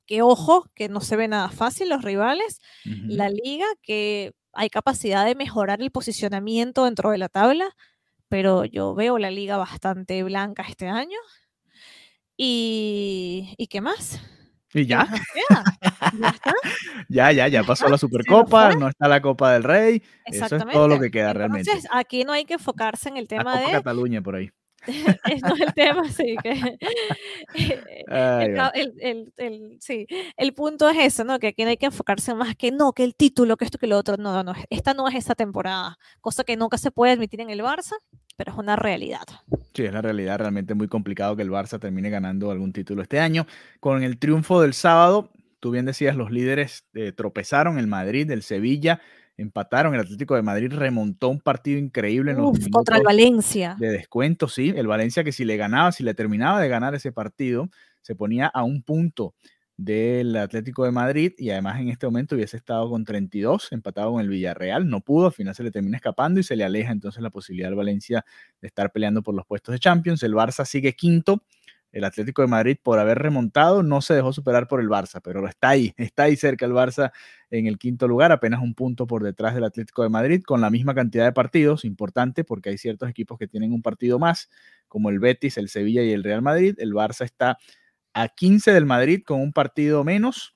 que 0.07 0.21
ojo, 0.21 0.65
que 0.73 0.89
no 0.89 1.01
se 1.01 1.15
ve 1.15 1.27
nada 1.27 1.49
fácil 1.49 1.89
los 1.89 2.01
rivales, 2.01 2.59
la 2.85 3.29
liga, 3.29 3.65
que 3.83 4.33
hay 4.53 4.69
capacidad 4.69 5.25
de 5.25 5.35
mejorar 5.35 5.81
el 5.81 5.91
posicionamiento 5.91 6.85
dentro 6.85 7.11
de 7.11 7.17
la 7.17 7.29
tabla, 7.29 7.75
pero 8.29 8.65
yo 8.65 8.95
veo 8.95 9.19
la 9.19 9.29
liga 9.29 9.57
bastante 9.57 10.23
blanca 10.23 10.65
este 10.67 10.87
año. 10.87 11.17
¿Y, 12.37 13.53
¿y 13.57 13.67
qué 13.67 13.81
más? 13.81 14.21
¿Y 14.73 14.85
ya? 14.85 15.07
¿Ya 16.19 16.29
está? 16.29 16.53
ya, 17.09 17.31
ya, 17.31 17.47
ya 17.47 17.63
pasó 17.63 17.87
la 17.89 17.97
Supercopa, 17.97 18.73
no 18.75 18.87
está 18.87 19.07
la 19.07 19.21
Copa 19.21 19.53
del 19.53 19.63
Rey. 19.63 20.03
Eso 20.25 20.55
es 20.55 20.65
todo 20.71 20.87
lo 20.87 20.99
que 20.99 21.11
queda 21.11 21.33
realmente. 21.33 21.71
Aquí 21.91 22.23
no 22.23 22.31
hay 22.31 22.45
que 22.45 22.55
enfocarse 22.55 23.09
en 23.09 23.17
el 23.17 23.27
tema 23.27 23.43
la 23.43 23.51
Copa 23.51 23.67
de. 23.67 23.71
Cataluña 23.73 24.21
por 24.21 24.35
ahí. 24.35 24.49
No 24.87 25.55
es 25.55 25.61
el 25.61 25.73
tema, 25.73 26.09
sí. 26.09 26.35
Que, 26.41 26.77
el, 29.03 29.33
el, 29.37 29.77
sí. 29.79 30.07
el 30.37 30.53
punto 30.53 30.89
es 30.89 30.97
eso, 30.97 31.23
¿no? 31.23 31.39
Que 31.39 31.47
aquí 31.47 31.63
no 31.63 31.69
hay 31.69 31.77
que 31.77 31.87
enfocarse 31.87 32.33
más 32.33 32.55
que 32.55 32.71
no, 32.71 32.93
que 32.93 33.03
el 33.03 33.15
título, 33.15 33.57
que 33.57 33.65
esto, 33.65 33.77
que 33.77 33.87
lo 33.87 33.97
otro. 33.97 34.17
No, 34.17 34.43
no, 34.43 34.53
esta 34.69 34.93
no 34.93 35.07
es 35.07 35.15
esa 35.15 35.35
temporada. 35.35 35.97
Cosa 36.21 36.43
que 36.43 36.57
nunca 36.57 36.77
se 36.77 36.91
puede 36.91 37.13
admitir 37.13 37.41
en 37.41 37.49
el 37.49 37.61
Barça, 37.61 37.95
pero 38.35 38.51
es 38.51 38.57
una 38.57 38.75
realidad. 38.75 39.25
Sí, 39.73 39.83
es 39.83 39.93
la 39.93 40.01
realidad. 40.01 40.39
Realmente 40.39 40.73
muy 40.73 40.87
complicado 40.87 41.35
que 41.35 41.43
el 41.43 41.51
Barça 41.51 41.79
termine 41.79 42.09
ganando 42.09 42.51
algún 42.51 42.73
título 42.73 43.01
este 43.01 43.19
año. 43.19 43.45
Con 43.79 44.03
el 44.03 44.17
triunfo 44.17 44.61
del 44.61 44.73
sábado, 44.73 45.31
tú 45.59 45.71
bien 45.71 45.85
decías, 45.85 46.15
los 46.15 46.31
líderes 46.31 46.85
eh, 46.93 47.11
tropezaron, 47.11 47.77
el 47.77 47.87
Madrid, 47.87 48.29
el 48.31 48.43
Sevilla 48.43 49.01
empataron. 49.37 49.93
El 49.93 50.01
Atlético 50.01 50.35
de 50.35 50.41
Madrid 50.41 50.73
remontó 50.73 51.29
un 51.29 51.39
partido 51.39 51.79
increíble 51.79 52.31
en 52.31 52.37
los 52.37 52.67
contra 52.69 52.97
el 52.97 53.03
Valencia. 53.03 53.75
De 53.79 53.89
descuento, 53.89 54.47
sí. 54.47 54.73
El 54.75 54.87
Valencia 54.87 55.23
que 55.23 55.31
si 55.31 55.45
le 55.45 55.57
ganaba, 55.57 55.91
si 55.91 56.03
le 56.03 56.13
terminaba 56.13 56.59
de 56.59 56.67
ganar 56.67 56.95
ese 56.95 57.11
partido, 57.11 57.69
se 58.01 58.15
ponía 58.15 58.47
a 58.47 58.63
un 58.63 58.81
punto 58.81 59.35
del 59.77 60.35
Atlético 60.35 60.85
de 60.85 60.91
Madrid 60.91 61.33
y 61.37 61.51
además 61.51 61.79
en 61.79 61.89
este 61.89 62.07
momento 62.07 62.35
hubiese 62.35 62.57
estado 62.57 62.89
con 62.89 63.05
32, 63.05 63.71
empatado 63.71 64.11
con 64.11 64.21
el 64.21 64.27
Villarreal, 64.27 64.89
no 64.89 65.01
pudo, 65.01 65.27
al 65.27 65.33
final 65.33 65.53
se 65.53 65.61
le 65.61 65.69
termina 65.69 65.97
escapando 65.97 66.39
y 66.39 66.43
se 66.43 66.55
le 66.55 66.63
aleja 66.63 66.91
entonces 66.91 67.21
la 67.21 67.29
posibilidad 67.29 67.69
al 67.69 67.75
Valencia 67.75 68.25
de 68.59 68.67
estar 68.67 68.91
peleando 68.91 69.21
por 69.21 69.35
los 69.35 69.45
puestos 69.45 69.73
de 69.73 69.79
Champions. 69.79 70.23
El 70.23 70.33
Barça 70.33 70.65
sigue 70.65 70.93
quinto 70.93 71.43
el 71.91 72.03
Atlético 72.03 72.41
de 72.41 72.47
Madrid 72.47 72.77
por 72.81 72.99
haber 72.99 73.19
remontado 73.19 73.83
no 73.83 74.01
se 74.01 74.13
dejó 74.13 74.33
superar 74.33 74.67
por 74.67 74.81
el 74.81 74.89
Barça, 74.89 75.21
pero 75.23 75.47
está 75.47 75.69
ahí, 75.69 75.93
está 75.97 76.23
ahí 76.23 76.35
cerca 76.35 76.65
el 76.65 76.73
Barça 76.73 77.11
en 77.49 77.67
el 77.67 77.77
quinto 77.77 78.07
lugar, 78.07 78.31
apenas 78.31 78.61
un 78.61 78.73
punto 78.73 79.07
por 79.07 79.23
detrás 79.23 79.55
del 79.55 79.63
Atlético 79.63 80.03
de 80.03 80.09
Madrid, 80.09 80.43
con 80.43 80.61
la 80.61 80.69
misma 80.69 80.93
cantidad 80.93 81.25
de 81.25 81.31
partidos, 81.31 81.85
importante 81.85 82.43
porque 82.43 82.69
hay 82.69 82.77
ciertos 82.77 83.09
equipos 83.09 83.37
que 83.37 83.47
tienen 83.47 83.73
un 83.73 83.81
partido 83.81 84.19
más, 84.19 84.49
como 84.87 85.09
el 85.09 85.19
Betis, 85.19 85.57
el 85.57 85.69
Sevilla 85.69 86.03
y 86.03 86.11
el 86.11 86.23
Real 86.23 86.41
Madrid. 86.41 86.75
El 86.77 86.93
Barça 86.93 87.23
está 87.23 87.57
a 88.13 88.29
15 88.29 88.71
del 88.73 88.85
Madrid 88.85 89.23
con 89.25 89.41
un 89.41 89.53
partido 89.53 90.03
menos, 90.03 90.55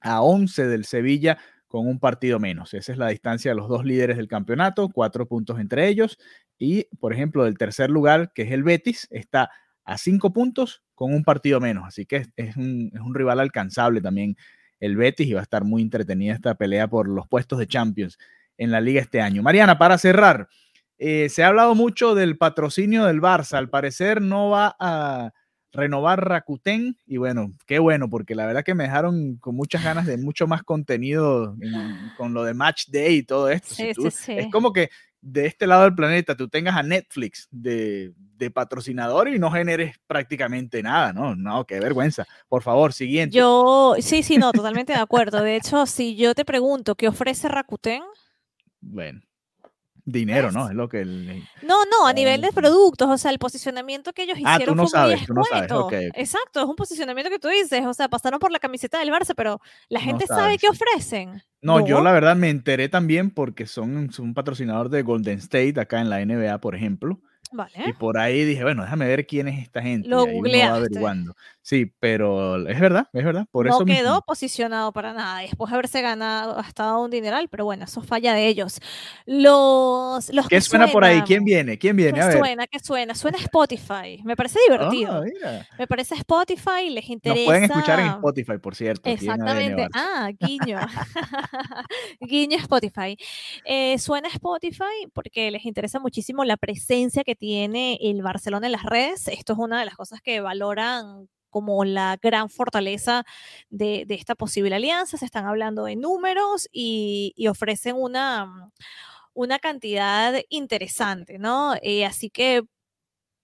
a 0.00 0.22
11 0.22 0.66
del 0.68 0.84
Sevilla 0.84 1.38
con 1.68 1.86
un 1.86 1.98
partido 1.98 2.38
menos. 2.38 2.74
Esa 2.74 2.92
es 2.92 2.98
la 2.98 3.08
distancia 3.08 3.50
de 3.50 3.56
los 3.56 3.68
dos 3.68 3.84
líderes 3.84 4.16
del 4.16 4.28
campeonato, 4.28 4.88
cuatro 4.88 5.26
puntos 5.26 5.58
entre 5.58 5.88
ellos. 5.88 6.18
Y, 6.58 6.84
por 7.00 7.12
ejemplo, 7.12 7.44
del 7.44 7.58
tercer 7.58 7.90
lugar, 7.90 8.32
que 8.32 8.42
es 8.42 8.52
el 8.52 8.62
Betis, 8.62 9.08
está 9.10 9.50
a 9.86 9.96
cinco 9.98 10.32
puntos 10.32 10.82
con 10.94 11.14
un 11.14 11.24
partido 11.24 11.60
menos. 11.60 11.84
Así 11.86 12.04
que 12.04 12.26
es, 12.36 12.56
un, 12.56 12.92
rival 13.14 13.40
alcanzable 13.40 14.02
también 14.02 14.36
el 14.80 14.96
Betis 14.96 15.28
y 15.28 15.32
va 15.32 15.40
a 15.40 15.44
estar 15.44 15.64
muy 15.64 15.80
entretenida 15.80 16.34
esta 16.34 16.56
pelea 16.56 16.88
por 16.88 17.08
los 17.08 17.26
puestos 17.28 17.58
de 17.58 17.66
Champions 17.66 18.18
en 18.58 18.70
la 18.70 18.80
liga 18.80 19.00
este 19.00 19.20
año. 19.20 19.42
Mariana, 19.42 19.78
para 19.78 19.96
cerrar, 19.96 20.48
eh, 20.98 21.28
se 21.28 21.44
ha 21.44 21.48
hablado 21.48 21.74
mucho 21.74 22.14
del 22.14 22.36
patrocinio 22.36 23.04
del 23.04 23.22
Barça. 23.22 23.54
Al 23.54 23.70
parecer 23.70 24.20
no 24.20 24.50
va 24.50 24.76
a 24.78 25.32
renovar 25.72 26.26
Rakuten 26.26 26.96
y 27.06 27.18
bueno, 27.18 27.52
qué 27.66 27.78
bueno, 27.78 28.08
porque 28.08 28.34
la 28.34 28.46
verdad 28.46 28.64
que 28.64 28.74
me 28.74 28.84
dejaron 28.84 29.36
con 29.36 29.54
muchas 29.54 29.84
ganas 29.84 30.06
de 30.06 30.16
mucho 30.16 30.46
más 30.46 30.62
contenido 30.62 31.54
con 32.16 32.34
lo 32.34 32.44
de 32.44 32.54
Match 32.54 32.88
Day 32.88 33.16
y 33.16 33.22
todo 33.22 33.50
esto. 33.50 33.74
Es 34.08 34.48
como 34.50 34.72
que 34.72 34.90
de 35.26 35.46
este 35.46 35.66
lado 35.66 35.82
del 35.82 35.94
planeta 35.94 36.36
tú 36.36 36.48
tengas 36.48 36.76
a 36.76 36.84
Netflix 36.84 37.48
de, 37.50 38.14
patrocinador 38.54 39.28
y 39.28 39.40
no 39.40 39.50
generes 39.50 39.96
prácticamente 40.06 40.82
nada, 40.82 41.12
¿no? 41.12 41.34
No, 41.34 41.66
qué 41.66 41.80
vergüenza. 41.80 42.24
Por 42.48 42.62
favor, 42.62 42.92
siguiente. 42.92 43.36
Yo, 43.36 43.96
sí, 43.98 44.22
sí, 44.22 44.38
no, 44.38 44.52
totalmente 44.52 44.92
de 44.92 45.00
acuerdo. 45.00 45.42
De 45.42 45.56
hecho, 45.56 45.84
si 45.86 46.14
yo 46.14 46.34
te 46.34 46.44
pregunto, 46.44 46.94
¿qué 46.94 47.08
ofrece 47.08 47.48
Rakuten? 47.48 48.02
Bueno, 48.80 49.20
dinero, 50.06 50.52
¿no? 50.52 50.68
Es 50.68 50.74
lo 50.74 50.88
que... 50.88 51.04
no, 51.04 51.84
no, 51.84 52.06
a 52.06 52.12
nivel 52.12 52.40
de 52.40 52.52
productos, 52.52 53.08
o 53.08 53.18
sea, 53.18 53.32
el 53.32 53.38
posicionamiento 53.38 54.12
que 54.12 54.22
ellos 54.22 54.38
hicieron 54.38 54.62
ah, 54.62 54.64
tú 54.64 54.74
no 54.74 54.86
sabes, 54.86 55.26
tú 55.26 55.34
no 55.34 55.44
sabes. 55.44 55.70
Exacto, 56.14 56.60
es 56.60 56.66
un 56.66 56.76
posicionamiento 56.76 57.28
que 57.28 57.40
tú 57.40 57.48
dices, 57.48 57.84
o 57.84 57.92
sea, 57.92 58.08
pasaron 58.08 58.38
por 58.38 58.52
la 58.52 58.60
camiseta 58.60 59.00
del 59.00 59.10
Barça, 59.10 59.34
pero 59.36 59.60
la 59.88 60.00
gente 60.00 60.26
sabe 60.26 60.58
qué 60.58 60.68
ofrecen. 60.68 61.42
No, 61.60 61.84
yo 61.84 62.00
la 62.00 62.12
verdad 62.12 62.36
me 62.36 62.48
enteré 62.48 62.88
también 62.88 63.30
porque 63.30 63.66
son, 63.66 64.12
son 64.12 64.26
un 64.26 64.34
patrocinador 64.34 64.88
de 64.88 65.02
Golden 65.02 65.38
State 65.38 65.74
acá 65.80 66.00
en 66.00 66.08
la 66.08 66.24
NBA, 66.24 66.60
por 66.60 66.76
ejemplo. 66.76 67.20
Y 67.86 67.92
por 67.92 68.18
ahí 68.18 68.44
dije, 68.44 68.62
bueno, 68.62 68.82
déjame 68.82 69.06
ver 69.06 69.26
quién 69.26 69.48
es 69.48 69.62
esta 69.62 69.82
gente. 69.82 70.08
Lo 70.08 70.22
averiguando. 70.22 71.34
Sí, 71.66 71.92
pero 71.98 72.64
es 72.68 72.78
verdad, 72.78 73.08
es 73.12 73.24
verdad. 73.24 73.46
Por 73.50 73.66
no 73.66 73.84
quedó 73.84 74.22
posicionado 74.22 74.92
para 74.92 75.12
nada. 75.12 75.40
Después 75.40 75.68
de 75.68 75.74
haberse 75.74 76.00
ganado 76.00 76.56
hasta 76.56 76.96
un 76.96 77.10
dineral, 77.10 77.48
pero 77.48 77.64
bueno, 77.64 77.84
eso 77.84 78.02
falla 78.02 78.34
de 78.34 78.46
ellos. 78.46 78.78
Los, 79.24 80.32
los 80.32 80.46
¿Qué 80.46 80.60
suena 80.60 80.86
por 80.86 81.04
ahí? 81.04 81.22
¿Quién 81.22 81.44
viene? 81.44 81.76
¿Quién 81.76 81.96
viene? 81.96 82.20
¿Qué 82.20 82.38
suena? 82.38 82.66
¿Qué 82.68 82.78
suena? 82.78 83.14
Suena 83.16 83.38
Spotify. 83.38 84.22
Me 84.24 84.36
parece 84.36 84.60
divertido. 84.68 85.24
Ah, 85.44 85.66
Me 85.76 85.86
parece 85.88 86.14
Spotify, 86.14 86.88
les 86.90 87.08
interesa. 87.10 87.40
Nos 87.40 87.46
pueden 87.46 87.64
escuchar 87.64 88.00
en 88.00 88.06
Spotify, 88.06 88.58
por 88.58 88.74
cierto. 88.76 89.10
Exactamente. 89.10 89.88
Ah, 89.92 90.30
guiño. 90.38 90.78
guiño 92.20 92.58
Spotify. 92.58 93.16
Eh, 93.64 93.98
suena 93.98 94.28
Spotify 94.28 95.08
porque 95.12 95.50
les 95.50 95.64
interesa 95.64 95.98
muchísimo 95.98 96.44
la 96.44 96.56
presencia 96.56 97.24
que 97.24 97.34
tiene 97.36 97.98
el 98.00 98.22
Barcelona 98.22 98.66
en 98.66 98.72
las 98.72 98.84
redes. 98.84 99.28
Esto 99.28 99.52
es 99.52 99.58
una 99.58 99.78
de 99.78 99.84
las 99.86 99.96
cosas 99.96 100.20
que 100.20 100.40
valoran 100.40 101.28
como 101.50 101.84
la 101.84 102.18
gran 102.20 102.50
fortaleza 102.50 103.24
de, 103.70 104.04
esta 104.10 104.34
posible 104.34 104.74
alianza. 104.74 105.16
Se 105.16 105.24
están 105.24 105.46
hablando 105.46 105.84
de 105.84 105.96
números 105.96 106.68
y, 106.72 107.34
ofrecen 107.48 107.96
una, 107.96 108.70
una 109.34 109.58
cantidad 109.58 110.34
interesante, 110.48 111.38
¿no? 111.38 111.74
Eh, 111.82 112.04
así 112.04 112.30
que 112.30 112.62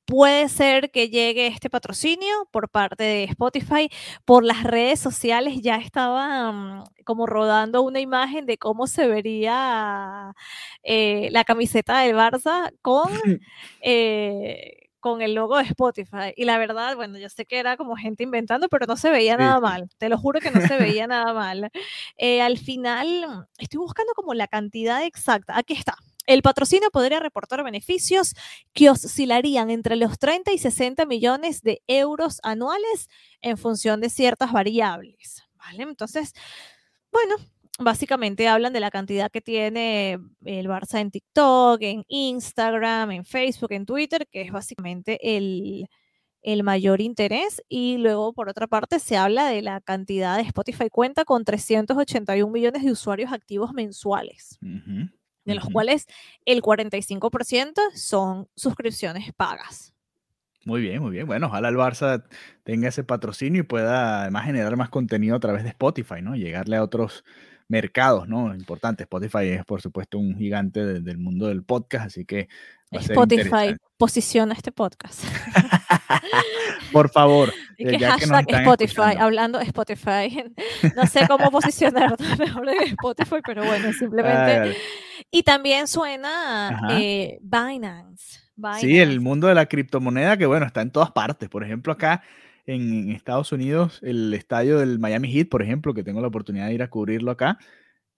puede 0.05 0.49
ser 0.49 0.91
que 0.91 1.09
llegue 1.09 1.47
este 1.47 1.71
patrocinio 1.71 2.49
por 2.51 2.69
parte 2.69 3.05
de 3.05 3.25
Spotify. 3.25 3.89
Por 4.25 4.45
las 4.45 4.63
redes 4.65 5.01
sociales 5.01 5.61
ya 5.63 5.77
estaba 5.77 6.53
mm, 6.53 6.85
como 7.05 7.27
rodando 7.27 7.83
una 7.83 8.01
imagen 8.01 8.47
de 8.47 8.59
cómo 8.59 8.87
se 8.87 9.07
vería 9.07 10.35
eh, 10.83 11.29
la 11.33 11.45
camiseta 11.45 12.01
del 12.01 12.17
Barça 12.17 12.73
con... 12.83 13.11
Eh, 13.85 14.83
con 15.03 15.21
el 15.21 15.35
logo 15.35 15.57
de 15.59 15.65
Spotify. 15.65 16.33
Y 16.37 16.45
la 16.45 16.59
verdad, 16.59 16.95
bueno, 16.95 17.19
yo 17.19 17.29
sé 17.29 17.45
que 17.45 17.59
era 17.59 17.77
como 17.77 17.97
gente 17.97 18.23
inventando, 18.23 18.69
pero 18.69 18.87
no 18.87 18.97
se 18.97 19.11
veía 19.11 19.37
nada 19.37 19.59
mal. 19.59 19.91
Te 19.99 20.09
lo 20.09 20.17
juro 20.17 20.39
que 20.39 20.53
no 20.53 20.61
se 20.61 20.79
veía 20.79 21.07
nada 21.09 21.35
mal. 21.35 21.71
Eh, 22.17 22.41
al 22.41 22.57
final, 22.57 23.49
estoy 23.59 23.79
buscando 23.79 24.15
como 24.15 24.33
la 24.33 24.47
cantidad 24.47 25.05
exacta. 25.05 25.59
Aquí 25.59 25.75
está. 25.75 25.97
El 26.27 26.43
patrocinio 26.43 26.91
podría 26.91 27.21
reportar 27.21 27.65
beneficios 27.65 28.35
que 28.73 28.91
oscilarían 28.91 29.71
entre 29.71 29.97
los 29.97 30.19
30 30.19 30.53
y 30.53 30.59
60 30.59 31.05
millones 31.07 31.63
de 31.63 31.83
euros 31.87 32.39
anuales 32.43 33.09
en 33.41 33.57
función 33.57 34.01
de 34.01 34.11
ciertas 34.11 34.53
variables. 34.53 35.43
¿Vale? 35.57 35.85
Entonces, 35.85 36.33
bueno, 37.11 37.37
básicamente 37.79 38.49
hablan 38.49 38.73
de 38.73 38.81
la 38.81 38.91
cantidad 38.91 39.31
que 39.31 39.41
tiene 39.41 40.19
el 40.45 40.69
Barça 40.69 41.01
en 41.01 41.11
TikTok, 41.11 41.81
en 41.83 42.05
Instagram, 42.09 43.11
en 43.13 43.25
Facebook, 43.25 43.73
en 43.73 43.87
Twitter, 43.87 44.27
que 44.31 44.43
es 44.43 44.53
básicamente 44.53 45.37
el, 45.37 45.89
mayor 46.63 47.01
interés. 47.01 47.63
Y 47.69 47.99
luego, 47.99 48.33
por 48.33 48.49
otra 48.49 48.67
parte, 48.67 48.99
se 48.99 49.17
habla 49.17 49.47
de 49.49 49.63
la 49.63 49.81
cantidad 49.81 50.37
de 50.37 50.43
Spotify 50.43 50.89
cuenta 50.91 51.25
con 51.25 51.45
381 51.45 52.53
millones 52.53 52.83
de 52.83 52.93
usuarios 52.93 53.33
activos 53.33 53.73
mensuales. 53.73 54.59
De 55.45 55.55
los 55.55 55.69
cuales 55.69 56.07
el 56.45 56.63
45% 56.63 57.81
son 57.95 58.49
suscripciones 58.55 59.33
pagas. 59.35 59.93
Muy 60.65 60.81
bien, 60.81 61.03
muy 61.03 61.11
bien. 61.11 61.27
Bueno, 61.27 61.49
ojalá 61.49 61.69
el 61.69 61.77
Barça 61.77 62.25
tenga 62.63 62.89
ese 62.89 63.03
patrocinio 63.03 63.63
y 63.63 63.65
pueda 63.65 64.23
además 64.23 64.45
generar 64.47 64.77
más 64.77 64.91
contenido 64.91 65.35
a 65.35 65.41
través 65.41 65.65
de 65.65 65.71
Spotify, 65.71 66.23
¿no? 66.23 66.37
Llegarle 66.37 66.77
a 66.77 66.85
otros 66.85 67.25
mercados, 67.73 68.29
¿no? 68.29 68.55
Importante. 68.55 69.05
Spotify 69.05 69.49
es, 69.49 69.65
por 69.65 69.81
supuesto, 69.81 70.19
un 70.19 70.37
gigante 70.37 70.85
de- 70.85 71.01
del 71.01 71.17
mundo 71.19 71.49
del 71.49 71.65
podcast, 71.65 72.07
así 72.07 72.25
que 72.27 72.49
va 72.95 73.01
Spotify 73.01 73.75
posiciona 73.97 74.53
este 74.55 74.71
podcast. 74.73 75.25
Por 76.93 77.09
favor, 77.11 77.53
Y 77.79 77.87
eh, 77.89 77.91
que 77.93 77.99
ya 77.99 78.17
que 78.17 78.27
nos 78.27 78.31
hashtag 78.31 78.41
están 78.49 78.63
Spotify, 78.63 78.85
escuchando. 78.93 79.25
hablando 79.25 79.59
de 79.59 79.65
Spotify. 79.65 80.45
No 80.97 81.07
sé 81.07 81.27
cómo 81.27 81.51
posicionar 81.51 82.15
mejor 82.39 82.67
de 82.67 82.77
Spotify, 82.85 83.37
pero 83.45 83.65
bueno, 83.65 83.93
simplemente. 83.93 84.53
Ay. 84.61 84.75
Y 85.31 85.43
también 85.43 85.87
suena 85.89 86.89
eh, 86.91 87.39
Binance. 87.41 88.41
Sí, 88.81 88.99
el 88.99 89.09
Binance. 89.09 89.21
mundo 89.21 89.47
de 89.49 89.55
la 89.55 89.67
criptomoneda 89.67 90.37
que 90.37 90.45
bueno, 90.47 90.67
está 90.67 90.83
en 90.83 90.91
todas 90.91 91.11
partes. 91.13 91.49
Por 91.49 91.65
ejemplo, 91.65 91.93
acá 91.95 92.23
en 92.67 93.11
Estados 93.11 93.53
Unidos, 93.53 93.99
el 94.03 94.33
estadio 94.35 94.79
del 94.79 94.99
Miami 94.99 95.31
Heat, 95.33 95.49
por 95.49 95.63
ejemplo, 95.63 95.95
que 95.95 96.05
tengo 96.05 96.21
la 96.21 96.29
oportunidad 96.29 96.69
de 96.69 96.75
ir 96.75 96.83
a 96.83 96.89
cubrirlo 96.91 97.31
acá 97.31 97.59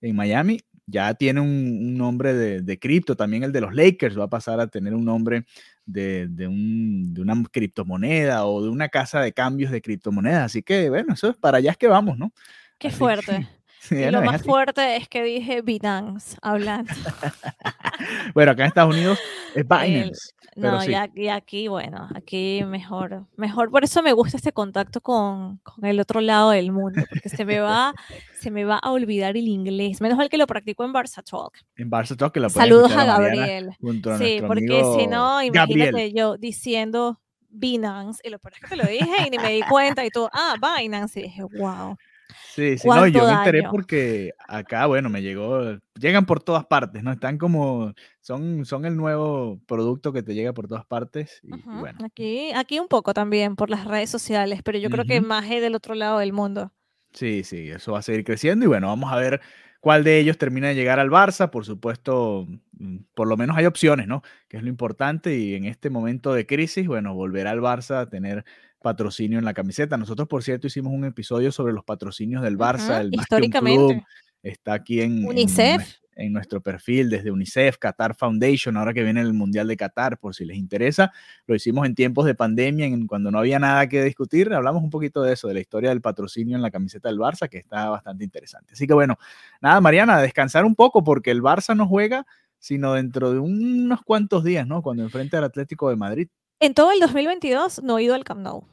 en 0.01 0.15
Miami, 0.17 0.61
ya 0.87 1.15
tiene 1.15 1.41
un, 1.41 1.49
un 1.49 1.95
nombre 1.97 2.35
de, 2.35 2.61
de 2.61 2.79
cripto. 2.79 3.17
También 3.17 3.43
el 3.43 3.53
de 3.53 3.63
los 3.63 3.75
Lakers 3.75 4.19
va 4.19 4.25
a 4.25 4.29
pasar 4.29 4.61
a 4.61 4.67
tener 4.67 4.95
un 4.95 5.05
nombre 5.05 5.45
de, 5.87 6.27
de 6.29 6.47
un- 6.47 7.15
de 7.15 7.23
una 7.23 7.43
criptomoneda 7.51 8.45
o 8.47 8.63
de 8.63 8.69
una 8.69 8.91
casa 8.91 9.21
de 9.21 9.33
cambios 9.33 9.71
de 9.71 9.81
criptomonedas. 9.81 10.43
Así 10.45 10.63
que 10.63 10.91
bueno, 10.91 11.15
eso 11.15 11.31
es 11.31 11.37
para 11.37 11.57
allá 11.59 11.71
es 11.71 11.79
que 11.79 11.89
vamos, 11.89 12.19
¿no? 12.19 12.33
Qué 12.79 12.89
Así 12.89 12.97
que, 12.97 12.99
fuerte. 12.99 13.49
sí, 13.81 13.95
Y 13.97 14.11
lo 14.11 14.21
más 14.21 14.37
así. 14.37 14.45
fuerte 14.45 14.97
es 14.97 15.09
que 15.09 15.23
dije 15.23 15.63
Binance 15.63 16.37
hablando. 16.43 16.93
Bueno, 18.35 18.53
acá 18.53 18.65
en 18.65 18.69
Estados 18.69 18.95
Unidos 18.95 19.19
es 19.55 19.65
Binance. 19.69 20.33
No, 20.57 20.81
sí. 20.81 20.93
y 20.93 20.95
aquí, 20.95 21.23
y 21.23 21.29
aquí, 21.29 21.69
bueno, 21.69 22.09
aquí 22.15 22.63
mejor, 22.65 23.27
mejor. 23.37 23.71
Por 23.71 23.85
eso 23.85 24.03
me 24.03 24.13
gusta 24.13 24.37
este 24.37 24.53
contacto 24.53 25.01
con, 25.01 25.59
con 25.59 25.85
el 25.85 25.99
otro 26.01 26.21
lado 26.21 26.51
del 26.51 26.71
mundo, 26.71 27.03
porque 27.09 27.29
se 27.29 27.45
me 27.45 27.61
va, 27.61 27.93
se 28.41 28.51
me 28.51 28.65
va 28.65 28.79
a 28.79 28.91
olvidar 28.93 29.37
el 29.37 29.49
inglés. 29.49 30.01
Menos 30.01 30.19
mal 30.19 30.29
que 30.29 30.39
lo 30.39 30.47
practico 30.47 30.85
en 30.85 30.93
Barça 30.93 31.23
Talk. 31.23 31.59
En 31.77 31.91
Barça 31.91 32.17
Talk, 32.17 32.33
que 32.33 32.41
pueden 32.41 32.51
Saludos 32.51 32.93
a 32.93 33.05
Gabriel. 33.05 33.71
a 33.71 34.19
Sí, 34.19 34.41
porque 34.47 34.83
si 34.97 35.07
no, 35.07 35.43
imagínate 35.43 35.91
Gabriel. 35.91 36.15
yo 36.15 36.37
diciendo 36.37 37.21
Binance, 37.49 38.21
y 38.25 38.31
lo 38.31 38.39
peor 38.39 38.55
es 38.55 38.61
que 38.61 38.69
te 38.69 38.77
lo 38.77 38.85
dije 38.85 39.27
y 39.27 39.31
ni 39.31 39.39
me 39.39 39.51
di 39.51 39.63
cuenta, 39.63 40.05
y 40.05 40.11
tú, 40.11 40.29
ah, 40.33 40.55
Binance, 40.61 41.21
y 41.21 41.23
dije, 41.25 41.43
wow. 41.43 41.97
Sí, 42.43 42.79
sí, 42.79 42.91
no, 42.93 43.07
yo 43.07 43.23
¿Cuánto 43.23 43.27
me 43.27 43.33
enteré 43.33 43.59
daño? 43.59 43.71
porque 43.71 44.33
acá, 44.47 44.87
bueno, 44.87 45.09
me 45.11 45.23
llegó, 45.23 45.79
llegan 45.99 46.27
por 46.27 46.43
todas 46.43 46.65
partes, 46.67 47.03
¿no? 47.03 47.13
Están 47.13 47.39
como, 47.39 47.93
son, 48.21 48.65
son 48.65 48.85
el 48.85 48.97
nuevo 48.97 49.61
producto 49.67 50.13
que 50.13 50.23
te 50.23 50.35
llega 50.35 50.53
por 50.53 50.69
todas 50.69 50.85
partes 50.85 51.41
y, 51.43 51.63
bueno, 51.63 52.01
Aquí, 52.05 52.53
aquí 52.53 52.79
un 52.79 52.89
poco 52.89 53.15
también 53.15 53.57
por 53.57 53.71
las 53.71 53.85
redes 53.87 54.11
sociales, 54.11 54.61
pero 54.65 54.79
yo 54.79 54.91
creo 54.91 55.05
que 55.05 55.21
más 55.21 55.45
es 55.51 55.61
del 55.63 55.75
otro 55.75 55.95
lado 55.95 56.19
del 56.19 56.33
mundo. 56.33 56.73
sí, 57.13 57.45
sí, 57.45 57.71
eso 57.71 57.93
va 57.93 58.01
a 58.01 58.03
seguir 58.03 58.25
creciendo 58.25 58.65
y 58.65 58.69
bueno, 58.69 58.89
vamos 58.89 59.13
a 59.13 59.17
ver 59.17 59.41
cuál 59.81 60.03
de 60.03 60.19
ellos 60.19 60.39
termina 60.39 60.69
de 60.69 60.75
llegar 60.75 60.99
al 60.99 61.11
Barça, 61.11 61.51
por 61.51 61.65
supuesto, 61.67 62.47
mm, 62.79 62.99
por 63.15 63.29
lo 63.29 63.37
menos 63.37 63.57
hay 63.57 63.67
opciones, 63.67 64.07
¿no? 64.09 64.23
Que 64.49 64.57
es 64.57 64.63
lo 64.63 64.69
importante 64.71 65.37
y 65.37 65.55
en 65.55 65.65
este 65.67 65.91
momento 65.91 66.33
de 66.33 66.47
crisis, 66.47 66.87
bueno, 66.87 67.15
volverá 67.15 67.51
al 67.51 67.61
Barça 67.61 68.01
a 68.01 68.09
tener 68.09 68.45
patrocinio 68.85 69.39
en 69.39 69.47
la 69.47 69.55
camiseta. 69.55 69.97
Nosotros, 69.97 70.29
por 70.29 70.45
cierto, 70.45 70.67
hicimos 70.67 70.93
un 70.93 71.07
episodio 71.07 71.51
sobre 71.51 71.73
los 71.73 71.85
patrocinios 71.85 72.43
del 72.43 72.59
Barça, 72.59 73.01
el 73.01 73.15
históricamente. 73.15 73.95
Club, 73.95 74.05
está 74.43 74.75
aquí 74.75 75.01
en, 75.01 75.25
UNICEF. 75.25 76.01
en 76.17 76.35
nuestro 76.35 76.61
perfil 76.61 77.09
desde 77.09 77.31
UNICEF, 77.31 77.79
Qatar 77.79 78.15
Foundation, 78.15 78.77
ahora 78.77 78.93
que 78.93 79.03
viene 79.03 79.23
el 79.23 79.33
Mundial 79.33 79.69
de 79.69 79.79
Qatar, 79.79 80.19
por 80.19 80.35
si 80.35 80.45
les 80.45 80.59
interesa. 80.59 81.13
Lo 81.47 81.55
hicimos 81.55 81.87
en 81.87 81.95
tiempos 81.95 82.27
de 82.27 82.35
pandemia, 82.35 82.85
en, 82.85 83.07
cuando 83.07 83.31
no 83.31 83.39
había 83.39 83.59
nada 83.59 83.89
que 83.89 84.05
discutir. 84.05 84.53
Hablamos 84.53 84.83
un 84.83 84.91
poquito 84.91 85.23
de 85.23 85.33
eso, 85.33 85.49
de 85.49 85.55
la 85.55 85.61
historia 85.61 85.89
del 85.89 86.03
patrocinio 86.03 86.55
en 86.55 86.63
la 86.63 86.71
camiseta 86.71 87.09
del 87.09 87.19
Barça, 87.19 87.49
que 87.49 87.59
está 87.59 87.89
bastante 87.89 88.23
interesante. 88.23 88.75
Así 88.75 88.87
que 88.87 88.93
bueno, 88.93 89.17
nada, 89.63 89.81
Mariana, 89.81 90.21
descansar 90.21 90.67
un 90.67 90.75
poco 90.75 91.03
porque 91.03 91.31
el 91.31 91.43
Barça 91.43 91.75
no 91.75 91.89
juega 91.89 92.27
sino 92.59 92.95
dentro 92.95 93.31
de 93.31 93.39
unos 93.39 94.01
cuantos 94.03 94.43
días, 94.43 94.67
¿no? 94.67 94.81
Cuando 94.81 95.03
enfrente 95.03 95.37
al 95.37 95.45
Atlético 95.45 95.91
de 95.91 95.97
Madrid. 95.97 96.29
En 96.61 96.73
todo 96.73 96.93
el 96.93 97.01
2022 97.01 97.83
no 97.83 97.99
he 97.99 98.05
ido 98.05 98.15
al 98.15 98.25
Camp 98.25 98.41
Nou. 98.41 98.65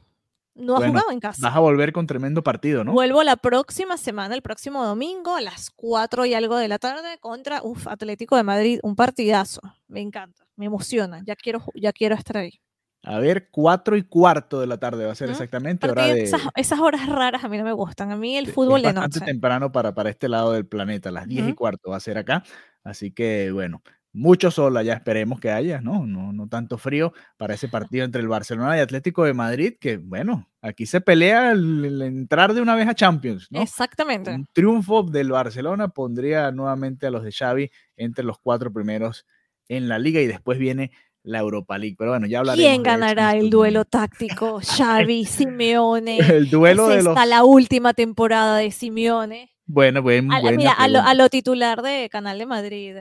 No 0.56 0.74
ha 0.74 0.78
Bueno, 0.78 0.92
jugado 0.92 1.10
en 1.12 1.20
casa. 1.20 1.40
Vas 1.42 1.56
a 1.56 1.60
volver 1.60 1.92
con 1.92 2.06
tremendo 2.06 2.42
partido, 2.42 2.84
¿no? 2.84 2.92
Vuelvo 2.92 3.22
la 3.22 3.36
próxima 3.36 3.96
semana, 3.96 4.34
el 4.34 4.42
próximo 4.42 4.84
domingo, 4.84 5.36
a 5.36 5.40
las 5.40 5.70
4 5.70 6.26
y 6.26 6.34
algo 6.34 6.56
de 6.56 6.68
la 6.68 6.78
tarde, 6.78 7.16
contra 7.20 7.62
uf, 7.62 7.86
Atlético 7.86 8.36
de 8.36 8.42
Madrid. 8.42 8.80
Un 8.82 8.96
partidazo. 8.96 9.60
Me 9.88 10.00
encanta, 10.00 10.44
me 10.56 10.66
emociona. 10.66 11.20
Ya 11.24 11.36
quiero, 11.36 11.62
ya 11.74 11.92
quiero 11.92 12.14
estar 12.16 12.36
ahí. 12.38 12.58
A 13.04 13.18
ver, 13.18 13.48
cuatro 13.50 13.96
y 13.96 14.02
cuarto 14.04 14.60
de 14.60 14.66
la 14.68 14.78
tarde 14.78 15.04
va 15.06 15.10
a 15.12 15.14
ser 15.16 15.28
Ujú. 15.28 15.30
exactamente 15.30 15.88
hora 15.88 16.06
de... 16.08 16.22
esas, 16.22 16.42
esas 16.56 16.80
horas 16.80 17.06
raras 17.08 17.44
a 17.44 17.48
mí 17.48 17.58
no 17.58 17.64
me 17.64 17.72
gustan. 17.72 18.10
A 18.12 18.16
mí 18.16 18.36
el 18.36 18.46
es 18.46 18.54
fútbol 18.54 18.82
de 18.82 18.92
bastante 18.92 19.20
noche. 19.20 19.20
temprano 19.20 19.70
para, 19.72 19.94
para 19.94 20.10
este 20.10 20.28
lado 20.28 20.52
del 20.52 20.66
planeta, 20.66 21.10
las 21.12 21.28
10 21.28 21.46
y 21.46 21.52
Ujú. 21.52 21.54
cuarto 21.54 21.90
va 21.90 21.96
a 21.96 22.00
ser 22.00 22.18
acá. 22.18 22.42
Así 22.84 23.12
que, 23.12 23.52
bueno, 23.52 23.82
mucho 24.12 24.50
sol 24.50 24.76
allá 24.76 24.94
esperemos 24.94 25.40
que 25.40 25.50
haya, 25.50 25.80
¿no? 25.80 26.06
No, 26.06 26.32
no 26.32 26.48
tanto 26.48 26.78
frío 26.78 27.12
para 27.38 27.54
ese 27.54 27.68
partido 27.68 28.04
entre 28.04 28.20
el 28.20 28.28
Barcelona 28.28 28.76
y 28.76 28.80
Atlético 28.80 29.24
de 29.24 29.34
Madrid, 29.34 29.74
que, 29.80 29.96
bueno, 29.96 30.50
aquí 30.60 30.86
se 30.86 31.00
pelea 31.00 31.52
el, 31.52 31.84
el 31.84 32.02
entrar 32.02 32.52
de 32.52 32.60
una 32.60 32.74
vez 32.74 32.88
a 32.88 32.94
Champions, 32.94 33.48
¿no? 33.50 33.62
Exactamente. 33.62 34.34
Un 34.34 34.46
triunfo 34.52 35.02
del 35.02 35.30
Barcelona 35.30 35.88
pondría 35.88 36.50
nuevamente 36.52 37.06
a 37.06 37.10
los 37.10 37.24
de 37.24 37.32
Xavi 37.32 37.70
entre 37.96 38.24
los 38.24 38.38
cuatro 38.38 38.72
primeros 38.72 39.26
en 39.68 39.88
la 39.88 39.98
liga 39.98 40.20
y 40.20 40.26
después 40.26 40.58
viene 40.58 40.90
la 41.22 41.38
Europa 41.38 41.78
League. 41.78 41.96
Pero 41.98 42.10
bueno, 42.10 42.26
ya 42.26 42.40
hablaremos. 42.40 42.68
¿Quién 42.68 42.82
ganará 42.82 43.32
el 43.32 43.50
duelo 43.50 43.84
táctico? 43.84 44.60
Xavi, 44.60 45.24
Simeone. 45.24 46.18
El 46.18 46.50
duelo 46.50 46.90
¿Es 46.90 46.98
de 46.98 47.02
los... 47.04 47.26
la 47.26 47.44
última 47.44 47.94
temporada 47.94 48.58
de 48.58 48.70
Simeone? 48.70 49.50
Bueno, 49.64 50.02
buen, 50.02 50.30
A, 50.32 50.40
buena 50.40 50.56
mira, 50.56 50.72
a 50.72 50.88
lo, 50.88 51.00
a 51.00 51.14
lo 51.14 51.28
titular 51.28 51.82
de 51.82 52.08
Canal 52.10 52.38
de 52.38 52.46
Madrid. 52.46 52.96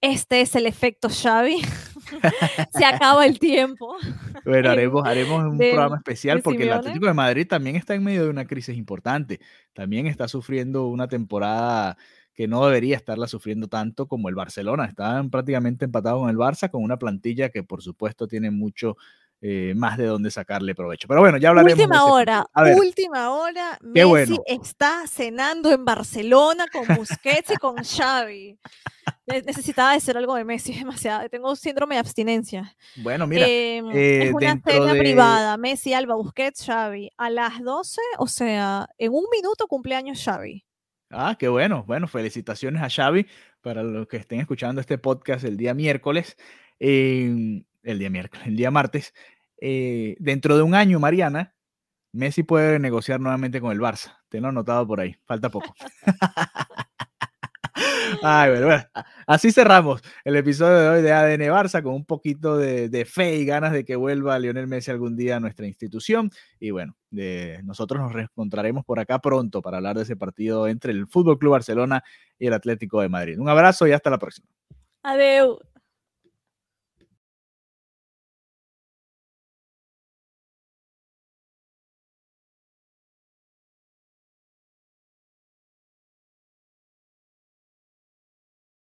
Este 0.00 0.40
es 0.42 0.54
el 0.54 0.66
efecto 0.66 1.08
Xavi. 1.08 1.62
Se 2.72 2.84
acaba 2.84 3.26
el 3.26 3.38
tiempo. 3.38 3.96
Bueno, 4.44 4.70
haremos, 4.70 5.06
haremos 5.06 5.44
un 5.44 5.58
programa 5.58 5.96
especial 5.96 6.42
porque 6.42 6.64
el. 6.64 6.72
Atlético 6.72 7.06
de 7.06 7.14
Madrid 7.14 7.46
también 7.48 7.76
está 7.76 7.94
en 7.94 8.04
medio 8.04 8.24
de 8.24 8.30
una 8.30 8.46
crisis 8.46 8.76
importante. 8.76 9.40
También 9.72 10.06
está 10.06 10.28
sufriendo 10.28 10.86
una 10.86 11.08
temporada 11.08 11.96
que 12.34 12.46
no 12.46 12.66
debería 12.66 12.96
estarla 12.96 13.26
sufriendo 13.28 13.66
tanto 13.66 14.06
como 14.06 14.28
el 14.28 14.34
Barcelona. 14.34 14.84
Están 14.84 15.30
prácticamente 15.30 15.86
empatados 15.86 16.20
con 16.20 16.30
el 16.30 16.36
Barça, 16.36 16.70
con 16.70 16.82
una 16.82 16.98
plantilla 16.98 17.48
que 17.48 17.62
por 17.62 17.82
supuesto 17.82 18.28
tiene 18.28 18.50
mucho 18.50 18.96
eh, 19.40 19.74
más 19.76 19.98
de 19.98 20.06
dónde 20.06 20.30
sacarle 20.30 20.74
provecho. 20.74 21.06
Pero 21.08 21.20
bueno, 21.20 21.36
ya 21.38 21.50
hablaremos. 21.50 21.78
Última 21.78 22.04
hora, 22.06 22.44
partido. 22.44 22.50
A 22.54 22.62
ver, 22.62 22.74
última 22.78 23.30
hora. 23.30 23.78
Messi 23.82 24.08
bueno. 24.08 24.36
está 24.46 25.06
cenando 25.06 25.70
en 25.70 25.84
Barcelona 25.84 26.66
con 26.72 26.86
Busquets 26.96 27.50
y 27.52 27.56
con 27.56 27.76
Xavi. 27.76 28.58
Ne- 29.26 29.42
Necesitaba 29.42 29.92
decir 29.92 30.16
algo 30.16 30.34
de 30.36 30.44
Messi, 30.44 30.72
es 30.72 30.78
demasiado. 30.78 31.28
Tengo 31.28 31.54
síndrome 31.56 31.96
de 31.96 32.00
abstinencia. 32.00 32.74
bueno, 32.96 33.26
mira, 33.26 33.46
Em, 33.46 33.90
eh, 33.92 34.24
es 34.28 34.32
una 34.34 34.60
cena 34.64 34.92
de- 34.94 34.98
privada. 34.98 35.56
Messi, 35.56 35.92
Alba, 35.92 36.14
Busquets, 36.16 36.64
Xavi. 36.64 37.10
A 37.16 37.30
las 37.30 37.60
12, 37.62 38.00
o 38.18 38.26
sea, 38.26 38.88
en 38.98 39.12
un 39.12 39.24
minuto 39.30 39.66
cumpleaños 39.68 40.22
Xavi. 40.24 40.64
Ah, 41.10 41.36
qué 41.38 41.46
bueno. 41.48 41.84
Bueno, 41.86 42.08
felicitaciones 42.08 42.82
a 42.82 42.88
Xavi 42.90 43.26
para 43.60 43.82
los 43.82 44.08
que 44.08 44.16
estén 44.16 44.40
escuchando 44.40 44.80
este 44.80 44.98
podcast 44.98 45.44
el 45.44 45.56
día 45.56 45.72
miércoles, 45.74 46.36
eh, 46.80 47.62
el 47.86 47.98
día 47.98 48.10
miércoles, 48.10 48.46
el 48.46 48.56
día 48.56 48.70
martes. 48.70 49.14
Eh, 49.58 50.16
dentro 50.18 50.56
de 50.56 50.62
un 50.62 50.74
año, 50.74 51.00
Mariana, 51.00 51.54
Messi 52.12 52.42
puede 52.42 52.78
negociar 52.78 53.20
nuevamente 53.20 53.60
con 53.60 53.72
el 53.72 53.80
Barça. 53.80 54.18
Te 54.28 54.40
lo 54.40 54.48
he 54.48 54.52
notado 54.52 54.86
por 54.86 55.00
ahí. 55.00 55.16
Falta 55.24 55.50
poco. 55.50 55.74
Ay, 58.22 58.50
bueno, 58.50 58.66
bueno, 58.66 58.84
así 59.26 59.52
cerramos 59.52 60.00
el 60.24 60.36
episodio 60.36 60.78
de 60.78 60.88
hoy 60.88 61.02
de 61.02 61.12
ADN 61.12 61.42
Barça 61.52 61.82
con 61.82 61.92
un 61.92 62.06
poquito 62.06 62.56
de, 62.56 62.88
de 62.88 63.04
fe 63.04 63.36
y 63.36 63.44
ganas 63.44 63.72
de 63.72 63.84
que 63.84 63.96
vuelva 63.96 64.38
Lionel 64.38 64.66
Messi 64.66 64.90
algún 64.90 65.16
día 65.16 65.36
a 65.36 65.40
nuestra 65.40 65.66
institución. 65.66 66.30
Y 66.58 66.70
bueno, 66.70 66.96
de, 67.10 67.60
nosotros 67.64 68.00
nos 68.00 68.12
reencontraremos 68.12 68.84
por 68.84 68.98
acá 68.98 69.18
pronto 69.18 69.60
para 69.60 69.76
hablar 69.76 69.96
de 69.96 70.04
ese 70.04 70.16
partido 70.16 70.68
entre 70.68 70.92
el 70.92 71.06
Fútbol 71.06 71.38
Club 71.38 71.52
Barcelona 71.52 72.02
y 72.38 72.46
el 72.46 72.54
Atlético 72.54 73.02
de 73.02 73.08
Madrid. 73.08 73.38
Un 73.38 73.48
abrazo 73.48 73.86
y 73.86 73.92
hasta 73.92 74.08
la 74.08 74.18
próxima. 74.18 74.48
Adeu. 75.02 75.58